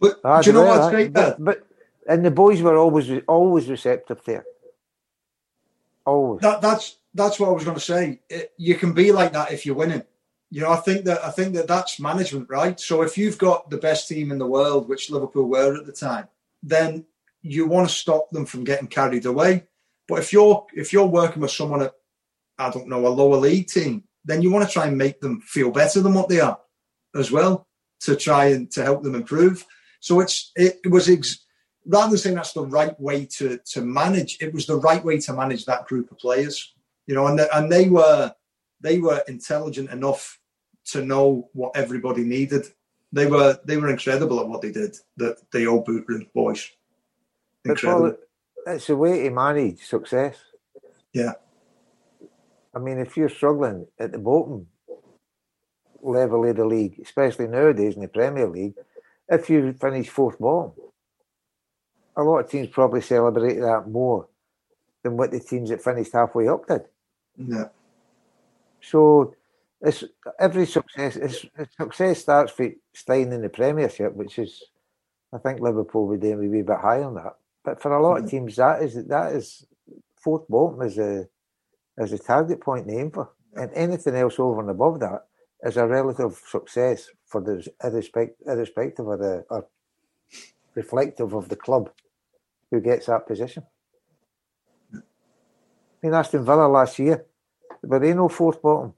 But 0.00 0.20
Ah, 0.24 0.40
do 0.40 0.50
you 0.50 0.54
know 0.54 0.64
what's 0.64 0.86
ah, 0.86 0.90
great? 0.90 1.12
But, 1.12 1.42
but 1.42 1.66
and 2.06 2.24
the 2.24 2.30
boys 2.30 2.62
were 2.62 2.76
always 2.76 3.10
always 3.26 3.68
receptive 3.68 4.20
there. 4.24 4.44
Always. 6.06 6.40
that 6.40 6.62
that's 6.62 6.96
that's 7.14 7.38
what 7.38 7.50
I 7.50 7.52
was 7.52 7.64
going 7.64 7.76
to 7.76 7.82
say. 7.82 8.20
It, 8.30 8.52
you 8.56 8.74
can 8.76 8.92
be 8.92 9.12
like 9.12 9.32
that 9.32 9.52
if 9.52 9.66
you're 9.66 9.74
winning. 9.74 10.04
You 10.50 10.62
know, 10.62 10.70
I 10.70 10.76
think 10.76 11.04
that 11.04 11.22
I 11.22 11.30
think 11.30 11.54
that 11.54 11.68
that's 11.68 12.00
management, 12.00 12.48
right? 12.48 12.78
So 12.80 13.02
if 13.02 13.18
you've 13.18 13.38
got 13.38 13.68
the 13.68 13.76
best 13.76 14.08
team 14.08 14.32
in 14.32 14.38
the 14.38 14.46
world, 14.46 14.88
which 14.88 15.10
Liverpool 15.10 15.48
were 15.48 15.76
at 15.76 15.84
the 15.84 15.92
time, 15.92 16.28
then 16.62 17.04
you 17.42 17.66
want 17.66 17.88
to 17.88 17.94
stop 17.94 18.30
them 18.30 18.46
from 18.46 18.64
getting 18.64 18.88
carried 18.88 19.26
away. 19.26 19.64
But 20.06 20.20
if 20.20 20.32
you're 20.32 20.66
if 20.74 20.92
you're 20.92 21.06
working 21.06 21.42
with 21.42 21.50
someone 21.50 21.82
at 21.82 21.94
I 22.58 22.70
don't 22.70 22.88
know 22.88 23.06
a 23.06 23.08
lower 23.08 23.36
league 23.36 23.68
team, 23.68 24.04
then 24.24 24.42
you 24.42 24.50
want 24.50 24.66
to 24.66 24.72
try 24.72 24.86
and 24.86 24.96
make 24.96 25.20
them 25.20 25.40
feel 25.42 25.70
better 25.70 26.00
than 26.00 26.14
what 26.14 26.28
they 26.28 26.40
are 26.40 26.58
as 27.14 27.30
well 27.30 27.66
to 28.00 28.16
try 28.16 28.46
and 28.46 28.70
to 28.72 28.82
help 28.82 29.02
them 29.02 29.14
improve. 29.14 29.66
So 30.00 30.20
it's 30.20 30.52
it, 30.56 30.80
was 30.90 31.08
ex- 31.08 31.44
rather 31.86 32.10
than 32.10 32.18
saying 32.18 32.36
that's 32.36 32.52
the 32.52 32.66
right 32.66 32.98
way 33.00 33.26
to 33.38 33.58
to 33.72 33.82
manage, 33.82 34.38
it 34.40 34.52
was 34.52 34.66
the 34.66 34.76
right 34.76 35.04
way 35.04 35.18
to 35.18 35.32
manage 35.32 35.64
that 35.64 35.86
group 35.86 36.10
of 36.10 36.18
players. 36.18 36.74
You 37.06 37.14
know, 37.14 37.26
and 37.26 37.38
the, 37.38 37.56
and 37.56 37.70
they 37.72 37.88
were 37.88 38.34
they 38.80 38.98
were 38.98 39.22
intelligent 39.28 39.90
enough 39.90 40.38
to 40.86 41.04
know 41.04 41.48
what 41.52 41.76
everybody 41.76 42.22
needed. 42.22 42.66
They 43.12 43.26
were 43.26 43.58
they 43.64 43.76
were 43.76 43.88
incredible 43.88 44.40
at 44.40 44.48
what 44.48 44.62
they 44.62 44.72
did. 44.72 44.96
The 45.16 45.36
the 45.52 45.66
old 45.66 45.84
boot 45.84 46.04
room 46.06 46.26
boys, 46.34 46.70
incredible. 47.64 48.16
it's 48.66 48.88
a 48.88 48.96
way 48.96 49.22
to 49.22 49.30
manage 49.30 49.80
success. 49.86 50.36
Yeah. 51.12 51.32
I 52.74 52.78
mean, 52.78 52.98
if 52.98 53.16
you're 53.16 53.30
struggling 53.30 53.86
at 53.98 54.12
the 54.12 54.18
bottom 54.18 54.68
level 56.02 56.44
of 56.48 56.56
the 56.56 56.64
league, 56.64 57.00
especially 57.02 57.48
nowadays 57.48 57.96
in 57.96 58.02
the 58.02 58.08
Premier 58.08 58.46
League, 58.46 58.74
if 59.28 59.50
you 59.50 59.72
finish 59.74 60.08
fourth 60.08 60.38
bottom, 60.38 60.72
a 62.16 62.22
lot 62.22 62.38
of 62.38 62.50
teams 62.50 62.68
probably 62.68 63.00
celebrate 63.00 63.60
that 63.60 63.88
more 63.88 64.28
than 65.02 65.16
what 65.16 65.30
the 65.30 65.40
teams 65.40 65.70
that 65.70 65.82
finished 65.82 66.12
halfway 66.12 66.48
up 66.48 66.66
did. 66.66 66.82
Yeah, 67.36 67.68
So 68.80 69.34
it's 69.80 70.02
every 70.40 70.66
success. 70.66 71.16
It's, 71.16 71.46
success 71.76 72.20
starts 72.20 72.58
with 72.58 72.74
staying 72.92 73.32
in 73.32 73.42
the 73.42 73.48
Premiership, 73.48 74.14
which 74.14 74.38
is, 74.38 74.64
I 75.32 75.38
think 75.38 75.60
Liverpool 75.60 76.08
would 76.08 76.24
aim 76.24 76.40
a 76.42 76.48
wee 76.48 76.62
bit 76.62 76.78
high 76.78 77.02
on 77.02 77.14
that. 77.14 77.36
But 77.64 77.80
for 77.80 77.92
a 77.92 78.02
lot 78.02 78.16
of 78.16 78.24
mm-hmm. 78.24 78.30
teams, 78.30 78.56
that 78.56 78.82
is 78.82 79.06
that 79.06 79.32
is 79.34 79.64
fourth 80.16 80.48
bottom 80.48 80.82
is 80.82 80.98
a 80.98 81.28
is 81.98 82.12
a 82.12 82.18
target 82.18 82.60
point 82.60 82.88
to 82.88 82.98
aim 82.98 83.10
for, 83.10 83.30
and 83.54 83.70
anything 83.74 84.16
else 84.16 84.38
over 84.40 84.60
and 84.60 84.70
above 84.70 84.98
that 85.00 85.27
is 85.62 85.76
a 85.76 85.86
relative 85.86 86.40
success 86.48 87.08
for 87.26 87.40
the 87.40 87.66
irrespect, 87.82 88.40
irrespective 88.46 89.06
of 89.06 89.18
the 89.18 89.44
or 89.50 89.66
reflective 90.74 91.34
of 91.34 91.48
the 91.48 91.56
club 91.56 91.90
who 92.70 92.80
gets 92.80 93.06
that 93.06 93.26
position. 93.26 93.64
I 94.94 94.98
mean, 96.02 96.14
Aston 96.14 96.44
Villa 96.44 96.68
last 96.68 96.98
year, 96.98 97.24
but 97.82 98.00
they 98.00 98.14
no 98.14 98.28
fourth 98.28 98.62
bottom. 98.62 98.94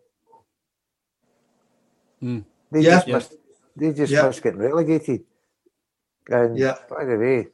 Mm. 2.22 2.44
They 2.70 2.80
Yeah. 2.80 2.90
just 2.90 3.06
Yeah. 3.08 3.14
missed. 3.14 3.34
They 3.76 3.92
just 3.92 4.12
Yeah. 4.12 4.26
missed 4.26 4.42
getting 4.42 4.60
relegated. 4.60 5.24
And 6.28 6.58
Yeah. 6.58 6.76
by 6.88 7.04
the 7.04 7.16
way, 7.16 7.48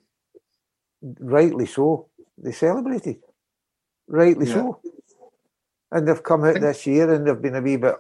rightly 1.21 1.67
so, 1.67 2.09
they 2.37 2.53
celebrated. 2.53 3.23
Rightly 4.09 4.47
Yeah. 4.47 4.55
so. 4.55 4.81
And 5.93 6.09
they've 6.09 6.23
come 6.23 6.43
out 6.45 6.55
think- 6.55 6.65
this 6.65 6.87
year 6.87 7.13
and 7.13 7.25
they've 7.27 7.41
been 7.41 7.55
a 7.55 7.63
wee 7.63 7.77
bit 7.77 7.95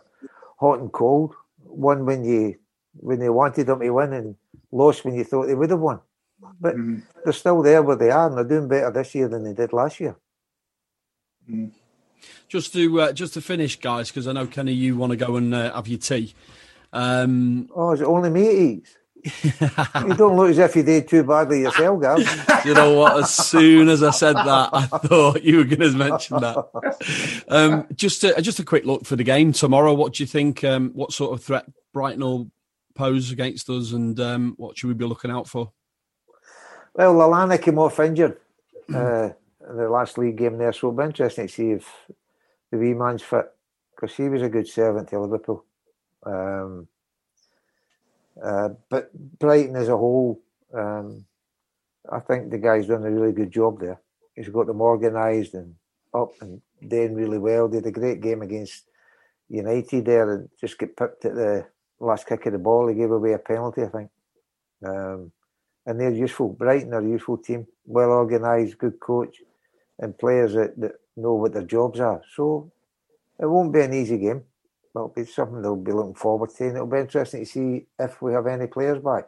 hot 0.57 0.81
and 0.81 0.93
cold. 0.93 1.35
Won 1.65 2.05
when 2.07 2.25
you 2.25 2.57
when 2.99 3.19
they 3.19 3.29
wanted 3.29 3.67
them 3.67 3.81
to 3.81 3.91
win 3.91 4.13
and 4.13 4.37
lost 4.73 5.05
when 5.05 5.15
you 5.15 5.25
thought 5.25 5.47
they 5.47 5.55
would 5.55 5.71
have 5.71 5.81
won. 5.81 6.01
But 6.61 6.77
Mhm. 6.77 7.03
they're 7.25 7.33
still 7.33 7.63
there 7.63 7.83
where 7.83 7.97
they 7.97 8.11
are 8.11 8.29
and 8.29 8.37
they're 8.37 8.45
doing 8.45 8.69
better 8.69 8.91
this 8.91 9.15
year 9.15 9.29
than 9.29 9.45
they 9.45 9.53
did 9.53 9.73
last 9.73 10.01
year. 10.01 10.17
Just 12.49 12.73
to 12.73 13.01
uh, 13.01 13.13
just 13.13 13.35
to 13.35 13.41
finish, 13.41 13.79
guys, 13.79 14.11
because 14.11 14.27
I 14.27 14.33
know 14.33 14.47
Kenny, 14.47 14.73
you 14.73 14.97
want 14.97 15.11
to 15.11 15.17
go 15.17 15.37
and 15.37 15.55
uh, 15.55 15.75
have 15.75 15.89
your 15.89 15.99
tea. 15.99 16.35
Um, 16.93 17.69
Oh, 17.75 17.93
is 17.93 18.01
it 18.01 18.05
only 18.07 18.31
me 18.31 18.47
it 18.47 18.59
eats? 18.79 18.97
You 19.27 20.15
don't 20.15 20.37
look 20.37 20.51
as 20.51 20.59
if 20.59 20.77
you 20.77 20.83
did 20.83 21.09
too 21.09 21.25
badly 21.25 21.61
yourself, 21.61 22.01
Gav. 22.01 22.65
you 22.65 22.75
know 22.75 22.95
what? 22.95 23.19
As 23.19 23.35
soon 23.35 23.89
as 23.89 24.03
I 24.03 24.11
said 24.11 24.35
that, 24.35 24.71
I 24.73 24.87
thought 24.87 25.43
you 25.43 25.59
were 25.59 25.65
going 25.65 25.81
to 25.81 25.93
mention 25.93 26.41
that. 26.41 27.45
Um, 27.49 27.87
just 27.95 28.23
a, 28.25 28.41
just 28.41 28.59
a 28.59 28.65
quick 28.65 28.85
look 28.85 29.05
for 29.05 29.17
the 29.17 29.25
game 29.25 29.53
tomorrow. 29.53 29.95
What 29.95 30.15
do 30.15 30.23
you 30.23 30.27
think? 30.27 30.63
Um, 30.65 30.91
what 30.95 31.13
sort 31.13 31.33
of 31.33 31.45
threat 31.45 31.67
Brighton 31.93 32.21
will 32.21 32.51
pose 32.95 33.33
against 33.33 33.69
us, 33.69 33.93
and 33.93 34.19
um, 34.21 34.55
what 34.57 34.79
should 34.79 34.89
we 34.89 34.95
be 34.95 35.05
looking 35.05 35.31
out 35.31 35.49
for? 35.49 35.73
Well, 36.95 37.15
Lallana 37.15 37.61
came 37.61 37.79
off 37.79 38.01
injured 38.01 38.39
uh, 38.95 39.31
in 39.69 39.77
the 39.77 39.89
last 39.89 40.19
league 40.19 40.37
game 40.37 40.59
there, 40.59 40.73
so 40.73 40.89
it'll 40.89 40.99
be 40.99 41.05
interesting 41.05 41.47
to 41.49 41.53
see 41.53 41.71
if 41.73 41.91
the 42.71 42.79
wee 42.79 42.95
man's 42.95 43.23
fit 43.23 43.47
because 43.95 44.17
he 44.17 44.29
was 44.29 44.43
a 44.43 44.49
good 44.49 44.69
servant 44.69 45.09
to 45.09 45.21
Liverpool. 45.21 45.65
Um, 46.25 46.89
uh, 48.43 48.71
but 48.89 49.11
Brighton 49.39 49.77
as 49.77 49.89
a 49.89 49.97
whole, 49.97 50.41
um, 50.75 51.25
I 52.11 52.21
think 52.21 52.51
the 52.51 52.59
guy's 52.59 52.87
done 52.87 53.05
a 53.05 53.11
really 53.11 53.33
good 53.33 53.51
job 53.51 53.81
there. 53.81 54.01
He's 54.35 54.49
got 54.49 54.67
them 54.67 54.81
organised 54.81 55.55
and 55.55 55.75
up 56.15 56.33
and 56.41 56.61
doing 56.87 57.15
really 57.15 57.39
well. 57.39 57.69
Did 57.69 57.87
a 57.87 57.91
great 57.91 58.21
game 58.21 58.43
against 58.43 58.85
United 59.49 60.05
there 60.05 60.33
and 60.33 60.49
just 60.61 60.79
get 60.79 60.97
picked 60.97 61.25
at 61.25 61.35
the 61.35 61.67
last 62.01 62.27
kick 62.27 62.47
of 62.47 62.53
the 62.53 62.59
ball. 62.59 62.89
He 62.89 62.95
gave 62.95 63.11
away 63.11 63.33
a 63.33 63.39
penalty, 63.39 63.83
I 63.83 63.89
think. 63.89 64.11
Um, 64.85 65.33
and 65.87 66.01
they're 66.01 66.13
useful. 66.13 66.51
Brighton 66.51 66.93
are 66.93 67.01
a 67.01 67.09
useful 67.09 67.39
team, 67.39 67.67
well 67.87 68.11
organised, 68.11 68.79
good 68.79 69.01
coach, 69.01 69.37
and 69.99 70.19
players 70.19 70.55
that, 70.55 70.79
that 70.81 70.93
know 71.17 71.35
what 71.35 71.53
their 71.53 71.63
jobs 71.63 72.01
are. 72.01 72.21
So 72.35 72.71
it 73.39 73.47
won't 73.47 73.73
be 73.73 73.81
an 73.81 73.95
easy 73.95 74.19
game. 74.19 74.43
It'll 74.97 75.09
be 75.09 75.27
something 75.27 75.61
they'll 75.61 75.77
be 75.77 75.93
looking 75.93 76.15
forward 76.15 76.49
to, 76.57 76.65
and 76.65 76.77
it'll 76.77 76.87
be 76.87 76.99
interesting 76.99 77.41
to 77.41 77.47
see 77.47 77.87
if 77.99 78.23
we 78.23 78.33
have 78.33 78.47
any 78.47 78.67
players 78.67 79.03
back 79.03 79.27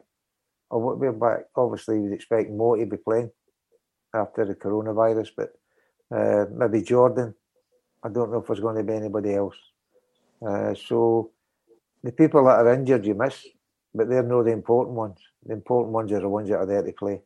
or 0.70 0.80
what 0.80 0.98
we're 0.98 1.12
back. 1.12 1.44
Obviously, 1.54 1.98
we'd 1.98 2.14
expect 2.14 2.50
more 2.50 2.78
to 2.78 2.86
be 2.86 2.96
playing 2.96 3.30
after 4.14 4.46
the 4.46 4.54
coronavirus, 4.54 5.28
but 5.36 5.52
uh, 6.10 6.46
maybe 6.50 6.80
Jordan. 6.80 7.34
I 8.02 8.08
don't 8.08 8.32
know 8.32 8.38
if 8.38 8.46
there's 8.46 8.60
going 8.60 8.76
to 8.76 8.82
be 8.82 8.94
anybody 8.94 9.34
else. 9.34 9.56
Uh, 10.40 10.72
so 10.72 11.32
the 12.02 12.12
people 12.12 12.44
that 12.44 12.60
are 12.60 12.72
injured, 12.72 13.04
you 13.04 13.14
miss, 13.14 13.44
but 13.94 14.08
they're 14.08 14.22
not 14.22 14.44
the 14.44 14.52
important 14.52 14.96
ones. 14.96 15.18
The 15.44 15.52
important 15.52 15.92
ones 15.92 16.12
are 16.12 16.20
the 16.20 16.28
ones 16.30 16.48
that 16.48 16.58
are 16.58 16.66
there 16.66 16.82
to 16.82 16.92
play 16.92 17.20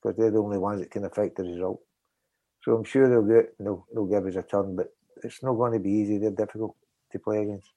because 0.00 0.16
they're 0.16 0.30
the 0.30 0.38
only 0.38 0.58
ones 0.58 0.80
that 0.80 0.90
can 0.90 1.04
affect 1.04 1.36
the 1.36 1.42
result. 1.42 1.82
So 2.62 2.74
I'm 2.74 2.84
sure 2.84 3.10
they'll 3.10 3.22
get 3.22 3.54
they'll, 3.58 3.86
they'll 3.92 4.06
give 4.06 4.24
us 4.26 4.36
a 4.36 4.42
turn, 4.42 4.76
but 4.76 4.94
it's 5.22 5.42
not 5.42 5.54
going 5.54 5.74
to 5.74 5.78
be 5.78 5.90
easy. 5.90 6.16
They're 6.16 6.30
difficult 6.30 6.74
to 7.16 7.22
play 7.22 7.42
against. 7.42 7.70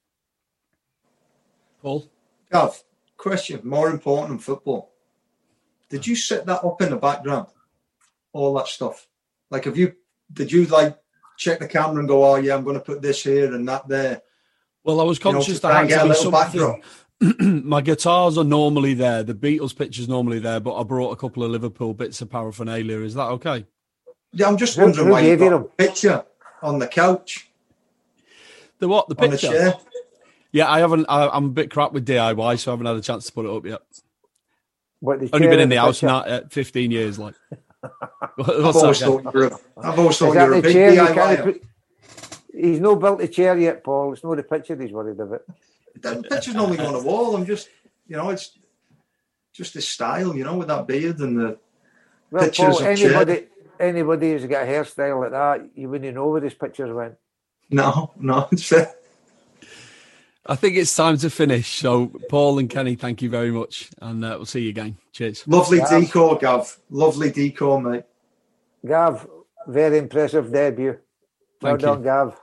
Paul, 1.82 2.10
Gav, 2.52 2.84
question, 3.18 3.62
more 3.64 3.90
important 3.90 4.30
than 4.30 4.40
football. 4.40 4.92
Did 5.90 6.06
you 6.06 6.16
set 6.16 6.46
that 6.46 6.64
up 6.64 6.82
in 6.82 6.90
the 6.92 6.98
background? 6.98 7.48
All 8.34 8.54
that 8.56 8.68
stuff. 8.68 9.08
Like, 9.50 9.66
have 9.66 9.78
you? 9.78 9.96
Did 10.32 10.52
you 10.52 10.66
like 10.66 10.98
check 11.38 11.60
the 11.60 11.68
camera 11.68 12.00
and 12.00 12.08
go, 12.08 12.24
"Oh 12.24 12.36
yeah, 12.36 12.56
I'm 12.56 12.64
going 12.64 12.76
to 12.76 12.82
put 12.82 13.02
this 13.02 13.24
here 13.24 13.54
and 13.54 13.68
that 13.68 13.88
there"? 13.88 14.22
Well, 14.84 15.02
I 15.02 15.04
was 15.04 15.18
You 15.20 15.26
know, 15.26 15.38
conscious 15.38 15.56
to 15.56 15.62
that 15.64 15.70
try 15.70 15.80
had 15.80 15.84
to 15.84 15.88
get 15.88 16.02
a 16.02 16.04
be 16.04 16.10
little 16.10 16.32
something. 16.32 16.84
my 17.66 17.82
guitars 17.82 18.38
are 18.38 18.44
normally 18.46 18.94
there. 18.94 19.24
The 19.24 19.34
Beatles 19.34 19.76
picture's 19.76 20.08
normally 20.08 20.40
there, 20.40 20.60
but 20.60 20.80
I 20.80 20.84
brought 20.84 21.12
a 21.12 21.16
couple 21.16 21.44
of 21.44 21.52
Liverpool 21.52 21.94
bits 21.94 22.22
of 22.22 22.30
paraphernalia. 22.30 23.00
Is 23.00 23.14
that 23.16 23.26
okay? 23.26 23.66
Yeah, 24.32 24.48
I'm 24.48 24.58
just 24.58 24.78
wondering 24.78 25.08
who 25.08 25.14
why 25.14 25.22
you 25.22 25.36
gave 25.36 25.40
got 25.40 25.50
them? 25.50 25.62
a 25.64 25.66
picture 25.66 26.24
on 26.62 26.80
the 26.80 26.88
couch 26.88 27.49
The 28.80 28.88
what? 28.88 29.08
The 29.10 29.16
on 29.22 29.30
the 29.30 29.38
picture? 29.38 29.74
Yeah, 30.52 30.70
I 30.70 30.80
haven't. 30.80 31.06
I, 31.08 31.28
I'm 31.28 31.46
a 31.46 31.50
bit 31.50 31.70
crap 31.70 31.92
with 31.94 32.08
DIY, 32.08 32.60
so 32.60 32.72
I 32.72 32.74
haven't 32.74 32.88
had 32.88 32.96
a 32.96 33.02
chance 33.02 33.26
to 33.28 33.32
put 33.32 33.46
it 33.46 33.52
up 33.52 33.66
yet. 33.66 33.82
What, 35.00 35.20
the 35.20 35.30
Only 35.32 35.48
been 35.48 35.54
in 35.56 35.64
and 35.64 35.72
the 35.72 35.78
house 35.78 36.02
now 36.02 36.20
uh, 36.20 36.42
15 36.50 36.92
years. 36.92 37.20
Like, 37.20 37.36
I've 37.84 38.76
always 38.76 39.00
thought 39.00 39.34
you're 39.34 39.48
a- 39.48 39.60
I've 39.78 40.00
always 40.00 40.16
Is 40.16 40.20
thought 40.20 40.34
that 40.34 40.46
you 40.46 40.50
were 40.50 40.54
a 40.54 40.56
the 40.56 40.62
big 40.62 40.74
chair 40.74 40.94
you 40.94 41.14
can't 41.14 41.40
DIY. 41.40 41.62
He's 42.52 42.80
no 42.82 42.96
built 42.96 43.22
a 43.22 43.28
chair 43.28 43.58
yet, 43.58 43.84
Paul. 43.84 44.14
It's 44.14 44.24
not 44.24 44.36
the 44.36 44.44
picture 44.44 44.76
he's 44.76 44.92
worried 44.92 45.20
about. 45.20 45.42
It. 45.96 46.02
The 46.02 46.24
picture's 46.30 46.56
normally 46.56 46.80
on 46.80 46.94
the 46.94 47.00
wall. 47.00 47.36
I'm 47.36 47.46
just, 47.46 47.70
you 48.08 48.18
know, 48.18 48.30
it's 48.30 48.58
just 49.54 49.76
his 49.76 49.88
style, 49.88 50.36
you 50.36 50.44
know, 50.44 50.58
with 50.58 50.68
that 50.68 50.88
beard 50.88 51.20
and 51.20 51.40
the. 51.40 51.58
Well, 52.32 52.44
Pictures 52.44 52.66
Paul, 52.78 52.88
of 52.88 52.98
chair. 52.98 53.08
anybody, 53.08 53.48
anybody 53.80 54.32
who's 54.32 54.46
got 54.46 54.64
a 54.64 54.66
hairstyle 54.66 55.22
like 55.22 55.32
that, 55.32 55.70
you 55.76 55.90
wouldn't 55.90 56.14
know 56.14 56.28
where 56.28 56.42
his 56.42 56.54
pictures 56.54 56.94
went. 56.94 57.16
No, 57.70 58.12
no, 58.20 58.48
it's 58.52 58.66
fair. 58.66 58.94
I 60.46 60.56
think 60.56 60.78
it's 60.78 60.96
time 60.96 61.18
to 61.18 61.30
finish. 61.30 61.80
So, 61.80 62.08
Paul 62.30 62.58
and 62.58 62.70
Kenny, 62.70 62.96
thank 62.96 63.22
you 63.22 63.30
very 63.30 63.52
much, 63.52 63.92
and 64.02 64.26
uh, 64.26 64.34
we'll 64.38 64.46
see 64.46 64.62
you 64.62 64.70
again. 64.70 64.98
Cheers. 65.12 65.44
Lovely 65.48 65.78
Yeah. 65.78 66.00
decor, 66.00 66.38
Gav. 66.40 66.78
Lovely 66.90 67.30
decor, 67.32 67.80
mate. 67.82 68.04
Gav, 68.86 69.28
very 69.68 69.98
impressive 70.00 70.52
debut. 70.52 70.98
Well 71.62 71.74
Thank 71.78 71.82
you. 71.82 71.88
done, 71.88 72.04
Gav. 72.04 72.42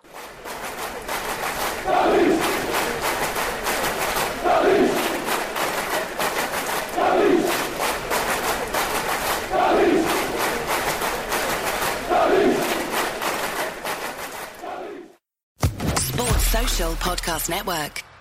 Podcast 16.77 17.49
Network. 17.49 18.16